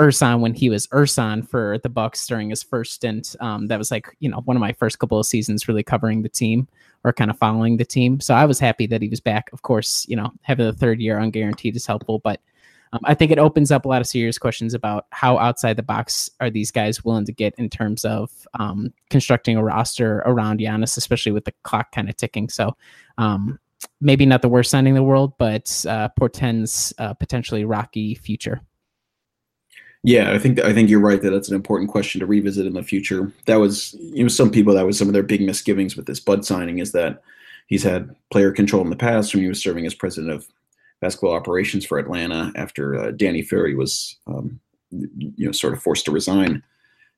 Ersan, 0.00 0.40
when 0.40 0.54
he 0.54 0.70
was 0.70 0.86
Ersan 0.88 1.46
for 1.46 1.78
the 1.82 1.90
Bucks 1.90 2.26
during 2.26 2.48
his 2.48 2.62
first 2.62 2.94
stint, 2.94 3.36
um, 3.40 3.66
that 3.66 3.78
was 3.78 3.90
like 3.90 4.16
you 4.20 4.30
know 4.30 4.40
one 4.44 4.56
of 4.56 4.60
my 4.60 4.72
first 4.72 4.98
couple 4.98 5.18
of 5.18 5.26
seasons 5.26 5.68
really 5.68 5.82
covering 5.82 6.22
the 6.22 6.28
team 6.28 6.66
or 7.04 7.12
kind 7.12 7.30
of 7.30 7.38
following 7.38 7.76
the 7.76 7.84
team. 7.84 8.18
So 8.18 8.34
I 8.34 8.46
was 8.46 8.58
happy 8.58 8.86
that 8.86 9.02
he 9.02 9.08
was 9.08 9.20
back. 9.20 9.50
Of 9.52 9.62
course, 9.62 10.06
you 10.08 10.16
know 10.16 10.32
having 10.42 10.66
the 10.66 10.72
third 10.72 11.00
year 11.00 11.18
unguaranteed 11.18 11.76
is 11.76 11.86
helpful, 11.86 12.18
but 12.20 12.40
um, 12.92 13.00
I 13.04 13.14
think 13.14 13.30
it 13.30 13.38
opens 13.38 13.70
up 13.70 13.84
a 13.84 13.88
lot 13.88 14.00
of 14.00 14.06
serious 14.06 14.38
questions 14.38 14.74
about 14.74 15.06
how 15.10 15.38
outside 15.38 15.76
the 15.76 15.82
box 15.82 16.30
are 16.40 16.50
these 16.50 16.70
guys 16.70 17.04
willing 17.04 17.24
to 17.26 17.32
get 17.32 17.54
in 17.58 17.68
terms 17.68 18.04
of 18.04 18.30
um, 18.58 18.92
constructing 19.10 19.56
a 19.56 19.62
roster 19.62 20.18
around 20.26 20.60
Giannis, 20.60 20.96
especially 20.96 21.32
with 21.32 21.44
the 21.44 21.54
clock 21.62 21.92
kind 21.92 22.08
of 22.08 22.16
ticking. 22.16 22.48
So 22.48 22.76
um, 23.18 23.58
maybe 24.00 24.26
not 24.26 24.42
the 24.42 24.48
worst 24.48 24.70
signing 24.70 24.90
in 24.90 24.94
the 24.94 25.02
world, 25.02 25.34
but 25.38 25.84
uh, 25.88 26.08
portends 26.16 26.92
potentially 27.18 27.64
rocky 27.64 28.14
future. 28.14 28.60
Yeah, 30.04 30.32
I 30.32 30.38
think 30.38 30.60
I 30.60 30.72
think 30.72 30.88
you're 30.88 31.00
right 31.00 31.20
that 31.20 31.30
that's 31.30 31.48
an 31.48 31.56
important 31.56 31.90
question 31.90 32.20
to 32.20 32.26
revisit 32.26 32.66
in 32.66 32.74
the 32.74 32.82
future. 32.82 33.32
That 33.46 33.56
was 33.56 33.94
you 33.94 34.22
know 34.22 34.28
some 34.28 34.50
people 34.50 34.74
that 34.74 34.86
was 34.86 34.96
some 34.96 35.08
of 35.08 35.14
their 35.14 35.22
big 35.22 35.40
misgivings 35.40 35.96
with 35.96 36.06
this 36.06 36.20
Bud 36.20 36.44
signing 36.44 36.78
is 36.78 36.92
that 36.92 37.22
he's 37.66 37.82
had 37.82 38.14
player 38.30 38.52
control 38.52 38.82
in 38.82 38.90
the 38.90 38.96
past 38.96 39.34
when 39.34 39.42
he 39.42 39.48
was 39.48 39.60
serving 39.60 39.86
as 39.86 39.94
president 39.94 40.32
of 40.32 40.46
basketball 41.00 41.34
operations 41.34 41.84
for 41.84 41.98
Atlanta 41.98 42.52
after 42.56 42.96
uh, 42.96 43.10
Danny 43.12 43.42
Ferry 43.42 43.74
was, 43.74 44.16
um, 44.26 44.58
you 44.90 45.46
know, 45.46 45.52
sort 45.52 45.72
of 45.72 45.82
forced 45.82 46.04
to 46.06 46.10
resign. 46.10 46.62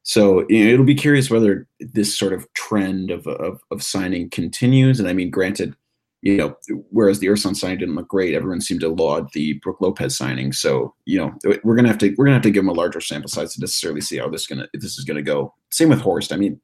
So 0.03 0.47
you 0.49 0.65
know, 0.65 0.73
it'll 0.73 0.87
be 0.87 0.95
curious 0.95 1.31
whether 1.31 1.67
this 1.79 2.17
sort 2.17 2.33
of 2.33 2.51
trend 2.55 3.11
of, 3.11 3.27
of, 3.27 3.61
of 3.71 3.83
signing 3.83 4.31
continues. 4.31 4.99
And 4.99 5.09
I 5.09 5.13
mean, 5.13 5.31
granted, 5.31 5.77
you 6.23 6.37
know, 6.37 6.57
whereas 6.91 7.19
the 7.19 7.29
Ersan 7.29 7.57
signing 7.57 7.79
didn't 7.79 7.95
look 7.95 8.09
great, 8.09 8.35
everyone 8.35 8.61
seemed 8.61 8.81
to 8.81 8.89
laud 8.89 9.33
the 9.33 9.55
Brook 9.55 9.81
Lopez 9.81 10.17
signing. 10.17 10.53
So 10.53 10.95
you 11.05 11.19
know, 11.19 11.59
we're 11.65 11.77
gonna 11.77 11.89
have 11.89 11.99
to 11.99 12.15
we're 12.17 12.27
gonna 12.27 12.37
have 12.37 12.43
to 12.43 12.51
give 12.51 12.63
him 12.63 12.69
a 12.69 12.75
larger 12.75 13.01
sample 13.01 13.31
size 13.31 13.55
to 13.55 13.61
necessarily 13.61 14.01
see 14.01 14.19
how 14.19 14.29
this 14.29 14.47
gonna 14.47 14.69
this 14.75 14.99
is 14.99 15.05
gonna 15.05 15.23
go. 15.23 15.55
Same 15.71 15.89
with 15.89 16.01
Horst. 16.01 16.33
I 16.33 16.37
mean, 16.37 16.61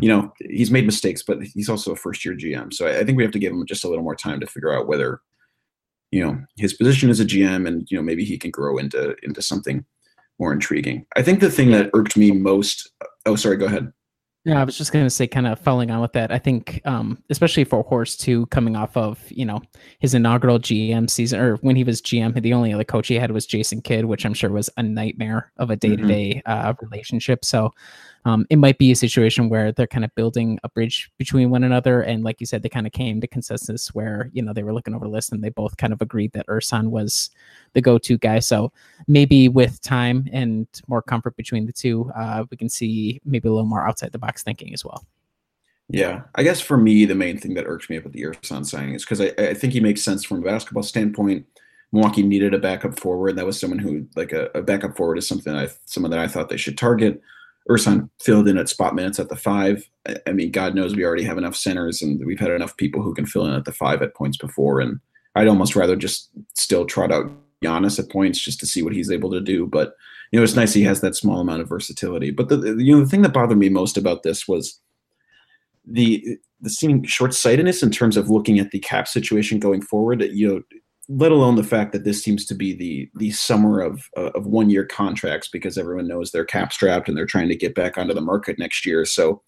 you 0.00 0.08
know, 0.08 0.32
he's 0.50 0.70
made 0.70 0.86
mistakes, 0.86 1.22
but 1.22 1.42
he's 1.42 1.68
also 1.68 1.92
a 1.92 1.96
first 1.96 2.24
year 2.24 2.34
GM. 2.34 2.72
So 2.72 2.86
I, 2.86 3.00
I 3.00 3.04
think 3.04 3.16
we 3.16 3.22
have 3.22 3.32
to 3.32 3.38
give 3.38 3.52
him 3.52 3.64
just 3.66 3.84
a 3.84 3.88
little 3.88 4.04
more 4.04 4.16
time 4.16 4.40
to 4.40 4.46
figure 4.46 4.74
out 4.74 4.88
whether 4.88 5.20
you 6.14 6.24
know 6.24 6.40
his 6.56 6.72
position 6.72 7.10
as 7.10 7.18
a 7.18 7.24
GM, 7.24 7.66
and 7.66 7.90
you 7.90 7.96
know 7.96 8.02
maybe 8.02 8.24
he 8.24 8.38
can 8.38 8.52
grow 8.52 8.78
into 8.78 9.16
into 9.24 9.42
something 9.42 9.84
more 10.38 10.52
intriguing. 10.52 11.04
I 11.16 11.22
think 11.22 11.40
the 11.40 11.50
thing 11.50 11.72
that 11.72 11.90
irked 11.92 12.16
me 12.16 12.30
most. 12.30 12.88
Oh, 13.26 13.34
sorry. 13.34 13.56
Go 13.56 13.66
ahead. 13.66 13.92
Yeah, 14.44 14.60
I 14.60 14.64
was 14.64 14.76
just 14.76 14.92
going 14.92 15.06
to 15.06 15.10
say, 15.10 15.26
kind 15.26 15.46
of 15.46 15.58
following 15.58 15.90
on 15.90 16.02
with 16.02 16.12
that. 16.12 16.30
I 16.30 16.38
think, 16.38 16.82
um, 16.84 17.22
especially 17.30 17.64
for 17.64 17.82
Horst 17.82 18.20
too, 18.20 18.44
coming 18.46 18.76
off 18.76 18.96
of 18.96 19.24
you 19.28 19.44
know 19.44 19.60
his 19.98 20.14
inaugural 20.14 20.60
GM 20.60 21.10
season, 21.10 21.40
or 21.40 21.56
when 21.56 21.74
he 21.74 21.82
was 21.82 22.00
GM, 22.00 22.40
the 22.40 22.52
only 22.52 22.72
other 22.72 22.84
coach 22.84 23.08
he 23.08 23.16
had 23.16 23.32
was 23.32 23.44
Jason 23.44 23.82
Kidd, 23.82 24.04
which 24.04 24.24
I'm 24.24 24.34
sure 24.34 24.50
was 24.50 24.70
a 24.76 24.84
nightmare 24.84 25.50
of 25.56 25.70
a 25.70 25.76
day 25.76 25.96
to 25.96 26.06
day 26.06 26.42
uh 26.46 26.74
relationship. 26.80 27.44
So, 27.44 27.72
um, 28.24 28.46
it 28.48 28.56
might 28.56 28.78
be 28.78 28.90
a 28.90 28.96
situation 28.96 29.48
where 29.48 29.70
they're 29.72 29.86
kind 29.86 30.04
of 30.04 30.14
building 30.14 30.58
a 30.64 30.68
bridge 30.70 31.10
between 31.18 31.50
one 31.50 31.64
another. 31.64 32.00
And 32.00 32.24
like 32.24 32.40
you 32.40 32.46
said, 32.46 32.62
they 32.62 32.68
kind 32.68 32.86
of 32.86 32.92
came 32.92 33.20
to 33.20 33.26
consensus 33.26 33.94
where, 33.94 34.30
you 34.32 34.42
know, 34.42 34.52
they 34.52 34.62
were 34.62 34.72
looking 34.72 34.94
over 34.94 35.04
the 35.04 35.10
list 35.10 35.32
and 35.32 35.44
they 35.44 35.50
both 35.50 35.76
kind 35.76 35.92
of 35.92 36.00
agreed 36.00 36.32
that 36.32 36.46
Ersan 36.46 36.88
was 36.88 37.30
the 37.74 37.82
go 37.82 37.98
to 37.98 38.16
guy. 38.16 38.38
So 38.38 38.72
maybe 39.06 39.48
with 39.48 39.80
time 39.82 40.26
and 40.32 40.66
more 40.88 41.02
comfort 41.02 41.36
between 41.36 41.66
the 41.66 41.72
two, 41.72 42.10
uh, 42.16 42.44
we 42.50 42.56
can 42.56 42.70
see 42.70 43.20
maybe 43.24 43.48
a 43.48 43.52
little 43.52 43.68
more 43.68 43.86
outside 43.86 44.12
the 44.12 44.18
box 44.18 44.42
thinking 44.42 44.72
as 44.72 44.84
well. 44.84 45.04
Yeah, 45.90 46.22
I 46.34 46.42
guess 46.42 46.62
for 46.62 46.78
me, 46.78 47.04
the 47.04 47.14
main 47.14 47.38
thing 47.38 47.52
that 47.54 47.66
irks 47.66 47.90
me 47.90 47.96
about 47.96 48.12
the 48.12 48.22
Ersan 48.22 48.64
signing 48.64 48.94
is 48.94 49.04
because 49.04 49.20
I, 49.20 49.34
I 49.36 49.52
think 49.52 49.74
he 49.74 49.80
makes 49.80 50.02
sense 50.02 50.24
from 50.24 50.38
a 50.38 50.42
basketball 50.42 50.82
standpoint. 50.82 51.44
Milwaukee 51.92 52.22
needed 52.22 52.54
a 52.54 52.58
backup 52.58 52.98
forward. 52.98 53.36
That 53.36 53.44
was 53.44 53.60
someone 53.60 53.78
who, 53.78 54.08
like 54.16 54.32
a, 54.32 54.50
a 54.54 54.62
backup 54.62 54.96
forward, 54.96 55.18
is 55.18 55.28
something 55.28 55.54
I 55.54 55.68
someone 55.84 56.10
that 56.10 56.20
I 56.20 56.26
thought 56.26 56.48
they 56.48 56.56
should 56.56 56.78
target. 56.78 57.20
Ersan 57.68 58.10
filled 58.20 58.48
in 58.48 58.58
at 58.58 58.68
spot 58.68 58.94
minutes 58.94 59.18
at 59.18 59.28
the 59.28 59.36
five. 59.36 59.88
I 60.26 60.32
mean, 60.32 60.50
God 60.50 60.74
knows 60.74 60.94
we 60.94 61.04
already 61.04 61.24
have 61.24 61.38
enough 61.38 61.56
centers, 61.56 62.02
and 62.02 62.24
we've 62.24 62.40
had 62.40 62.50
enough 62.50 62.76
people 62.76 63.02
who 63.02 63.14
can 63.14 63.26
fill 63.26 63.46
in 63.46 63.54
at 63.54 63.64
the 63.64 63.72
five 63.72 64.02
at 64.02 64.14
points 64.14 64.36
before. 64.36 64.80
And 64.80 65.00
I'd 65.34 65.48
almost 65.48 65.74
rather 65.74 65.96
just 65.96 66.30
still 66.54 66.84
trot 66.84 67.10
out 67.10 67.30
Giannis 67.64 67.98
at 67.98 68.10
points 68.10 68.38
just 68.38 68.60
to 68.60 68.66
see 68.66 68.82
what 68.82 68.92
he's 68.92 69.10
able 69.10 69.30
to 69.30 69.40
do. 69.40 69.66
But 69.66 69.94
you 70.30 70.38
know, 70.38 70.44
it's 70.44 70.56
nice 70.56 70.74
he 70.74 70.82
has 70.82 71.00
that 71.00 71.16
small 71.16 71.40
amount 71.40 71.62
of 71.62 71.68
versatility. 71.68 72.30
But 72.30 72.48
the 72.48 72.76
you 72.78 72.94
know 72.94 73.04
the 73.04 73.08
thing 73.08 73.22
that 73.22 73.32
bothered 73.32 73.58
me 73.58 73.68
most 73.68 73.96
about 73.96 74.24
this 74.24 74.46
was 74.46 74.78
the 75.86 76.38
the 76.60 76.70
seeming 76.70 77.04
short 77.04 77.34
sightedness 77.34 77.82
in 77.82 77.90
terms 77.90 78.16
of 78.16 78.30
looking 78.30 78.58
at 78.58 78.70
the 78.70 78.78
cap 78.80 79.08
situation 79.08 79.58
going 79.58 79.80
forward. 79.80 80.22
You 80.22 80.48
know, 80.48 80.62
let 81.08 81.32
alone 81.32 81.56
the 81.56 81.62
fact 81.62 81.92
that 81.92 82.04
this 82.04 82.22
seems 82.22 82.46
to 82.46 82.54
be 82.54 82.72
the 82.72 83.10
the 83.14 83.30
summer 83.30 83.80
of 83.80 84.08
uh, 84.16 84.30
of 84.34 84.46
one 84.46 84.70
year 84.70 84.84
contracts 84.84 85.48
because 85.48 85.76
everyone 85.76 86.08
knows 86.08 86.30
they're 86.30 86.44
cap 86.44 86.72
strapped 86.72 87.08
and 87.08 87.16
they're 87.16 87.26
trying 87.26 87.48
to 87.48 87.56
get 87.56 87.74
back 87.74 87.98
onto 87.98 88.14
the 88.14 88.20
market 88.20 88.58
next 88.58 88.86
year. 88.86 89.04
So, 89.04 89.42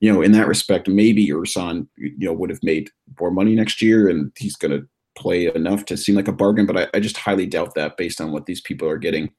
you 0.00 0.12
know, 0.12 0.22
in 0.22 0.32
that 0.32 0.48
respect, 0.48 0.88
maybe 0.88 1.26
Ersan, 1.28 1.86
you 1.96 2.26
know, 2.26 2.32
would 2.32 2.50
have 2.50 2.62
made 2.62 2.90
more 3.18 3.30
money 3.30 3.54
next 3.54 3.80
year 3.80 4.08
and 4.08 4.32
he's 4.36 4.56
going 4.56 4.78
to 4.78 4.86
play 5.16 5.46
enough 5.54 5.84
to 5.86 5.96
seem 5.96 6.14
like 6.14 6.28
a 6.28 6.32
bargain. 6.32 6.66
But 6.66 6.76
I, 6.76 6.86
I 6.94 7.00
just 7.00 7.16
highly 7.16 7.46
doubt 7.46 7.74
that 7.74 7.96
based 7.96 8.20
on 8.20 8.32
what 8.32 8.46
these 8.46 8.60
people 8.60 8.88
are 8.88 8.98
getting. 8.98 9.30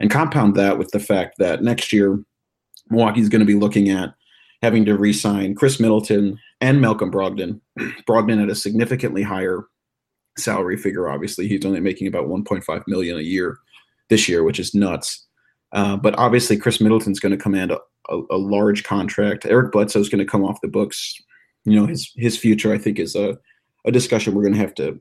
And 0.00 0.10
compound 0.10 0.56
that 0.56 0.78
with 0.78 0.90
the 0.90 0.98
fact 0.98 1.36
that 1.38 1.62
next 1.62 1.92
year, 1.92 2.22
Milwaukee's 2.90 3.28
going 3.28 3.40
to 3.40 3.46
be 3.46 3.54
looking 3.54 3.88
at 3.88 4.14
having 4.62 4.84
to 4.84 4.96
re-sign 4.96 5.54
Khris 5.54 5.78
Middleton 5.78 6.38
and 6.60 6.80
Malcolm 6.80 7.10
Brogdon. 7.10 7.60
Brogdon 8.08 8.42
at 8.42 8.50
a 8.50 8.54
significantly 8.54 9.22
higher 9.22 9.66
salary 10.38 10.76
figure. 10.76 11.08
Obviously, 11.08 11.48
he's 11.48 11.64
only 11.64 11.80
making 11.80 12.06
about 12.06 12.26
1.5 12.26 12.82
million 12.86 13.18
a 13.18 13.22
year 13.22 13.58
this 14.08 14.28
year, 14.28 14.42
which 14.42 14.60
is 14.60 14.74
nuts. 14.74 15.26
Uh, 15.72 15.96
but 15.96 16.16
obviously, 16.18 16.56
Khris 16.56 16.80
Middleton's 16.80 17.20
going 17.20 17.32
to 17.32 17.42
command 17.42 17.72
a, 17.72 17.78
a, 18.10 18.20
a, 18.30 18.36
large 18.36 18.84
contract. 18.84 19.46
Eric 19.46 19.72
Bledsoe's 19.72 20.08
going 20.08 20.18
to 20.18 20.30
come 20.30 20.44
off 20.44 20.60
the 20.60 20.68
books. 20.68 21.14
You 21.64 21.80
know, 21.80 21.86
his 21.86 22.12
his 22.16 22.36
future, 22.36 22.72
I 22.72 22.78
think, 22.78 22.98
is 22.98 23.16
a, 23.16 23.38
a 23.86 23.92
discussion 23.92 24.34
we're 24.34 24.42
going 24.42 24.54
to 24.54 24.60
have 24.60 24.74
to 24.74 25.00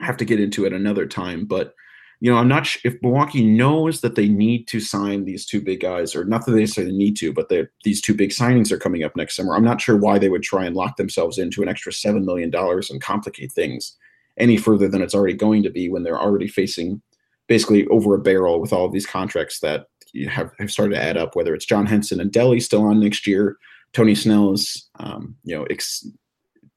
have 0.00 0.16
to 0.18 0.24
get 0.24 0.40
into 0.40 0.66
at 0.66 0.72
another 0.72 1.06
time. 1.06 1.46
But 1.46 1.74
you 2.20 2.30
know, 2.30 2.36
I'm 2.36 2.48
not 2.48 2.66
sure 2.66 2.92
if 2.92 3.00
Milwaukee 3.02 3.44
knows 3.44 4.02
that 4.02 4.14
they 4.14 4.28
need 4.28 4.68
to 4.68 4.80
sign 4.80 5.24
these 5.24 5.46
two 5.46 5.62
big 5.62 5.80
guys, 5.80 6.14
or 6.14 6.26
not 6.26 6.44
that 6.44 6.52
they 6.52 6.66
say 6.66 6.84
they 6.84 6.92
need 6.92 7.16
to, 7.16 7.32
but 7.32 7.50
these 7.82 8.02
two 8.02 8.14
big 8.14 8.28
signings 8.28 8.70
are 8.70 8.78
coming 8.78 9.04
up 9.04 9.16
next 9.16 9.36
summer. 9.36 9.54
I'm 9.54 9.64
not 9.64 9.80
sure 9.80 9.96
why 9.96 10.18
they 10.18 10.28
would 10.28 10.42
try 10.42 10.66
and 10.66 10.76
lock 10.76 10.96
themselves 10.96 11.38
into 11.38 11.62
an 11.62 11.68
extra 11.68 11.92
seven 11.94 12.26
million 12.26 12.50
dollars 12.50 12.90
and 12.90 13.00
complicate 13.00 13.52
things 13.52 13.96
any 14.38 14.56
further 14.56 14.88
than 14.88 15.02
it's 15.02 15.14
already 15.14 15.34
going 15.34 15.62
to 15.62 15.70
be 15.70 15.88
when 15.88 16.02
they're 16.02 16.20
already 16.20 16.48
facing 16.48 17.02
basically 17.50 17.86
over 17.88 18.14
a 18.14 18.20
barrel 18.20 18.60
with 18.60 18.72
all 18.72 18.86
of 18.86 18.92
these 18.92 19.06
contracts 19.06 19.58
that 19.58 19.86
have, 20.28 20.52
have 20.60 20.70
started 20.70 20.94
to 20.94 21.02
add 21.02 21.16
up, 21.16 21.34
whether 21.34 21.52
it's 21.52 21.66
John 21.66 21.84
Henson 21.84 22.20
and 22.20 22.30
Delly 22.30 22.62
still 22.62 22.84
on 22.84 23.00
next 23.00 23.26
year, 23.26 23.56
Tony 23.92 24.14
Snell's, 24.14 24.88
um, 25.00 25.34
you 25.42 25.56
know, 25.56 25.64
ex, 25.64 26.06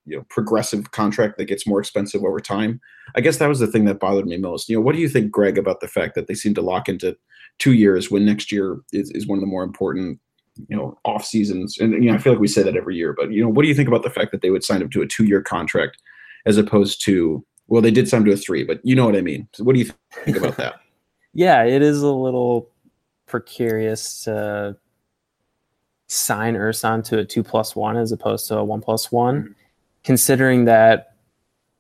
you 0.05 0.17
know, 0.17 0.25
progressive 0.29 0.91
contract 0.91 1.37
that 1.37 1.45
gets 1.45 1.67
more 1.67 1.79
expensive 1.79 2.23
over 2.23 2.39
time. 2.39 2.81
I 3.15 3.21
guess 3.21 3.37
that 3.37 3.47
was 3.47 3.59
the 3.59 3.67
thing 3.67 3.85
that 3.85 3.99
bothered 3.99 4.25
me 4.25 4.37
most. 4.37 4.67
You 4.67 4.77
know, 4.77 4.81
what 4.81 4.95
do 4.95 5.01
you 5.01 5.07
think, 5.07 5.31
Greg, 5.31 5.59
about 5.59 5.79
the 5.79 5.87
fact 5.87 6.15
that 6.15 6.27
they 6.27 6.33
seem 6.33 6.55
to 6.55 6.61
lock 6.61 6.89
into 6.89 7.15
two 7.59 7.73
years 7.73 8.09
when 8.09 8.25
next 8.25 8.51
year 8.51 8.79
is, 8.91 9.11
is 9.11 9.27
one 9.27 9.37
of 9.37 9.41
the 9.41 9.47
more 9.47 9.63
important, 9.63 10.19
you 10.67 10.75
know, 10.75 10.97
off 11.05 11.23
seasons? 11.23 11.77
And, 11.77 11.93
you 12.03 12.09
know, 12.09 12.15
I 12.15 12.17
feel 12.17 12.33
like 12.33 12.41
we 12.41 12.47
say 12.47 12.63
that 12.63 12.75
every 12.75 12.95
year, 12.95 13.13
but, 13.13 13.31
you 13.31 13.43
know, 13.43 13.49
what 13.49 13.61
do 13.61 13.69
you 13.69 13.75
think 13.75 13.87
about 13.87 14.01
the 14.01 14.09
fact 14.09 14.31
that 14.31 14.41
they 14.41 14.49
would 14.49 14.63
sign 14.63 14.81
up 14.81 14.89
to 14.89 15.03
a 15.03 15.07
two 15.07 15.25
year 15.25 15.41
contract 15.41 15.97
as 16.45 16.57
opposed 16.57 17.03
to 17.05 17.45
well, 17.67 17.81
they 17.81 17.91
did 17.91 18.07
sign 18.07 18.25
to 18.25 18.31
a 18.31 18.37
three, 18.37 18.63
but 18.63 18.79
you 18.83 18.95
know 18.95 19.05
what 19.05 19.15
I 19.15 19.21
mean. 19.21 19.47
So 19.53 19.63
what 19.63 19.73
do 19.73 19.79
you 19.79 19.89
think 20.25 20.37
about 20.37 20.57
that? 20.57 20.75
yeah, 21.33 21.63
it 21.63 21.81
is 21.81 22.01
a 22.01 22.11
little 22.11 22.69
precarious 23.25 24.25
to 24.25 24.77
sign 26.07 26.55
Ersan 26.55 27.03
to 27.05 27.19
a 27.19 27.25
two 27.25 27.43
plus 27.43 27.75
one 27.75 27.97
as 27.97 28.11
opposed 28.11 28.47
to 28.49 28.57
a 28.57 28.63
one 28.63 28.81
plus 28.81 29.11
one, 29.11 29.41
mm-hmm. 29.41 29.51
considering 30.03 30.65
that, 30.65 31.15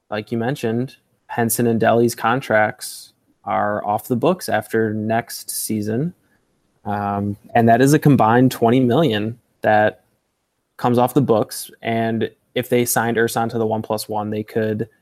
like 0.09 0.31
you 0.31 0.37
mentioned, 0.37 0.95
Henson 1.27 1.67
and 1.67 1.79
Delly's 1.79 2.15
contracts 2.15 3.13
are 3.43 3.85
off 3.85 4.07
the 4.07 4.15
books 4.15 4.47
after 4.49 4.93
next 4.93 5.49
season. 5.49 6.13
Um, 6.85 7.37
and 7.53 7.67
that 7.69 7.81
is 7.81 7.93
a 7.93 7.99
combined 7.99 8.51
20 8.51 8.79
million 8.79 9.39
that 9.61 10.03
comes 10.77 10.97
off 10.97 11.13
the 11.13 11.21
books. 11.21 11.71
And 11.81 12.29
if 12.55 12.69
they 12.69 12.85
signed 12.85 13.17
Ersan 13.17 13.49
to 13.51 13.57
the 13.57 13.65
one 13.65 13.81
plus 13.81 14.07
one, 14.09 14.29
they 14.29 14.43
could– 14.43 14.89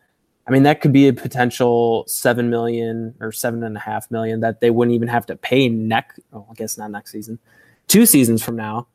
I 0.47 0.51
mean, 0.51 0.63
that 0.63 0.81
could 0.81 0.91
be 0.91 1.07
a 1.07 1.13
potential 1.13 2.03
seven 2.07 2.49
million 2.49 3.13
or 3.19 3.31
seven 3.31 3.63
and 3.63 3.77
a 3.77 3.79
half 3.79 4.09
million 4.09 4.39
that 4.39 4.59
they 4.59 4.71
wouldn't 4.71 4.95
even 4.95 5.07
have 5.07 5.25
to 5.27 5.35
pay 5.35 5.69
next. 5.69 6.19
Oh, 6.33 6.47
I 6.49 6.55
guess 6.55 6.79
not 6.79 6.89
next 6.89 7.11
season, 7.11 7.37
two 7.87 8.07
seasons 8.07 8.43
from 8.43 8.55
now. 8.55 8.87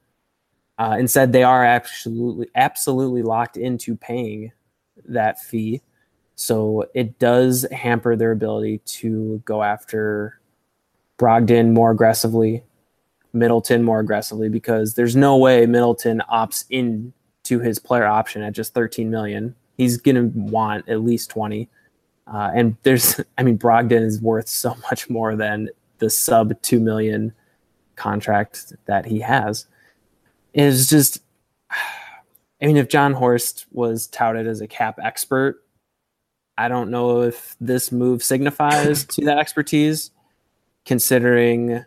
Uh, 0.76 0.96
instead, 0.98 1.32
they 1.32 1.44
are 1.44 1.64
absolutely 1.64 2.48
absolutely 2.56 3.22
locked 3.22 3.56
into 3.56 3.96
paying 3.96 4.52
that 5.06 5.40
fee, 5.40 5.82
so 6.34 6.84
it 6.94 7.18
does 7.20 7.64
hamper 7.70 8.16
their 8.16 8.32
ability 8.32 8.78
to 8.84 9.40
go 9.44 9.62
after 9.62 10.40
Brogdon 11.16 11.72
more 11.72 11.92
aggressively, 11.92 12.64
Middleton 13.32 13.84
more 13.84 14.00
aggressively, 14.00 14.48
because 14.48 14.94
there's 14.94 15.14
no 15.14 15.36
way 15.38 15.64
Middleton 15.64 16.22
opts 16.30 16.64
in 16.68 17.12
to 17.46 17.60
his 17.60 17.78
player 17.78 18.06
option 18.06 18.42
at 18.42 18.52
just 18.52 18.74
13 18.74 19.10
million. 19.10 19.54
He's 19.76 19.96
gonna 19.96 20.30
want 20.34 20.88
at 20.88 21.02
least 21.02 21.30
20. 21.30 21.68
Uh, 22.26 22.50
and 22.54 22.76
there's, 22.82 23.20
I 23.38 23.42
mean, 23.42 23.58
Brogdon 23.58 24.02
is 24.02 24.20
worth 24.20 24.48
so 24.48 24.76
much 24.90 25.08
more 25.08 25.36
than 25.36 25.70
the 25.98 26.10
sub 26.10 26.60
2 26.62 26.80
million 26.80 27.32
contract 27.96 28.72
that 28.86 29.06
he 29.06 29.20
has. 29.20 29.66
It's 30.54 30.88
just, 30.88 31.22
I 32.62 32.66
mean, 32.66 32.78
if 32.78 32.88
Jon 32.88 33.12
Horst 33.12 33.66
was 33.70 34.06
touted 34.06 34.46
as 34.46 34.62
a 34.62 34.66
cap 34.66 34.98
expert, 35.02 35.62
I 36.58 36.68
don't 36.68 36.90
know 36.90 37.22
if 37.22 37.54
this 37.60 37.92
move 37.92 38.22
signifies 38.22 39.04
to 39.08 39.24
that 39.26 39.38
expertise, 39.38 40.10
considering 40.84 41.84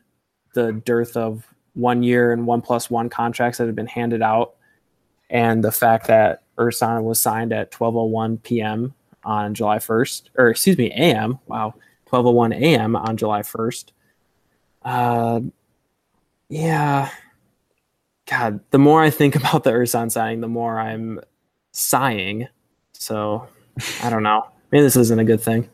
the 0.54 0.74
dearth 0.74 1.18
of 1.18 1.48
one 1.74 2.04
year 2.04 2.32
and 2.32 2.46
one 2.46 2.62
plus 2.62 2.90
one 2.90 3.10
contracts 3.10 3.58
that 3.58 3.66
have 3.66 3.76
been 3.76 3.88
handed 3.88 4.22
out, 4.22 4.56
and 5.30 5.64
the 5.64 5.72
fact 5.72 6.08
that 6.08 6.44
Ersan 6.58 7.04
was 7.04 7.20
signed 7.20 7.54
at 7.54 7.72
12:01 7.72 8.44
p.m. 8.44 8.94
on 9.24 9.54
July 9.54 9.78
1st, 9.78 10.30
or 10.38 10.50
excuse 10.50 10.78
me, 10.78 10.92
a.m. 10.92 11.40
Wow, 11.48 11.76
12:01 12.08 12.56
a.m. 12.56 12.96
on 12.96 13.18
July 13.18 13.42
1st. 13.42 13.86
Uh, 14.84 15.42
yeah. 16.50 17.10
God, 18.30 18.60
the 18.72 18.80
more 18.80 19.02
I 19.02 19.10
think 19.10 19.36
about 19.36 19.64
the 19.64 19.72
Ersan 19.72 20.12
signing, 20.12 20.42
the 20.42 20.48
more 20.48 20.80
I'm 20.80 21.20
sighing. 21.72 22.48
So 22.94 23.48
I 24.04 24.10
don't 24.10 24.24
know. 24.24 24.48
Maybe 24.72 24.84
this 24.84 24.96
isn't 24.96 25.20
a 25.20 25.24
good 25.24 25.42
thing. 25.42 25.70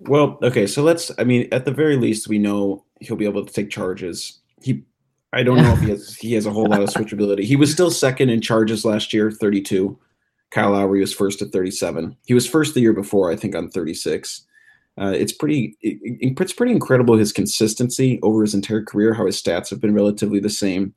Well, 0.00 0.38
okay, 0.42 0.66
so 0.66 0.82
let's. 0.82 1.10
I 1.18 1.24
mean, 1.24 1.48
at 1.52 1.64
the 1.64 1.72
very 1.72 1.96
least, 1.96 2.28
we 2.28 2.38
know 2.38 2.84
he'll 3.00 3.16
be 3.16 3.24
able 3.24 3.44
to 3.44 3.52
take 3.52 3.68
charges. 3.68 4.40
He, 4.62 4.84
I 5.32 5.42
don't 5.42 5.58
know 5.58 5.72
if 5.72 5.80
he 5.80 5.90
has 5.90 6.16
he 6.16 6.32
has 6.34 6.46
a 6.46 6.50
whole 6.50 6.66
lot 6.66 6.82
of 6.82 6.88
switchability. 6.88 7.44
He 7.44 7.56
was 7.56 7.72
still 7.72 7.90
second 7.90 8.30
in 8.30 8.40
charges 8.40 8.84
last 8.84 9.12
year, 9.12 9.30
thirty 9.30 9.60
two. 9.60 9.98
Kyle 10.50 10.70
Lowry 10.70 11.00
was 11.00 11.12
first 11.12 11.42
at 11.42 11.52
thirty 11.52 11.70
seven. 11.70 12.16
He 12.26 12.34
was 12.34 12.46
first 12.46 12.74
the 12.74 12.80
year 12.80 12.92
before, 12.92 13.30
I 13.30 13.36
think, 13.36 13.54
on 13.54 13.70
thirty 13.70 13.94
six. 13.94 14.44
Uh, 15.00 15.12
it's 15.14 15.32
pretty 15.32 15.76
it, 15.80 15.98
it's 16.40 16.52
pretty 16.52 16.72
incredible 16.72 17.16
his 17.16 17.32
consistency 17.32 18.18
over 18.22 18.42
his 18.42 18.54
entire 18.54 18.82
career. 18.82 19.14
How 19.14 19.26
his 19.26 19.40
stats 19.40 19.70
have 19.70 19.80
been 19.80 19.94
relatively 19.94 20.40
the 20.40 20.50
same. 20.50 20.94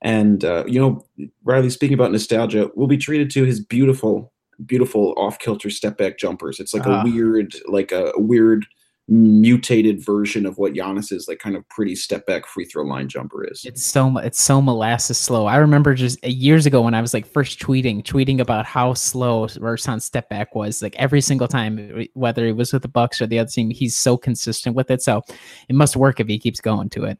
And 0.00 0.44
uh, 0.44 0.64
you 0.66 0.80
know, 0.80 1.04
Riley, 1.44 1.70
speaking 1.70 1.94
about 1.94 2.12
nostalgia, 2.12 2.70
we'll 2.74 2.86
be 2.86 2.96
treated 2.96 3.30
to 3.32 3.44
his 3.44 3.60
beautiful 3.60 4.32
beautiful 4.64 5.14
off 5.16 5.38
kilter 5.38 5.70
step 5.70 5.96
back 5.96 6.18
jumpers. 6.18 6.60
It's 6.60 6.74
like 6.74 6.86
uh, 6.86 6.90
a 6.90 7.04
weird, 7.04 7.54
like 7.66 7.92
a, 7.92 8.12
a, 8.16 8.20
weird 8.20 8.66
mutated 9.08 10.04
version 10.04 10.44
of 10.44 10.58
what 10.58 10.74
Giannis's 10.74 11.28
like 11.28 11.38
kind 11.38 11.56
of 11.56 11.66
pretty 11.68 11.96
step 11.96 12.26
back 12.26 12.46
free 12.46 12.66
throw 12.66 12.84
line 12.84 13.08
jumper 13.08 13.44
is. 13.44 13.64
It's 13.64 13.84
so 13.84 14.18
it's 14.18 14.40
so 14.40 14.60
molasses 14.60 15.18
slow. 15.18 15.46
I 15.46 15.56
remember 15.56 15.94
just 15.94 16.22
uh, 16.24 16.28
years 16.28 16.66
ago 16.66 16.82
when 16.82 16.94
I 16.94 17.00
was 17.00 17.14
like 17.14 17.26
first 17.26 17.58
tweeting, 17.58 18.02
tweeting 18.02 18.38
about 18.38 18.66
how 18.66 18.94
slow 18.94 19.46
Ersan 19.46 20.02
step 20.02 20.28
back 20.28 20.54
was. 20.54 20.82
Like 20.82 20.94
every 20.96 21.22
single 21.22 21.48
time, 21.48 22.06
whether 22.14 22.46
it 22.46 22.56
was 22.56 22.72
with 22.72 22.82
the 22.82 22.88
Bucks 22.88 23.20
or 23.22 23.26
the 23.26 23.38
other 23.38 23.50
team, 23.50 23.70
he's 23.70 23.96
so 23.96 24.16
consistent 24.16 24.76
with 24.76 24.90
it. 24.90 25.02
So 25.02 25.22
it 25.68 25.74
must 25.74 25.96
work 25.96 26.20
if 26.20 26.28
he 26.28 26.38
keeps 26.38 26.60
going 26.60 26.90
to 26.90 27.04
it 27.04 27.18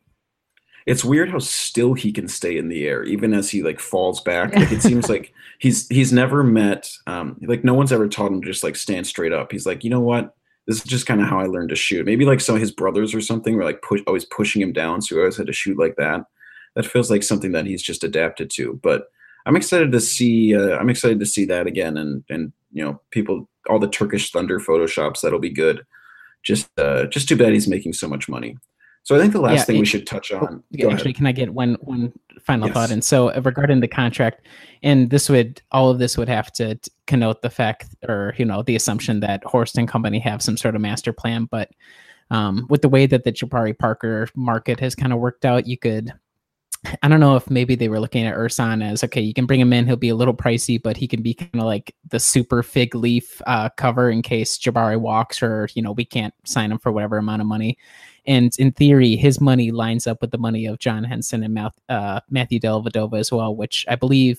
it's 0.86 1.04
weird 1.04 1.28
how 1.30 1.38
still 1.38 1.92
he 1.92 2.10
can 2.10 2.26
stay 2.26 2.56
in 2.56 2.68
the 2.68 2.86
air 2.86 3.04
even 3.04 3.34
as 3.34 3.50
he 3.50 3.62
like 3.62 3.78
falls 3.78 4.22
back 4.22 4.54
like 4.56 4.72
it 4.72 4.80
seems 4.80 5.06
like 5.10 5.34
he's 5.58 5.86
he's 5.88 6.14
never 6.14 6.42
met 6.42 6.90
um 7.06 7.36
like 7.42 7.62
no 7.62 7.74
one's 7.74 7.92
ever 7.92 8.08
taught 8.08 8.32
him 8.32 8.40
to 8.40 8.46
just 8.46 8.64
like 8.64 8.74
stand 8.74 9.06
straight 9.06 9.32
up 9.32 9.52
he's 9.52 9.66
like 9.66 9.84
you 9.84 9.90
know 9.90 10.00
what 10.00 10.34
this 10.68 10.76
is 10.76 10.84
just 10.84 11.06
kind 11.06 11.20
of 11.20 11.26
how 11.26 11.40
i 11.40 11.46
learned 11.46 11.70
to 11.70 11.76
shoot. 11.76 12.06
Maybe 12.06 12.24
like 12.24 12.40
some 12.40 12.54
of 12.54 12.60
his 12.60 12.70
brothers 12.70 13.14
or 13.14 13.20
something 13.20 13.56
were 13.56 13.64
like 13.64 13.82
push 13.82 14.02
always 14.06 14.26
pushing 14.26 14.62
him 14.62 14.72
down 14.72 15.02
so 15.02 15.16
he 15.16 15.20
always 15.20 15.36
had 15.36 15.48
to 15.48 15.52
shoot 15.52 15.78
like 15.78 15.96
that. 15.96 16.24
That 16.76 16.86
feels 16.86 17.10
like 17.10 17.24
something 17.24 17.50
that 17.52 17.66
he's 17.66 17.82
just 17.82 18.04
adapted 18.04 18.50
to 18.50 18.78
but 18.84 19.10
i'm 19.46 19.56
excited 19.56 19.90
to 19.90 20.00
see 20.00 20.54
uh, 20.54 20.76
i'm 20.78 20.90
excited 20.90 21.18
to 21.18 21.26
see 21.26 21.44
that 21.46 21.66
again 21.66 21.96
and 21.96 22.22
and 22.28 22.52
you 22.72 22.84
know 22.84 23.00
people 23.10 23.48
all 23.68 23.80
the 23.80 23.88
turkish 23.88 24.30
thunder 24.30 24.60
photoshops 24.60 25.20
that'll 25.20 25.40
be 25.40 25.50
good. 25.50 25.84
Just 26.44 26.68
uh 26.78 27.06
just 27.06 27.28
too 27.28 27.36
bad 27.36 27.52
he's 27.52 27.66
making 27.66 27.94
so 27.94 28.06
much 28.06 28.28
money 28.28 28.56
so 29.02 29.16
I 29.16 29.18
think 29.18 29.32
the 29.32 29.40
last 29.40 29.56
yeah, 29.56 29.64
thing 29.64 29.76
it, 29.76 29.80
we 29.80 29.86
should 29.86 30.06
touch 30.06 30.32
oh, 30.32 30.38
on. 30.38 30.62
Actually, 30.74 30.92
ahead. 30.92 31.14
can 31.14 31.26
I 31.26 31.32
get 31.32 31.54
one 31.54 31.76
one 31.80 32.12
final 32.42 32.68
yes. 32.68 32.74
thought? 32.74 32.90
And 32.90 33.02
so 33.02 33.28
uh, 33.28 33.40
regarding 33.44 33.80
the 33.80 33.88
contract, 33.88 34.46
and 34.82 35.10
this 35.10 35.28
would 35.28 35.62
all 35.72 35.90
of 35.90 35.98
this 35.98 36.18
would 36.18 36.28
have 36.28 36.52
to 36.52 36.78
connote 37.06 37.42
the 37.42 37.50
fact, 37.50 37.88
or 38.06 38.34
you 38.36 38.44
know, 38.44 38.62
the 38.62 38.76
assumption 38.76 39.20
that 39.20 39.42
Horst 39.44 39.78
and 39.78 39.88
company 39.88 40.18
have 40.18 40.42
some 40.42 40.56
sort 40.56 40.74
of 40.74 40.80
master 40.80 41.12
plan. 41.12 41.46
But 41.50 41.70
um, 42.30 42.66
with 42.68 42.82
the 42.82 42.88
way 42.88 43.06
that 43.06 43.24
the 43.24 43.32
Jabari 43.32 43.78
Parker 43.78 44.28
market 44.34 44.78
has 44.80 44.94
kind 44.94 45.12
of 45.12 45.18
worked 45.20 45.44
out, 45.44 45.66
you 45.66 45.78
could. 45.78 46.12
I 47.02 47.08
don't 47.08 47.20
know 47.20 47.36
if 47.36 47.50
maybe 47.50 47.74
they 47.74 47.88
were 47.88 48.00
looking 48.00 48.24
at 48.24 48.36
Ersan 48.36 48.84
as 48.84 49.02
okay, 49.04 49.20
you 49.20 49.34
can 49.34 49.46
bring 49.46 49.60
him 49.60 49.72
in. 49.72 49.86
He'll 49.86 49.96
be 49.96 50.10
a 50.10 50.14
little 50.14 50.34
pricey, 50.34 50.80
but 50.80 50.96
he 50.96 51.08
can 51.08 51.22
be 51.22 51.34
kind 51.34 51.50
of 51.54 51.64
like 51.64 51.94
the 52.08 52.20
super 52.20 52.62
fig 52.62 52.94
leaf 52.94 53.42
uh, 53.46 53.68
cover 53.70 54.10
in 54.10 54.22
case 54.22 54.58
Jabari 54.58 54.98
walks, 54.98 55.42
or 55.42 55.68
you 55.74 55.82
know 55.82 55.92
we 55.92 56.04
can't 56.04 56.34
sign 56.44 56.70
him 56.70 56.78
for 56.78 56.92
whatever 56.92 57.18
amount 57.18 57.42
of 57.42 57.48
money 57.48 57.78
and 58.28 58.54
in 58.58 58.72
theory, 58.72 59.16
his 59.16 59.40
money 59.40 59.70
lines 59.70 60.06
up 60.06 60.20
with 60.20 60.32
the 60.32 60.38
money 60.38 60.66
of 60.66 60.78
John 60.78 61.02
Henson 61.02 61.42
and 61.42 61.70
uh, 61.88 62.20
Matthew 62.28 62.60
Dellavedova 62.60 63.18
as 63.18 63.32
well, 63.32 63.56
which 63.56 63.86
I 63.88 63.96
believe 63.96 64.38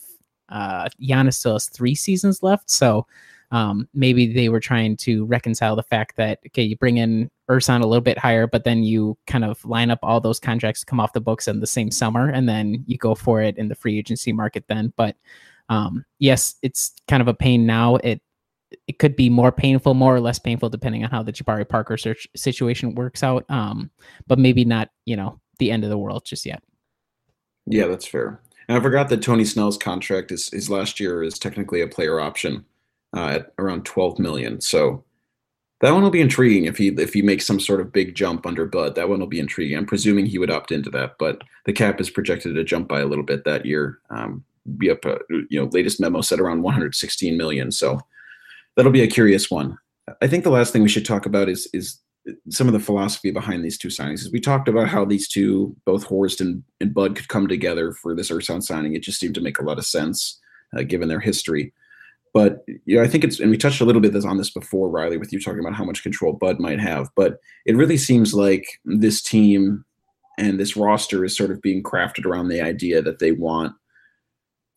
uh, 0.50 0.90
Giannis 1.02 1.34
still 1.34 1.54
has 1.54 1.68
three 1.68 1.96
seasons 1.96 2.44
left. 2.44 2.70
So 2.70 3.08
um, 3.52 3.88
maybe 3.94 4.32
they 4.32 4.50
were 4.50 4.60
trying 4.60 4.96
to 4.98 5.26
reconcile 5.26 5.76
the 5.76 5.84
fact 5.84 6.16
that 6.18 6.40
okay, 6.48 6.62
you 6.62 6.78
bring 6.78 6.98
in 6.98 7.30
Ersan 7.50 7.82
a 7.82 7.88
little 7.88 8.02
bit 8.02 8.18
higher, 8.18 8.46
but 8.46 8.64
then 8.64 8.84
you 8.84 9.18
kind 9.28 9.44
of 9.44 9.64
line 9.66 9.90
up 9.90 10.00
all 10.04 10.22
those 10.22 10.40
contracts 10.40 10.82
to 10.82 10.86
come 10.86 11.00
off 11.00 11.14
the 11.14 11.22
books 11.22 11.48
in 11.48 11.60
the 11.60 11.68
same 11.68 11.90
summer, 11.90 12.30
and 12.30 12.48
then 12.48 12.84
you 12.86 12.98
go 12.98 13.16
for 13.16 13.42
it 13.42 13.58
in 13.58 13.68
the 13.68 13.76
free 13.76 13.98
agency 13.98 14.32
market 14.32 14.66
then. 14.68 14.94
But 14.96 15.16
um, 15.70 16.06
yes, 16.20 16.56
it's 16.62 16.94
kind 17.08 17.22
of 17.22 17.28
a 17.28 17.34
pain 17.34 17.66
now. 17.66 17.96
It 17.98 18.22
it 18.88 19.00
could 19.00 19.16
be 19.16 19.30
more 19.30 19.52
painful, 19.52 19.96
more 19.96 20.16
or 20.16 20.22
less 20.22 20.38
painful, 20.38 20.70
depending 20.70 21.04
on 21.04 21.10
how 21.10 21.24
the 21.24 21.34
Jabari 21.34 21.68
Parker 21.68 21.98
search 21.98 22.28
situation 22.36 22.94
works 22.94 23.24
out. 23.24 23.46
Um, 23.50 23.90
but 24.28 24.38
maybe 24.38 24.64
not, 24.64 24.90
you 25.06 25.16
know, 25.16 25.40
the 25.58 25.72
end 25.72 25.84
of 25.84 25.90
the 25.90 25.98
world 25.98 26.24
just 26.26 26.46
yet. 26.46 26.62
Yeah, 27.66 27.88
that's 27.88 28.06
fair. 28.06 28.42
And 28.68 28.78
I 28.78 28.82
forgot 28.82 29.10
that 29.10 29.24
Tony 29.24 29.44
Snell's 29.44 29.78
contract 29.78 30.32
is 30.32 30.50
his 30.50 30.70
last 30.70 31.00
year 31.00 31.24
is 31.24 31.40
technically 31.40 31.82
a 31.82 31.88
player 31.88 32.20
option 32.20 32.66
uh, 33.16 33.26
at 33.28 33.54
around 33.58 33.86
12 33.86 34.20
million. 34.20 34.62
So 34.62 35.04
that 35.82 35.92
one 35.92 36.04
will 36.04 36.10
be 36.10 36.22
intriguing 36.22 36.66
if 36.66 36.78
he 36.78 36.90
if 36.90 37.14
he 37.14 37.22
makes 37.22 37.46
some 37.46 37.60
sort 37.60 37.80
of 37.80 37.94
big 37.94 38.16
jump 38.16 38.46
under 38.46 38.66
Bud. 38.66 38.96
That 38.96 39.10
one 39.10 39.20
will 39.20 39.28
be 39.28 39.40
intriguing. 39.40 39.78
I'm 39.78 39.86
presuming 39.86 40.26
he 40.26 40.38
would 40.38 40.52
opt 40.52 40.72
into 40.72 40.90
that, 40.92 41.16
but 41.18 41.42
the 41.66 41.74
cap 41.74 42.02
is 42.02 42.10
projected 42.10 42.56
to 42.56 42.64
jump 42.64 42.88
by 42.88 43.00
a 43.00 43.06
little 43.06 43.24
bit 43.24 43.46
that 43.46 43.66
year. 43.66 44.00
Um, 44.10 44.44
be 44.78 44.90
up, 44.92 45.06
uh, 45.06 45.18
you 45.50 45.60
know, 45.60 45.70
latest 45.72 46.00
memo 46.00 46.22
said 46.22 46.40
around 46.40 46.62
116 46.62 47.38
million. 47.38 47.72
So 47.72 48.00
that'll 48.76 48.92
be 48.92 49.02
a 49.02 49.08
curious 49.08 49.50
one. 49.50 49.78
I 50.22 50.28
think 50.28 50.44
the 50.44 50.50
last 50.50 50.74
thing 50.74 50.82
we 50.82 50.90
should 50.90 51.06
talk 51.06 51.26
about 51.26 51.50
is 51.50 51.68
is 51.74 52.00
some 52.50 52.68
of 52.68 52.74
the 52.74 52.80
philosophy 52.80 53.32
behind 53.32 53.64
these 53.64 53.78
two 53.78 53.88
signings. 53.88 54.32
We 54.32 54.40
talked 54.40 54.68
about 54.68 54.90
how 54.90 55.06
these 55.06 55.28
two, 55.28 55.76
both 55.86 56.04
Horst 56.04 56.42
and, 56.42 56.64
and 56.82 56.94
Bud, 56.94 57.16
could 57.16 57.30
come 57.30 57.48
together 57.48 57.94
for 57.94 58.14
this 58.14 58.30
Ersan 58.30 58.62
signing. 58.62 58.94
It 58.94 59.04
just 59.04 59.20
seemed 59.20 59.36
to 59.36 59.42
make 59.42 59.60
a 59.60 59.64
lot 59.64 59.80
of 59.80 59.86
sense 59.86 60.40
uh, 60.78 60.84
given 60.84 61.08
their 61.08 61.22
history. 61.22 61.74
But 62.34 62.64
you 62.86 62.98
know, 62.98 63.04
I 63.04 63.08
think 63.08 63.24
it's 63.24 63.40
and 63.40 63.50
we 63.50 63.58
touched 63.58 63.82
a 63.82 63.86
little 63.86 64.02
bit 64.02 64.16
on 64.26 64.38
this 64.38 64.52
before, 64.52 64.90
Riley, 64.90 65.18
with 65.18 65.34
you 65.34 65.40
talking 65.40 65.60
about 65.60 65.76
how 65.76 65.84
much 65.84 66.04
control 66.04 66.34
Bud 66.34 66.60
might 66.60 66.80
have. 66.80 67.10
But 67.16 67.40
it 67.66 67.76
really 67.76 67.98
seems 67.98 68.34
like 68.34 68.80
this 68.86 69.22
team 69.22 69.84
and 70.38 70.60
this 70.60 70.78
roster 70.78 71.26
is 71.26 71.36
sort 71.36 71.52
of 71.52 71.62
being 71.62 71.84
crafted 71.84 72.26
around 72.26 72.48
the 72.48 72.62
idea 72.62 73.02
that 73.02 73.20
they 73.20 73.32
want 73.32 73.74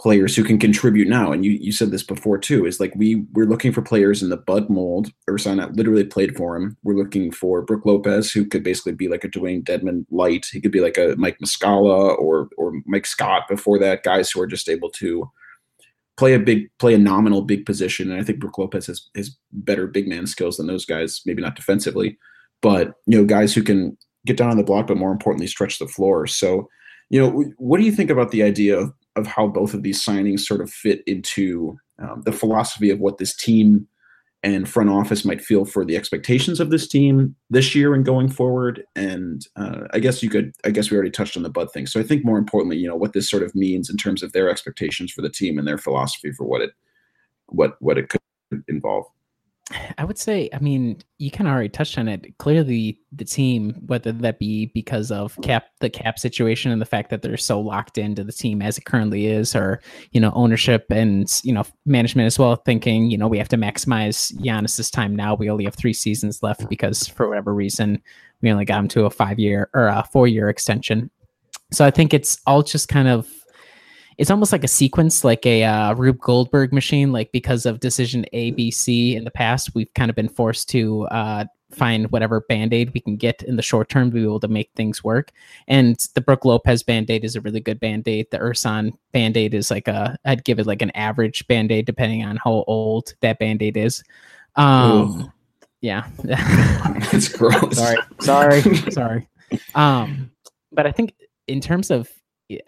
players 0.01 0.35
who 0.35 0.43
can 0.43 0.59
contribute 0.59 1.07
now. 1.07 1.31
And 1.31 1.45
you, 1.45 1.53
you 1.53 1.71
said 1.71 1.93
this 1.93 2.03
before 2.03 2.37
too, 2.37 2.67
is 2.67 2.81
like 2.81 2.93
we 2.97 3.25
we're 3.33 3.47
looking 3.47 3.73
for 3.73 3.83
players 3.83 4.21
in 4.21 4.31
the 4.31 4.37
Bud 4.37 4.69
mold. 4.69 5.13
Ersan 5.31 5.77
literally 5.77 6.05
played 6.05 6.37
for 6.37 6.57
him. 6.57 6.77
We're 6.83 6.97
looking 6.97 7.31
for 7.31 7.63
Brook 7.63 7.87
Lopez, 7.87 8.33
who 8.33 8.45
could 8.45 8.65
basically 8.65 8.93
be 8.93 9.07
like 9.07 9.23
a 9.23 9.29
Dewayne 9.29 9.63
Dedmon 9.63 10.05
light. 10.11 10.47
He 10.51 10.61
could 10.61 10.73
be 10.73 10.81
like 10.81 10.99
a 10.99 11.15
Mike 11.17 11.39
Muscala 11.39 12.19
or 12.19 12.49
or 12.59 12.73
Mike 12.85 13.07
Scott 13.07 13.45
before 13.49 13.79
that, 13.79 14.03
guys 14.03 14.31
who 14.31 14.41
are 14.41 14.47
just 14.47 14.69
able 14.69 14.91
to 14.91 15.31
play 16.23 16.35
a 16.35 16.39
big 16.39 16.71
play 16.79 16.95
a 16.95 16.99
nominal 16.99 17.43
big 17.43 17.67
position. 17.67 18.09
And 18.09 18.21
I 18.21 18.23
think 18.23 18.39
Brook 18.39 18.57
Lopez 18.57 18.87
has 18.87 19.09
has 19.17 19.37
better 19.51 19.89
big 19.89 20.07
man 20.07 20.29
skills 20.29 20.57
than 20.57 20.69
those 20.69 20.85
guys, 20.85 21.21
maybe 21.27 21.43
not 21.43 21.57
defensively, 21.57 22.17
but 22.61 22.93
you 23.07 23.19
know, 23.19 23.25
guys 23.25 23.53
who 23.53 23.61
can 23.61 23.99
get 24.25 24.37
down 24.37 24.49
on 24.49 24.57
the 24.57 24.63
block, 24.63 24.87
but 24.87 24.97
more 24.97 25.11
importantly, 25.11 25.49
stretch 25.49 25.81
the 25.81 25.89
floor. 25.89 26.29
So, 26.29 26.69
you 27.11 27.21
know, 27.21 27.45
what 27.59 27.79
do 27.79 27.85
you 27.85 27.91
think 27.91 28.09
about 28.09 28.31
the 28.31 28.45
idea 28.45 28.79
of 28.79 28.93
of 29.17 29.27
how 29.27 29.49
both 29.49 29.75
of 29.75 29.83
these 29.83 30.01
signings 30.01 30.41
sort 30.41 30.61
of 30.61 30.71
fit 30.71 31.03
into 31.09 31.77
um, 31.99 32.23
the 32.25 32.31
philosophy 32.31 32.91
of 32.91 33.01
what 33.01 33.19
this 33.19 33.35
team 33.35 33.89
and 34.43 34.69
front 34.69 34.91
office 34.91 35.25
might 35.25 35.41
feel 35.41 35.65
for 35.65 35.85
the 35.85 35.97
expectations 35.97 36.59
of 36.59 36.71
this 36.71 36.89
team 36.89 37.37
this 37.51 37.75
year 37.75 37.95
and 37.95 38.05
going 38.05 38.29
forward. 38.29 38.85
And 38.97 39.47
uh, 39.55 39.83
I 39.93 40.01
guess 40.01 40.23
you 40.23 40.29
could, 40.29 40.53
I 40.65 40.71
guess 40.71 40.91
we 40.91 40.97
already 40.97 41.13
touched 41.13 41.37
on 41.37 41.45
the 41.45 41.51
Bud 41.51 41.73
thing. 41.73 41.87
So 41.87 42.01
I 42.01 42.03
think 42.03 42.25
more 42.25 42.39
importantly, 42.39 42.77
you 42.77 42.89
know, 42.89 42.97
what 42.97 43.13
this 43.13 43.31
sort 43.31 43.45
of 43.45 43.55
means 43.55 43.89
in 43.89 43.97
terms 43.97 44.23
of 44.23 44.33
their 44.33 44.51
expectations 44.51 45.13
for 45.13 45.23
the 45.23 45.31
team 45.31 45.59
and 45.59 45.69
their 45.69 45.79
philosophy 45.79 46.33
for 46.33 46.45
what 46.45 46.61
it, 46.61 46.73
what 47.47 47.77
what 47.81 47.99
it 47.99 48.09
could 48.09 48.21
involve. 48.69 49.05
I 49.99 50.05
would 50.05 50.19
say, 50.19 50.49
I 50.53 50.59
mean, 50.59 51.01
you 51.19 51.31
kind 51.31 51.49
of 51.49 51.55
already 51.55 51.69
touched 51.69 51.99
on 51.99 52.09
it. 52.09 52.37
Clearly, 52.39 52.99
the 53.13 53.25
team, 53.25 53.75
whether 53.87 54.13
that 54.13 54.39
be 54.39 54.67
because 54.67 55.11
of 55.11 55.39
cap, 55.43 55.67
the 55.81 55.91
cap 55.91 56.19
situation, 56.19 56.73
and 56.73 56.81
the 56.81 56.87
fact 56.87 57.11
that 57.11 57.23
they're 57.23 57.37
so 57.37 57.61
locked 57.61 57.99
into 57.99 58.25
the 58.25 58.33
team 58.33 58.63
as 58.63 58.79
it 58.79 58.85
currently 58.85 59.27
is, 59.27 59.55
or 59.55 59.81
you 60.13 60.21
know, 60.21 60.33
ownership 60.35 60.87
and 60.91 61.41
you 61.45 61.53
know, 61.53 61.65
management 61.87 62.27
as 62.27 62.39
well, 62.39 62.57
thinking 62.57 63.11
you 63.11 63.19
know 63.19 63.29
we 63.29 63.39
have 63.39 63.49
to 63.49 63.57
maximize 63.57 64.33
Giannis's 64.35 64.91
time 64.91 65.15
now. 65.15 65.35
We 65.35 65.51
only 65.51 65.65
have 65.65 65.75
three 65.75 65.95
seasons 65.95 66.43
left 66.43 66.69
because 66.69 67.07
for 67.07 67.29
whatever 67.29 67.55
reason 67.55 68.03
we 68.41 68.51
only 68.51 68.65
got 68.65 68.81
him 68.81 68.89
to 68.89 69.05
a 69.07 69.11
five 69.11 69.39
year 69.39 69.71
or 69.73 69.87
a 69.87 70.05
four 70.13 70.27
year 70.27 70.49
extension. 70.49 71.11
So 71.71 71.85
I 71.85 71.91
think 71.91 72.13
it's 72.13 72.39
all 72.47 72.63
just 72.63 72.89
kind 72.89 73.09
of 73.09 73.29
it's 74.19 74.31
almost 74.31 74.53
like 74.53 74.65
a 74.65 74.69
sequence, 74.69 75.25
like 75.25 75.45
a 75.47 75.65
uh, 75.65 75.95
Rube 75.95 76.21
Goldberg 76.21 76.73
machine. 76.73 77.13
Like 77.13 77.33
because 77.33 77.67
of 77.67 77.81
decision 77.81 78.25
A, 78.33 78.51
B, 78.53 78.71
C 78.71 79.17
in 79.17 79.25
the 79.25 79.31
past, 79.31 79.75
we've 79.75 79.93
kind 79.95 80.11
of 80.11 80.17
been 80.17 80.29
forced 80.29 80.69
to 80.71 81.05
uh, 81.07 81.45
find 81.75 82.11
whatever 82.11 82.41
band 82.43 82.73
aid 82.73 82.93
we 82.95 83.01
can 83.01 83.17
get 83.17 83.43
in 83.43 83.57
the 83.57 83.63
short 83.63 83.89
term 83.89 84.11
to 84.11 84.15
be 84.15 84.23
able 84.23 84.41
to 84.41 84.49
make 84.49 84.71
things 84.75 85.03
work. 85.03 85.33
And 85.69 85.97
the 86.15 86.21
Brook 86.21 86.45
Lopez 86.45 86.83
band 86.83 87.11
aid 87.11 87.25
is 87.25 87.37
a 87.37 87.41
really 87.41 87.61
good 87.61 87.81
band 87.81 88.07
aid. 88.07 88.27
The 88.31 88.39
Ersan 88.39 88.93
band 89.13 89.37
aid 89.37 89.55
is 89.55 89.71
like 89.71 89.89
a, 89.89 90.17
I'd 90.25 90.45
give 90.45 90.59
it 90.59 90.67
like 90.67 90.83
an 90.83 90.91
average 90.95 91.47
band 91.49 91.73
aid 91.73 91.87
depending 91.87 92.25
on 92.25 92.37
how 92.37 92.65
old 92.67 93.15
that 93.21 93.39
band 93.39 93.63
aid 93.63 93.77
is. 93.77 94.03
Um, 94.57 95.23
Ooh. 95.23 95.33
yeah. 95.81 96.07
it's 96.25 97.29
gross. 97.37 97.77
sorry. 97.77 97.97
Sorry. 98.21 98.63
sorry. 98.91 99.29
Um, 99.75 100.31
but 100.71 100.87
I 100.87 100.93
think 100.93 101.15
in 101.49 101.61
terms 101.61 101.91
of, 101.91 102.09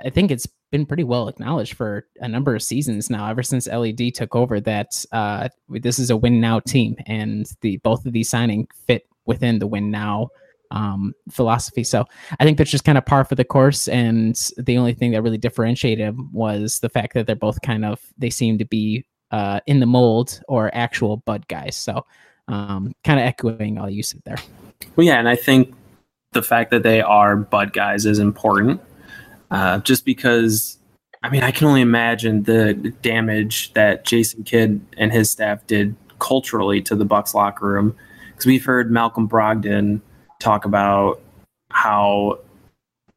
I 0.04 0.10
think 0.10 0.30
it's 0.30 0.46
been 0.70 0.86
pretty 0.86 1.04
well 1.04 1.28
acknowledged 1.28 1.74
for 1.74 2.06
a 2.20 2.28
number 2.28 2.54
of 2.54 2.62
seasons 2.62 3.10
now, 3.10 3.28
ever 3.28 3.42
since 3.42 3.66
LED 3.66 4.14
took 4.14 4.34
over. 4.34 4.60
That 4.60 5.04
uh, 5.12 5.48
this 5.68 5.98
is 5.98 6.10
a 6.10 6.16
win 6.16 6.40
now 6.40 6.60
team, 6.60 6.96
and 7.06 7.46
the 7.60 7.78
both 7.78 8.06
of 8.06 8.12
these 8.12 8.28
signing 8.28 8.68
fit 8.86 9.06
within 9.26 9.58
the 9.58 9.66
win 9.66 9.90
now 9.90 10.28
um, 10.70 11.14
philosophy. 11.30 11.84
So 11.84 12.04
I 12.38 12.44
think 12.44 12.58
that's 12.58 12.70
just 12.70 12.84
kind 12.84 12.98
of 12.98 13.06
par 13.06 13.24
for 13.24 13.34
the 13.34 13.44
course. 13.44 13.88
And 13.88 14.34
the 14.58 14.76
only 14.76 14.94
thing 14.94 15.12
that 15.12 15.22
really 15.22 15.38
differentiated 15.38 16.06
them 16.06 16.30
was 16.32 16.80
the 16.80 16.88
fact 16.88 17.14
that 17.14 17.26
they're 17.26 17.36
both 17.36 17.62
kind 17.62 17.84
of 17.84 18.00
they 18.18 18.30
seem 18.30 18.58
to 18.58 18.64
be 18.64 19.04
uh, 19.30 19.60
in 19.66 19.80
the 19.80 19.86
mold 19.86 20.40
or 20.48 20.74
actual 20.74 21.18
Bud 21.18 21.46
guys. 21.48 21.76
So 21.76 22.04
um, 22.48 22.94
kind 23.04 23.20
of 23.20 23.26
echoing 23.26 23.78
all 23.78 23.88
you 23.88 24.02
said 24.02 24.22
there. 24.24 24.38
Well, 24.96 25.06
yeah, 25.06 25.18
and 25.18 25.28
I 25.28 25.36
think 25.36 25.74
the 26.32 26.42
fact 26.42 26.70
that 26.72 26.82
they 26.82 27.00
are 27.00 27.36
Bud 27.36 27.72
guys 27.72 28.04
is 28.06 28.18
important 28.18 28.80
uh, 29.54 29.78
just 29.78 30.04
because 30.04 30.78
I 31.22 31.30
mean 31.30 31.44
I 31.44 31.52
can 31.52 31.68
only 31.68 31.80
imagine 31.80 32.42
the 32.42 32.74
damage 33.02 33.72
that 33.74 34.04
Jason 34.04 34.42
Kidd 34.42 34.84
and 34.96 35.12
his 35.12 35.30
staff 35.30 35.64
did 35.68 35.94
culturally 36.18 36.82
to 36.82 36.96
the 36.96 37.04
Bucks 37.04 37.34
locker 37.34 37.66
room 37.66 37.94
because 38.32 38.46
we've 38.46 38.64
heard 38.64 38.90
Malcolm 38.90 39.28
Brogdon 39.28 40.00
talk 40.40 40.64
about 40.64 41.22
how 41.70 42.40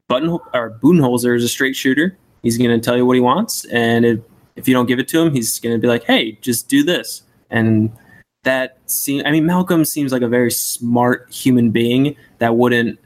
Button 0.07 0.29
or 0.29 0.77
Budenholzer 0.79 1.35
is 1.35 1.43
a 1.43 1.49
straight 1.49 1.75
shooter. 1.75 2.15
He's 2.43 2.57
going 2.59 2.69
to 2.69 2.79
tell 2.79 2.95
you 2.95 3.05
what 3.05 3.15
he 3.15 3.19
wants, 3.19 3.65
and 3.65 4.05
if, 4.05 4.19
if 4.55 4.67
you 4.67 4.75
don't 4.75 4.85
give 4.85 4.99
it 4.99 5.07
to 5.07 5.19
him, 5.19 5.33
he's 5.33 5.59
going 5.59 5.75
to 5.75 5.79
be 5.79 5.88
like, 5.88 6.03
"Hey, 6.03 6.33
just 6.41 6.69
do 6.69 6.83
this." 6.83 7.23
And 7.49 7.91
that 8.43 8.77
seems. 8.85 9.23
I 9.25 9.31
mean, 9.31 9.47
Malcolm 9.47 9.83
seems 9.83 10.11
like 10.11 10.21
a 10.21 10.27
very 10.27 10.51
smart 10.51 11.31
human 11.31 11.71
being 11.71 12.15
that 12.38 12.55
wouldn't 12.55 12.99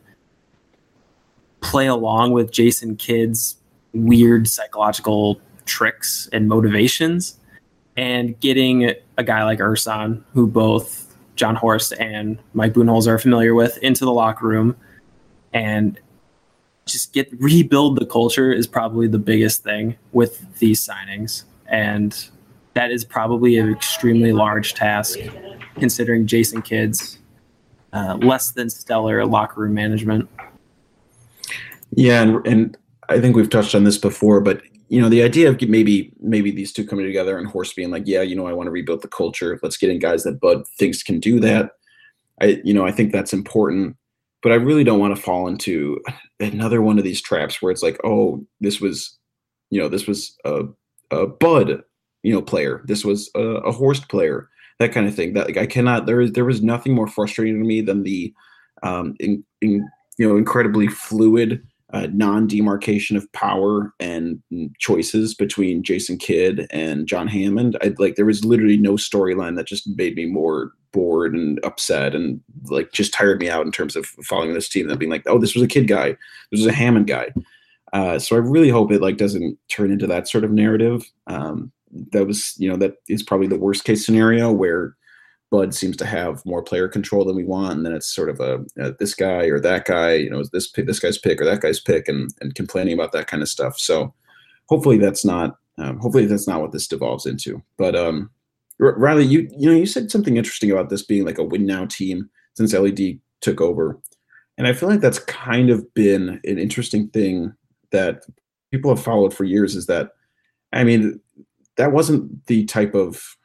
play 1.62 1.88
along 1.88 2.32
with 2.32 2.51
Jason 2.51 2.95
Kidd's 2.95 3.55
weird 3.93 4.47
psychological 4.47 5.39
tricks 5.66 6.30
and 6.34 6.47
motivations 6.47 7.38
and 7.97 8.39
getting 8.39 8.93
a 9.18 9.24
guy 9.24 9.43
like 9.43 9.59
Ersan, 9.59 10.24
who 10.34 10.47
both 10.47 11.16
Jon 11.36 11.55
Horst 11.55 11.93
and 11.99 12.39
Mike 12.53 12.74
Budenholzer 12.74 13.07
are 13.07 13.20
familiar 13.20 13.53
with, 13.53 13.78
into 13.80 14.05
the 14.05 14.12
locker 14.12 14.47
room 14.47 14.76
and 15.53 15.99
just 16.86 17.14
get 17.14 17.30
rebuild 17.39 17.99
the 17.99 18.05
culture 18.05 18.51
is 18.51 18.68
probably 18.68 19.07
the 19.07 19.20
biggest 19.20 19.64
thing 19.64 19.95
with 20.12 20.59
these 20.59 20.86
signings. 20.86 21.43
And 21.68 22.16
that 22.74 22.91
is 22.91 23.05
probably 23.05 23.57
an 23.57 23.72
extremely 23.72 24.34
large 24.34 24.74
task 24.74 25.20
considering 25.76 26.26
Jason 26.26 26.62
Kidd's 26.62 27.20
uh, 27.93 28.18
less 28.22 28.51
than 28.51 28.70
stellar 28.70 29.26
locker 29.26 29.62
room 29.62 29.74
management. 29.74 30.30
Yeah, 31.91 32.21
and, 32.21 32.47
and 32.47 32.77
I 33.09 33.19
think 33.19 33.35
we've 33.35 33.49
touched 33.49 33.75
on 33.75 33.83
this 33.83 33.97
before, 33.97 34.41
but 34.41 34.61
you 34.89 34.99
know, 34.99 35.07
the 35.07 35.23
idea 35.23 35.49
of 35.49 35.61
maybe 35.61 36.11
maybe 36.19 36.51
these 36.51 36.73
two 36.73 36.85
coming 36.85 37.05
together 37.05 37.37
and 37.37 37.47
Horst 37.47 37.77
being 37.77 37.91
like, 37.91 38.03
yeah, 38.05 38.21
you 38.21 38.35
know, 38.35 38.47
I 38.47 38.53
want 38.53 38.67
to 38.67 38.71
rebuild 38.71 39.01
the 39.01 39.07
culture. 39.07 39.57
Let's 39.63 39.77
get 39.77 39.89
in 39.89 39.99
guys 39.99 40.23
that 40.23 40.41
Bud 40.41 40.67
thinks 40.77 41.01
can 41.01 41.19
do 41.19 41.39
that. 41.39 41.71
I 42.41 42.61
you 42.65 42.73
know, 42.73 42.85
I 42.85 42.91
think 42.91 43.11
that's 43.11 43.31
important, 43.31 43.95
but 44.43 44.51
I 44.51 44.55
really 44.55 44.83
don't 44.83 44.99
want 44.99 45.15
to 45.15 45.21
fall 45.21 45.47
into 45.47 46.01
another 46.41 46.81
one 46.81 46.97
of 46.97 47.05
these 47.05 47.21
traps 47.21 47.61
where 47.61 47.71
it's 47.71 47.83
like, 47.83 47.99
oh, 48.03 48.45
this 48.59 48.81
was, 48.81 49.17
you 49.69 49.79
know, 49.79 49.87
this 49.87 50.07
was 50.07 50.35
a, 50.43 50.63
a 51.11 51.25
Bud, 51.27 51.83
you 52.23 52.33
know, 52.33 52.41
player. 52.41 52.81
This 52.85 53.05
was 53.05 53.29
a, 53.35 53.39
a 53.39 53.71
Horst 53.71 54.09
player. 54.09 54.49
That 54.79 54.91
kind 54.91 55.07
of 55.07 55.15
thing. 55.15 55.33
That 55.33 55.47
like 55.47 55.57
I 55.57 55.67
cannot. 55.67 56.05
There 56.05 56.19
is 56.19 56.33
there 56.33 56.45
was 56.45 56.61
nothing 56.61 56.93
more 56.93 57.07
frustrating 57.07 57.61
to 57.61 57.65
me 57.65 57.79
than 57.81 58.03
the, 58.03 58.33
um, 58.83 59.15
in, 59.21 59.43
in 59.61 59.87
you 60.17 60.27
know, 60.27 60.35
incredibly 60.35 60.87
fluid 60.87 61.65
uh, 61.93 62.07
non-demarcation 62.13 63.17
of 63.17 63.31
power 63.33 63.93
and 63.99 64.41
choices 64.79 65.33
between 65.33 65.83
Jason 65.83 66.17
Kidd 66.17 66.67
and 66.71 67.07
John 67.07 67.27
Hammond. 67.27 67.77
I 67.81 67.93
like 67.97 68.15
there 68.15 68.25
was 68.25 68.45
literally 68.45 68.77
no 68.77 68.93
storyline 68.93 69.55
that 69.57 69.67
just 69.67 69.87
made 69.97 70.15
me 70.15 70.25
more 70.25 70.71
bored 70.93 71.33
and 71.33 71.59
upset 71.63 72.15
and 72.15 72.41
like 72.65 72.91
just 72.91 73.13
tired 73.13 73.39
me 73.39 73.49
out 73.49 73.65
in 73.65 73.71
terms 73.71 73.95
of 73.95 74.05
following 74.23 74.53
this 74.53 74.69
team 74.69 74.89
and 74.89 74.99
being 74.99 75.11
like, 75.11 75.23
oh, 75.25 75.37
this 75.37 75.53
was 75.53 75.63
a 75.63 75.67
Kidd 75.67 75.87
guy, 75.87 76.15
this 76.51 76.59
was 76.59 76.67
a 76.67 76.73
Hammond 76.73 77.07
guy. 77.07 77.33
Uh, 77.93 78.19
so 78.19 78.35
I 78.35 78.39
really 78.39 78.69
hope 78.69 78.91
it 78.91 79.01
like 79.01 79.17
doesn't 79.17 79.57
turn 79.69 79.91
into 79.91 80.07
that 80.07 80.27
sort 80.27 80.43
of 80.43 80.51
narrative. 80.51 81.03
Um, 81.27 81.71
that 82.11 82.25
was, 82.25 82.55
you 82.57 82.69
know, 82.69 82.77
that 82.77 82.95
is 83.09 83.21
probably 83.21 83.47
the 83.47 83.59
worst 83.59 83.83
case 83.83 84.05
scenario 84.05 84.51
where 84.51 84.95
Bud 85.52 85.76
seems 85.76 85.97
to 85.97 86.06
have 86.06 86.45
more 86.45 86.64
player 86.64 86.88
control 86.88 87.26
than 87.26 87.36
we 87.36 87.43
want, 87.43 87.76
and 87.76 87.86
then 87.86 87.93
it's 87.93 88.08
sort 88.08 88.30
of 88.30 88.39
a 88.39 88.64
uh, 88.82 88.93
this 88.99 89.14
guy 89.14 89.43
or 89.43 89.60
that 89.60 89.86
guy, 89.86 90.14
you 90.14 90.30
know, 90.30 90.43
this 90.52 90.72
this 90.72 90.99
guy's 90.99 91.18
pick 91.18 91.41
or 91.41 91.45
that 91.45 91.60
guy's 91.60 91.80
pick, 91.80 92.08
and 92.08 92.34
and 92.39 92.56
complaining 92.56 92.93
about 92.93 93.12
that 93.12 93.28
kind 93.28 93.43
of 93.43 93.49
stuff. 93.49 93.78
So 93.78 94.14
hopefully 94.68 94.97
that's 94.97 95.26
not 95.26 95.58
um, 95.78 95.99
hopefully 95.99 96.26
that's 96.26 96.47
not 96.47 96.62
what 96.62 96.72
this 96.72 96.88
devolves 96.88 97.26
into. 97.26 97.62
But 97.78 97.97
um, 97.97 98.32
Riley, 98.80 99.26
you 99.26 99.49
you 99.58 99.70
know 99.70 99.76
you 99.76 99.86
said 99.86 100.10
something 100.10 100.38
interesting 100.38 100.72
about 100.72 100.89
this 100.89 101.04
being 101.04 101.26
like 101.26 101.38
a 101.38 101.43
win 101.43 101.66
now 101.66 101.86
team 101.86 102.30
since 102.54 102.74
LED 102.74 103.20
took 103.41 103.60
over, 103.60 103.99
and 104.58 104.68
I 104.68 104.74
feel 104.74 104.88
like 104.88 105.02
that's 105.02 105.20
kind 105.20 105.70
of 105.70 105.93
been 105.93 106.39
an 106.45 106.60
interesting 106.60 107.10
thing 107.10 107.54
that 107.91 108.24
people 108.72 108.95
have 108.95 109.04
followed 109.04 109.34
for 109.34 109.43
years. 109.43 109.76
Is 109.76 109.88
that 109.88 110.12
I 110.72 110.86
mean 110.86 111.20
that 111.76 111.91
wasn't 111.91 112.45
the 112.47 112.64
type 112.66 112.95
of 112.95 113.36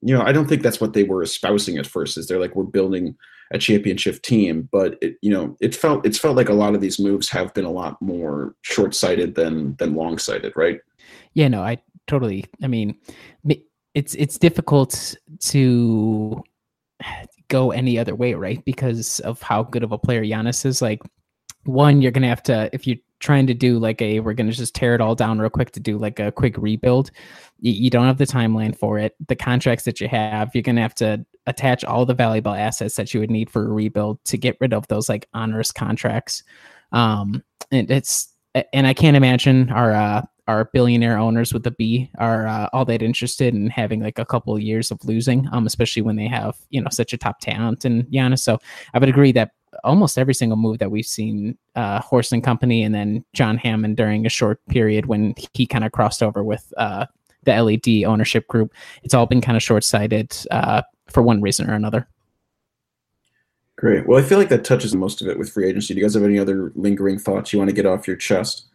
you 0.00 0.16
know, 0.16 0.22
I 0.22 0.32
don't 0.32 0.48
think 0.48 0.62
that's 0.62 0.80
what 0.80 0.92
they 0.92 1.04
were 1.04 1.22
espousing 1.22 1.78
at 1.78 1.86
first. 1.86 2.16
Is 2.16 2.26
they're 2.26 2.40
like 2.40 2.54
we're 2.54 2.64
building 2.64 3.16
a 3.52 3.58
championship 3.58 4.22
team, 4.22 4.68
but 4.72 4.96
it, 5.02 5.16
you 5.20 5.30
know, 5.30 5.56
it 5.60 5.74
felt 5.74 6.04
it's 6.06 6.18
felt 6.18 6.36
like 6.36 6.48
a 6.48 6.54
lot 6.54 6.74
of 6.74 6.80
these 6.80 6.98
moves 6.98 7.28
have 7.28 7.52
been 7.54 7.64
a 7.64 7.70
lot 7.70 8.00
more 8.00 8.54
short 8.62 8.94
sighted 8.94 9.34
than 9.34 9.76
than 9.76 9.94
long 9.94 10.18
sighted, 10.18 10.52
right? 10.56 10.80
Yeah, 11.34 11.48
no, 11.48 11.62
I 11.62 11.78
totally. 12.06 12.44
I 12.62 12.66
mean, 12.66 12.96
it's 13.94 14.14
it's 14.14 14.38
difficult 14.38 15.14
to 15.40 16.42
go 17.48 17.70
any 17.70 17.98
other 17.98 18.14
way, 18.14 18.34
right? 18.34 18.64
Because 18.64 19.20
of 19.20 19.42
how 19.42 19.62
good 19.62 19.82
of 19.82 19.92
a 19.92 19.98
player 19.98 20.24
Giannis 20.24 20.64
is. 20.64 20.80
Like, 20.80 21.02
one, 21.64 22.00
you're 22.00 22.12
gonna 22.12 22.28
have 22.28 22.42
to 22.44 22.70
if 22.72 22.86
you 22.86 22.98
trying 23.22 23.46
to 23.46 23.54
do 23.54 23.78
like 23.78 24.02
a 24.02 24.20
we're 24.20 24.34
going 24.34 24.50
to 24.50 24.56
just 24.56 24.74
tear 24.74 24.94
it 24.94 25.00
all 25.00 25.14
down 25.14 25.38
real 25.38 25.48
quick 25.48 25.70
to 25.70 25.80
do 25.80 25.96
like 25.96 26.18
a 26.18 26.32
quick 26.32 26.56
rebuild 26.58 27.10
you, 27.60 27.72
you 27.72 27.88
don't 27.88 28.06
have 28.06 28.18
the 28.18 28.26
timeline 28.26 28.76
for 28.76 28.98
it 28.98 29.14
the 29.28 29.36
contracts 29.36 29.84
that 29.84 30.00
you 30.00 30.08
have 30.08 30.50
you're 30.54 30.62
going 30.62 30.76
to 30.76 30.82
have 30.82 30.94
to 30.94 31.24
attach 31.46 31.84
all 31.84 32.04
the 32.04 32.14
valuable 32.14 32.52
assets 32.52 32.96
that 32.96 33.14
you 33.14 33.20
would 33.20 33.30
need 33.30 33.48
for 33.48 33.64
a 33.64 33.72
rebuild 33.72 34.22
to 34.24 34.36
get 34.36 34.56
rid 34.60 34.74
of 34.74 34.86
those 34.88 35.08
like 35.08 35.28
onerous 35.34 35.72
contracts 35.72 36.42
um 36.90 37.42
and 37.70 37.90
it's 37.90 38.34
and 38.72 38.86
i 38.86 38.92
can't 38.92 39.16
imagine 39.16 39.70
our 39.70 39.92
uh 39.92 40.22
our 40.48 40.68
billionaire 40.72 41.18
owners 41.18 41.54
with 41.54 41.62
the 41.62 41.70
B 41.70 42.10
are 42.18 42.46
uh, 42.48 42.68
all 42.72 42.84
that 42.86 43.00
interested 43.00 43.54
in 43.54 43.70
having 43.70 44.02
like 44.02 44.18
a 44.18 44.24
couple 44.24 44.54
of 44.54 44.60
years 44.60 44.90
of 44.90 44.98
losing, 45.04 45.48
um, 45.52 45.66
especially 45.66 46.02
when 46.02 46.16
they 46.16 46.26
have 46.26 46.56
you 46.70 46.80
know 46.80 46.88
such 46.90 47.12
a 47.12 47.16
top 47.16 47.38
talent 47.40 47.84
and 47.84 48.04
Giannis. 48.06 48.40
So 48.40 48.58
I 48.92 48.98
would 48.98 49.08
agree 49.08 49.32
that 49.32 49.52
almost 49.84 50.18
every 50.18 50.34
single 50.34 50.56
move 50.56 50.78
that 50.78 50.90
we've 50.90 51.06
seen 51.06 51.56
uh, 51.74 52.00
Horst 52.00 52.32
and 52.32 52.42
Company, 52.42 52.82
and 52.82 52.94
then 52.94 53.24
John 53.32 53.56
Hammond 53.56 53.96
during 53.96 54.26
a 54.26 54.30
short 54.30 54.64
period 54.68 55.06
when 55.06 55.34
he 55.54 55.66
kind 55.66 55.84
of 55.84 55.92
crossed 55.92 56.22
over 56.22 56.42
with 56.42 56.72
uh, 56.76 57.06
the 57.44 57.60
LED 57.60 58.04
ownership 58.04 58.46
group. 58.48 58.72
It's 59.02 59.14
all 59.14 59.26
been 59.26 59.40
kind 59.40 59.56
of 59.56 59.62
short 59.62 59.84
sighted 59.84 60.36
uh, 60.50 60.82
for 61.08 61.22
one 61.22 61.40
reason 61.40 61.68
or 61.68 61.74
another. 61.74 62.08
Great. 63.76 64.06
Well, 64.06 64.18
I 64.18 64.22
feel 64.22 64.38
like 64.38 64.50
that 64.50 64.64
touches 64.64 64.94
most 64.94 65.22
of 65.22 65.28
it 65.28 65.38
with 65.38 65.50
free 65.50 65.68
agency. 65.68 65.94
Do 65.94 65.98
you 66.00 66.06
guys 66.06 66.14
have 66.14 66.22
any 66.22 66.38
other 66.38 66.72
lingering 66.76 67.18
thoughts 67.18 67.52
you 67.52 67.58
want 67.58 67.68
to 67.68 67.74
get 67.74 67.86
off 67.86 68.06
your 68.06 68.16
chest? 68.16 68.66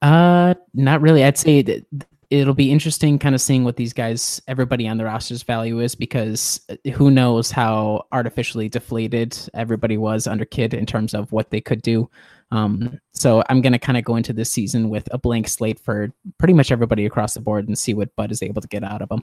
Uh, 0.00 0.54
not 0.74 1.00
really. 1.00 1.22
I'd 1.22 1.38
say 1.38 1.62
that 1.62 1.86
it'll 2.32 2.54
be 2.54 2.72
interesting 2.72 3.18
kind 3.18 3.34
of 3.34 3.42
seeing 3.42 3.62
what 3.62 3.76
these 3.76 3.92
guys, 3.92 4.40
everybody 4.48 4.88
on 4.88 4.96
the 4.96 5.04
roster's 5.04 5.42
value 5.42 5.80
is 5.80 5.94
because 5.94 6.62
uh, 6.70 6.90
who 6.92 7.10
knows 7.10 7.50
how 7.50 8.06
artificially 8.10 8.70
deflated 8.70 9.38
everybody 9.52 9.98
was 9.98 10.26
under 10.26 10.46
Kidd 10.46 10.72
in 10.72 10.86
terms 10.86 11.12
of 11.12 11.30
what 11.30 11.50
they 11.50 11.60
could 11.60 11.82
do. 11.82 12.08
Um, 12.50 12.98
so 13.12 13.42
I'm 13.50 13.60
going 13.60 13.74
to 13.74 13.78
kind 13.78 13.98
of 13.98 14.04
go 14.04 14.16
into 14.16 14.32
this 14.32 14.50
season 14.50 14.88
with 14.88 15.06
a 15.12 15.18
blank 15.18 15.46
slate 15.46 15.78
for 15.78 16.10
pretty 16.38 16.54
much 16.54 16.72
everybody 16.72 17.04
across 17.04 17.34
the 17.34 17.40
board 17.40 17.68
and 17.68 17.78
see 17.78 17.92
what 17.92 18.16
Bud 18.16 18.32
is 18.32 18.42
able 18.42 18.62
to 18.62 18.68
get 18.68 18.82
out 18.82 19.02
of 19.02 19.10
them. 19.10 19.22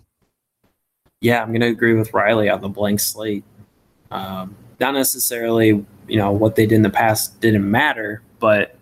Yeah, 1.20 1.42
I'm 1.42 1.50
going 1.50 1.62
to 1.62 1.68
agree 1.68 1.96
with 1.96 2.14
Riley 2.14 2.48
on 2.48 2.62
the 2.62 2.70
blank 2.70 3.00
slate. 3.00 3.44
Um, 4.12 4.56
not 4.80 4.94
necessarily, 4.94 5.84
you 6.08 6.18
know, 6.18 6.32
what 6.32 6.56
they 6.56 6.68
did 6.68 6.76
in 6.76 6.84
the 6.84 6.92
past 6.92 7.42
didn't 7.42 7.70
matter, 7.70 8.22
but 8.40 8.76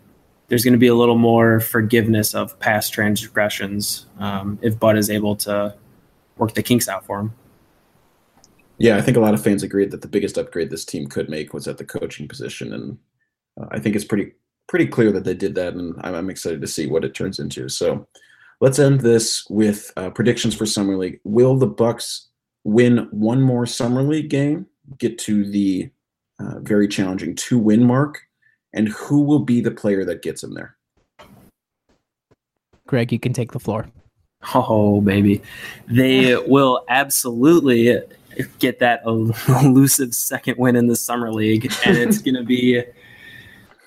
there's 0.47 0.63
going 0.63 0.73
to 0.73 0.79
be 0.79 0.87
a 0.87 0.95
little 0.95 1.17
more 1.17 1.59
forgiveness 1.59 2.33
of 2.33 2.57
past 2.59 2.93
transgressions 2.93 4.05
um, 4.19 4.57
if 4.61 4.79
Bud 4.79 4.97
is 4.97 5.09
able 5.09 5.35
to 5.37 5.75
work 6.37 6.53
the 6.53 6.63
kinks 6.63 6.87
out 6.87 7.05
for 7.05 7.19
him. 7.19 7.33
Yeah, 8.77 8.97
I 8.97 9.01
think 9.01 9.17
a 9.17 9.19
lot 9.19 9.33
of 9.33 9.43
fans 9.43 9.63
agreed 9.63 9.91
that 9.91 10.01
the 10.01 10.07
biggest 10.07 10.37
upgrade 10.37 10.69
this 10.69 10.85
team 10.85 11.07
could 11.07 11.29
make 11.29 11.53
was 11.53 11.67
at 11.67 11.77
the 11.77 11.85
coaching 11.85 12.27
position, 12.27 12.73
and 12.73 12.97
uh, 13.59 13.65
I 13.71 13.79
think 13.79 13.95
it's 13.95 14.05
pretty 14.05 14.33
pretty 14.67 14.85
clear 14.85 15.11
that 15.13 15.23
they 15.23 15.33
did 15.33 15.55
that, 15.55 15.73
and 15.73 15.95
I'm, 16.01 16.13
I'm, 16.13 16.29
excited 16.29 16.59
to 16.61 16.67
see 16.67 16.87
what 16.87 17.05
it 17.05 17.15
turns 17.15 17.39
into. 17.39 17.69
So, 17.69 18.05
let's 18.61 18.77
end 18.77 18.99
this 19.01 19.47
with 19.49 19.91
uh, 19.97 20.11
predictions 20.11 20.53
for 20.53 20.67
summer 20.67 20.95
league. 20.95 21.19
Will 21.23 21.57
the 21.57 21.65
Bucks 21.65 22.27
win 22.63 23.07
one 23.11 23.41
more 23.41 23.65
summer 23.65 24.03
league 24.03 24.29
game, 24.29 24.67
get 24.99 25.17
to 25.19 25.49
the 25.49 25.89
uh, 26.39 26.59
very 26.59 26.87
challenging 26.87 27.33
two 27.33 27.57
win 27.57 27.83
mark, 27.83 28.26
and 28.77 28.89
who 28.89 29.21
will 29.21 29.39
be 29.39 29.59
the 29.59 29.71
player 29.71 30.05
that 30.05 30.21
gets 30.21 30.43
him 30.43 30.53
there? 30.53 30.77
Greg, 32.85 33.11
you 33.11 33.19
can 33.19 33.33
take 33.33 33.51
the 33.51 33.59
floor. 33.59 33.87
Oh, 34.53 35.01
baby. 35.01 35.41
They 35.87 36.35
will 36.47 36.85
absolutely 36.87 37.99
get 38.59 38.79
that 38.79 39.01
elusive 39.05 40.13
second 40.13 40.57
win 40.57 40.75
in 40.75 40.87
the 40.87 40.95
Summer 40.95 41.33
League. 41.33 41.71
And 41.85 41.97
it's 41.97 42.19
going 42.19 42.35
to 42.35 42.43
be 42.43 42.83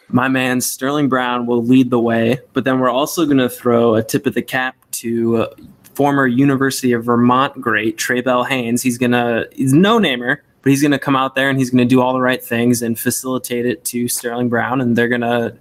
my 0.08 0.26
man 0.26 0.60
Sterling 0.60 1.08
Brown 1.08 1.46
will 1.46 1.64
lead 1.64 1.90
the 1.90 2.00
way. 2.00 2.40
But 2.52 2.64
then 2.64 2.80
we're 2.80 2.90
also 2.90 3.24
going 3.24 3.38
to 3.38 3.48
throw 3.48 3.94
a 3.94 4.02
tip 4.02 4.26
of 4.26 4.34
the 4.34 4.42
cap 4.42 4.76
to 4.92 5.46
former 5.94 6.26
University 6.26 6.92
of 6.92 7.04
Vermont 7.04 7.60
great 7.60 7.96
Trey 7.96 8.20
Bell-Haynes. 8.20 8.82
He's 8.82 8.98
going 8.98 9.12
to, 9.12 9.48
he's 9.52 9.72
no 9.72 9.98
namer, 9.98 10.42
but 10.62 10.70
he's 10.70 10.82
going 10.82 10.92
to 10.92 10.98
come 10.98 11.16
out 11.16 11.34
there 11.34 11.48
and 11.48 11.58
he's 11.58 11.70
going 11.70 11.78
to 11.78 11.84
do 11.84 12.00
all 12.00 12.12
the 12.12 12.20
right 12.20 12.42
things 12.42 12.82
and 12.82 12.98
facilitate 12.98 13.66
it 13.66 13.84
to 13.86 14.08
Sterling 14.08 14.48
Brown. 14.48 14.80
And 14.80 14.96
they're 14.96 15.08
going 15.08 15.22
to, 15.22 15.56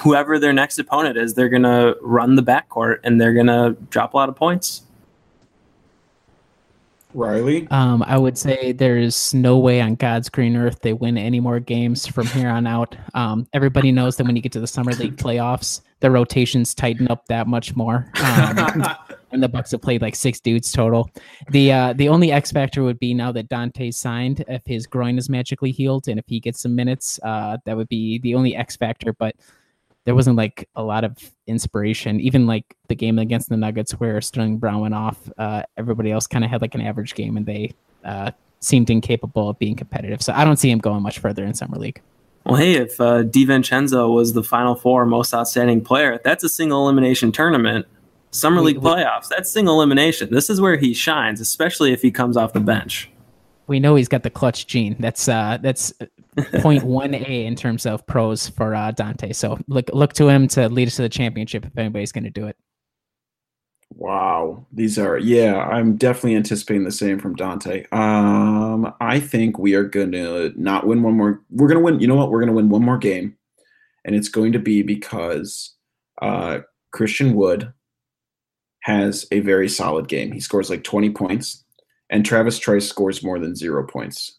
whoever 0.00 0.38
their 0.38 0.52
next 0.52 0.78
opponent 0.78 1.16
is, 1.16 1.34
they're 1.34 1.48
going 1.48 1.62
to 1.62 1.96
run 2.00 2.36
the 2.36 2.42
backcourt 2.42 2.98
and 3.02 3.20
they're 3.20 3.34
going 3.34 3.46
to 3.46 3.76
drop 3.90 4.14
a 4.14 4.16
lot 4.16 4.28
of 4.28 4.36
points. 4.36 4.82
Riley? 7.16 7.66
Um, 7.70 8.02
I 8.06 8.18
would 8.18 8.36
say 8.36 8.72
there's 8.72 9.32
no 9.32 9.58
way 9.58 9.80
on 9.80 9.94
God's 9.94 10.28
green 10.28 10.54
earth 10.54 10.80
they 10.82 10.92
win 10.92 11.16
any 11.16 11.40
more 11.40 11.58
games 11.58 12.06
from 12.06 12.26
here 12.26 12.48
on 12.48 12.66
out. 12.66 12.94
Um, 13.14 13.48
everybody 13.54 13.90
knows 13.90 14.16
that 14.16 14.26
when 14.26 14.36
you 14.36 14.42
get 14.42 14.52
to 14.52 14.60
the 14.60 14.66
summer 14.66 14.92
league 14.92 15.16
playoffs, 15.16 15.80
the 16.00 16.10
rotations 16.10 16.74
tighten 16.74 17.08
up 17.08 17.26
that 17.28 17.46
much 17.46 17.74
more. 17.74 18.06
Um, 18.22 18.84
and 19.32 19.42
the 19.42 19.48
Bucks 19.48 19.72
have 19.72 19.82
played 19.82 20.02
like 20.02 20.14
six 20.14 20.40
dudes 20.40 20.72
total. 20.72 21.10
The 21.50 21.72
uh, 21.72 21.92
the 21.94 22.08
only 22.08 22.32
X 22.32 22.52
factor 22.52 22.82
would 22.82 22.98
be 22.98 23.14
now 23.14 23.32
that 23.32 23.48
Donte 23.48 23.92
signed, 23.92 24.44
if 24.48 24.62
his 24.66 24.86
groin 24.86 25.18
is 25.18 25.28
magically 25.28 25.72
healed 25.72 26.08
and 26.08 26.18
if 26.18 26.24
he 26.26 26.40
gets 26.40 26.60
some 26.60 26.74
minutes, 26.74 27.18
uh, 27.22 27.58
that 27.64 27.76
would 27.76 27.88
be 27.88 28.18
the 28.18 28.34
only 28.34 28.54
X 28.54 28.76
factor. 28.76 29.12
But 29.12 29.36
there 30.04 30.14
wasn't 30.14 30.36
like 30.36 30.68
a 30.76 30.82
lot 30.82 31.04
of 31.04 31.18
inspiration. 31.46 32.20
Even 32.20 32.46
like 32.46 32.64
the 32.88 32.94
game 32.94 33.18
against 33.18 33.48
the 33.48 33.56
Nuggets 33.56 33.92
where 33.92 34.20
Sterling 34.20 34.58
Brown 34.58 34.80
went 34.80 34.94
off, 34.94 35.30
uh, 35.36 35.64
everybody 35.76 36.12
else 36.12 36.26
kind 36.26 36.44
of 36.44 36.50
had 36.50 36.62
like 36.62 36.74
an 36.74 36.80
average 36.80 37.14
game 37.14 37.36
and 37.36 37.44
they 37.44 37.74
uh, 38.04 38.30
seemed 38.60 38.88
incapable 38.88 39.48
of 39.50 39.58
being 39.58 39.74
competitive. 39.74 40.22
So 40.22 40.32
I 40.32 40.44
don't 40.44 40.56
see 40.56 40.70
him 40.70 40.78
going 40.78 41.02
much 41.02 41.18
further 41.18 41.44
in 41.44 41.54
summer 41.54 41.76
league. 41.76 42.00
Well, 42.44 42.54
hey, 42.54 42.74
if 42.74 43.00
uh, 43.00 43.24
DiVincenzo 43.24 44.14
was 44.14 44.32
the 44.32 44.44
Final 44.44 44.76
Four 44.76 45.04
most 45.04 45.34
outstanding 45.34 45.80
player, 45.80 46.20
that's 46.22 46.44
a 46.44 46.48
single 46.48 46.84
elimination 46.84 47.32
tournament. 47.32 47.86
Summer 48.36 48.60
League 48.60 48.80
playoffs, 48.80 49.28
that's 49.28 49.50
single 49.50 49.76
elimination. 49.76 50.30
This 50.30 50.50
is 50.50 50.60
where 50.60 50.76
he 50.76 50.92
shines, 50.92 51.40
especially 51.40 51.92
if 51.92 52.02
he 52.02 52.10
comes 52.10 52.36
off 52.36 52.52
the 52.52 52.60
bench. 52.60 53.10
We 53.66 53.80
know 53.80 53.96
he's 53.96 54.08
got 54.08 54.22
the 54.22 54.30
clutch 54.30 54.66
gene. 54.66 54.94
That's 55.00 55.26
uh, 55.26 55.58
that's 55.60 55.92
0.1 56.36 57.14
a 57.14 57.46
in 57.46 57.56
terms 57.56 57.86
of 57.86 58.06
pros 58.06 58.48
for 58.48 58.74
uh, 58.74 58.92
Donte. 58.92 59.34
So 59.34 59.58
look 59.68 59.88
look 59.92 60.12
to 60.14 60.28
him 60.28 60.48
to 60.48 60.68
lead 60.68 60.88
us 60.88 60.96
to 60.96 61.02
the 61.02 61.08
championship 61.08 61.64
if 61.64 61.76
anybody's 61.78 62.12
going 62.12 62.24
to 62.24 62.30
do 62.30 62.46
it. 62.46 62.56
Wow, 63.94 64.66
these 64.70 64.98
are 64.98 65.16
yeah. 65.16 65.56
I'm 65.56 65.96
definitely 65.96 66.36
anticipating 66.36 66.84
the 66.84 66.92
same 66.92 67.18
from 67.18 67.36
Donte. 67.36 67.90
Um, 67.92 68.92
I 69.00 69.18
think 69.18 69.58
we 69.58 69.74
are 69.74 69.84
going 69.84 70.12
to 70.12 70.52
not 70.56 70.86
win 70.86 71.02
one 71.02 71.14
more. 71.14 71.40
We're 71.50 71.68
going 71.68 71.78
to 71.78 71.84
win. 71.84 72.00
You 72.00 72.06
know 72.06 72.16
what? 72.16 72.30
We're 72.30 72.40
going 72.40 72.48
to 72.48 72.54
win 72.54 72.68
one 72.68 72.84
more 72.84 72.98
game, 72.98 73.34
and 74.04 74.14
it's 74.14 74.28
going 74.28 74.52
to 74.52 74.58
be 74.58 74.82
because 74.82 75.74
uh, 76.20 76.60
Christian 76.92 77.34
Wood 77.34 77.72
has 78.86 79.26
a 79.32 79.40
very 79.40 79.68
solid 79.68 80.06
game. 80.06 80.30
He 80.30 80.38
scores 80.38 80.70
like 80.70 80.84
20 80.84 81.10
points, 81.10 81.64
and 82.08 82.24
Travis 82.24 82.56
Trice 82.56 82.88
scores 82.88 83.20
more 83.20 83.40
than 83.40 83.56
zero 83.56 83.84
points. 83.84 84.38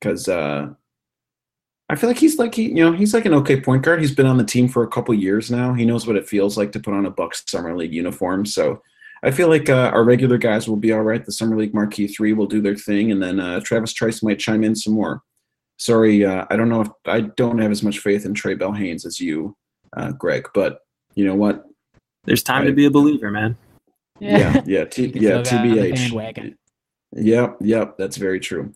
Because 0.00 0.26
um, 0.26 0.38
uh, 0.38 0.66
I 1.90 1.96
feel 1.96 2.08
like 2.08 2.18
he's 2.18 2.38
like 2.38 2.54
he, 2.54 2.70
you 2.70 2.82
know, 2.82 2.92
he's 2.92 3.12
like 3.12 3.26
an 3.26 3.34
okay 3.34 3.60
point 3.60 3.82
guard. 3.82 4.00
He's 4.00 4.14
been 4.14 4.24
on 4.24 4.38
the 4.38 4.44
team 4.44 4.68
for 4.68 4.84
a 4.84 4.88
couple 4.88 5.12
years 5.12 5.50
now. 5.50 5.74
He 5.74 5.84
knows 5.84 6.06
what 6.06 6.16
it 6.16 6.26
feels 6.26 6.56
like 6.56 6.72
to 6.72 6.80
put 6.80 6.94
on 6.94 7.04
a 7.04 7.10
Bucks 7.10 7.44
summer 7.46 7.76
league 7.76 7.92
uniform. 7.92 8.46
So 8.46 8.80
I 9.22 9.32
feel 9.32 9.48
like 9.48 9.68
uh, 9.68 9.90
our 9.92 10.02
regular 10.02 10.38
guys 10.38 10.66
will 10.66 10.76
be 10.76 10.92
all 10.92 11.02
right. 11.02 11.22
The 11.22 11.32
summer 11.32 11.58
league 11.58 11.74
marquee 11.74 12.06
three 12.06 12.32
will 12.32 12.46
do 12.46 12.62
their 12.62 12.76
thing, 12.76 13.12
and 13.12 13.22
then 13.22 13.38
uh, 13.38 13.60
Travis 13.60 13.92
Trice 13.92 14.22
might 14.22 14.38
chime 14.38 14.64
in 14.64 14.74
some 14.76 14.94
more. 14.94 15.20
Sorry, 15.76 16.24
uh, 16.24 16.46
I 16.48 16.56
don't 16.56 16.70
know 16.70 16.80
if 16.80 16.88
I 17.04 17.20
don't 17.20 17.58
have 17.58 17.70
as 17.70 17.82
much 17.82 17.98
faith 17.98 18.24
in 18.24 18.32
Trey 18.32 18.54
Bell-Haynes 18.54 19.04
as 19.04 19.20
you, 19.20 19.58
uh, 19.94 20.12
Greg. 20.12 20.48
But 20.54 20.78
you 21.14 21.26
know 21.26 21.34
what? 21.34 21.66
There's 22.28 22.42
time 22.42 22.62
I, 22.62 22.66
to 22.66 22.72
be 22.72 22.86
a 22.86 22.90
believer, 22.90 23.30
man. 23.30 23.56
Yeah, 24.20 24.62
yeah, 24.66 24.84
t- 24.84 25.06
yeah. 25.14 25.42
TBH. 25.42 26.54
Yep, 27.12 27.56
yep. 27.60 27.96
That's 27.96 28.16
very 28.16 28.38
true. 28.38 28.72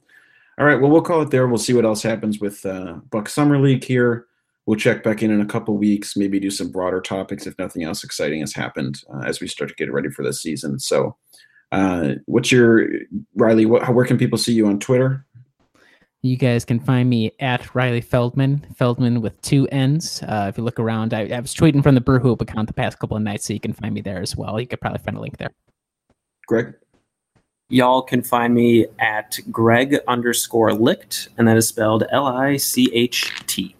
All 0.58 0.66
right, 0.66 0.80
well, 0.80 0.90
we'll 0.90 1.02
call 1.02 1.22
it 1.22 1.30
there. 1.30 1.46
We'll 1.46 1.58
see 1.58 1.74
what 1.74 1.84
else 1.84 2.02
happens 2.02 2.40
with 2.40 2.64
uh, 2.66 2.94
Buck 3.10 3.28
Summer 3.28 3.58
League 3.58 3.84
here. 3.84 4.26
We'll 4.66 4.78
check 4.78 5.02
back 5.02 5.22
in 5.22 5.30
in 5.30 5.40
a 5.40 5.46
couple 5.46 5.76
weeks, 5.76 6.16
maybe 6.16 6.38
do 6.38 6.50
some 6.50 6.70
broader 6.70 7.00
topics 7.00 7.46
if 7.46 7.58
nothing 7.58 7.82
else 7.82 8.04
exciting 8.04 8.40
has 8.40 8.54
happened 8.54 9.02
uh, 9.12 9.22
as 9.26 9.40
we 9.40 9.48
start 9.48 9.70
to 9.70 9.76
get 9.76 9.92
ready 9.92 10.08
for 10.08 10.22
the 10.22 10.32
season. 10.32 10.78
So, 10.78 11.16
uh, 11.72 12.14
what's 12.26 12.52
your 12.52 12.88
Riley? 13.34 13.66
What, 13.66 13.92
where 13.94 14.06
can 14.06 14.18
people 14.18 14.38
see 14.38 14.52
you 14.52 14.66
on 14.66 14.78
Twitter? 14.78 15.26
You 16.24 16.36
guys 16.36 16.64
can 16.64 16.78
find 16.78 17.10
me 17.10 17.32
at 17.40 17.74
Riley 17.74 18.00
Feldmann, 18.00 18.62
Feldmann 18.76 19.20
with 19.22 19.40
two 19.42 19.66
N's. 19.72 20.22
Uh, 20.22 20.46
if 20.48 20.56
you 20.56 20.62
look 20.62 20.78
around, 20.78 21.12
I, 21.12 21.22
I, 21.22 21.40
was 21.40 21.52
tweeting 21.52 21.82
from 21.82 21.96
the 21.96 22.00
Brew 22.00 22.20
Hoop 22.20 22.40
account 22.40 22.68
the 22.68 22.72
past 22.72 23.00
couple 23.00 23.16
of 23.16 23.24
nights, 23.24 23.46
so 23.46 23.52
you 23.52 23.58
can 23.58 23.72
find 23.72 23.92
me 23.92 24.02
there 24.02 24.22
as 24.22 24.36
well. 24.36 24.60
You 24.60 24.68
could 24.68 24.80
probably 24.80 25.00
find 25.00 25.16
a 25.16 25.20
link 25.20 25.36
there. 25.38 25.50
Greg? 26.46 26.74
Y'all 27.70 28.02
can 28.02 28.22
find 28.22 28.54
me 28.54 28.86
at 29.00 29.40
Greg 29.50 29.98
underscore 30.06 30.72
licht, 30.72 31.26
and 31.38 31.48
that 31.48 31.56
is 31.56 31.66
spelled 31.66 32.04
L 32.10 32.26
I 32.26 32.56
C 32.56 32.88
H 32.92 33.32
T. 33.48 33.74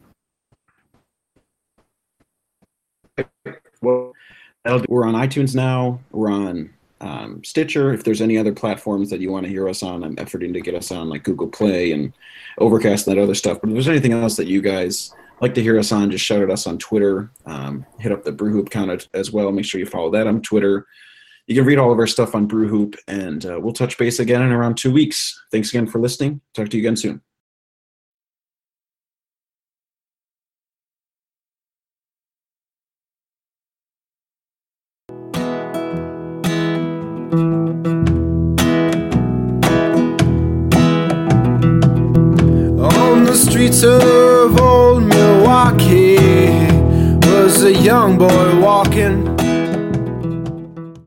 Well, 3.82 4.12
we're 4.88 5.06
on 5.06 5.14
iTunes 5.14 5.54
now. 5.54 6.00
We're 6.10 6.32
on 6.32 6.70
um, 7.02 7.42
Stitcher. 7.44 7.92
If 7.92 8.04
there's 8.04 8.22
any 8.22 8.38
other 8.38 8.52
platforms 8.52 9.10
that 9.10 9.20
you 9.20 9.30
want 9.30 9.44
to 9.44 9.50
hear 9.50 9.68
us 9.68 9.82
on, 9.82 10.04
I'm 10.04 10.16
efforting 10.16 10.52
to 10.54 10.60
get 10.60 10.74
us 10.74 10.90
on 10.90 11.08
like 11.08 11.24
Google 11.24 11.48
Play 11.48 11.92
and 11.92 12.12
Overcast 12.58 13.06
and 13.06 13.16
that 13.16 13.22
other 13.22 13.34
stuff. 13.34 13.60
But 13.60 13.68
if 13.70 13.74
there's 13.74 13.88
anything 13.88 14.12
else 14.12 14.36
that 14.36 14.46
you 14.46 14.62
guys 14.62 15.12
like 15.40 15.54
to 15.54 15.62
hear 15.62 15.78
us 15.78 15.92
on, 15.92 16.10
just 16.10 16.24
shout 16.24 16.42
at 16.42 16.50
us 16.50 16.66
on 16.66 16.78
Twitter. 16.78 17.30
Um, 17.44 17.84
hit 17.98 18.12
up 18.12 18.22
the 18.22 18.32
Brew 18.32 18.52
Hoop 18.52 18.68
account 18.68 19.08
as 19.12 19.32
well. 19.32 19.50
Make 19.52 19.64
sure 19.64 19.80
you 19.80 19.86
follow 19.86 20.10
that 20.12 20.26
on 20.26 20.40
Twitter. 20.40 20.86
You 21.48 21.56
can 21.56 21.64
read 21.64 21.78
all 21.78 21.92
of 21.92 21.98
our 21.98 22.06
stuff 22.06 22.36
on 22.36 22.46
Brew 22.46 22.68
Hoop, 22.68 22.94
and 23.08 23.44
uh, 23.44 23.58
we'll 23.60 23.72
touch 23.72 23.98
base 23.98 24.20
again 24.20 24.42
in 24.42 24.52
around 24.52 24.76
two 24.76 24.92
weeks. 24.92 25.42
Thanks 25.50 25.70
again 25.70 25.88
for 25.88 25.98
listening. 25.98 26.40
Talk 26.54 26.68
to 26.68 26.76
you 26.76 26.82
again 26.82 26.96
soon. 26.96 27.20
Young 48.02 48.18
boy 48.18 48.60
walking 48.60 49.31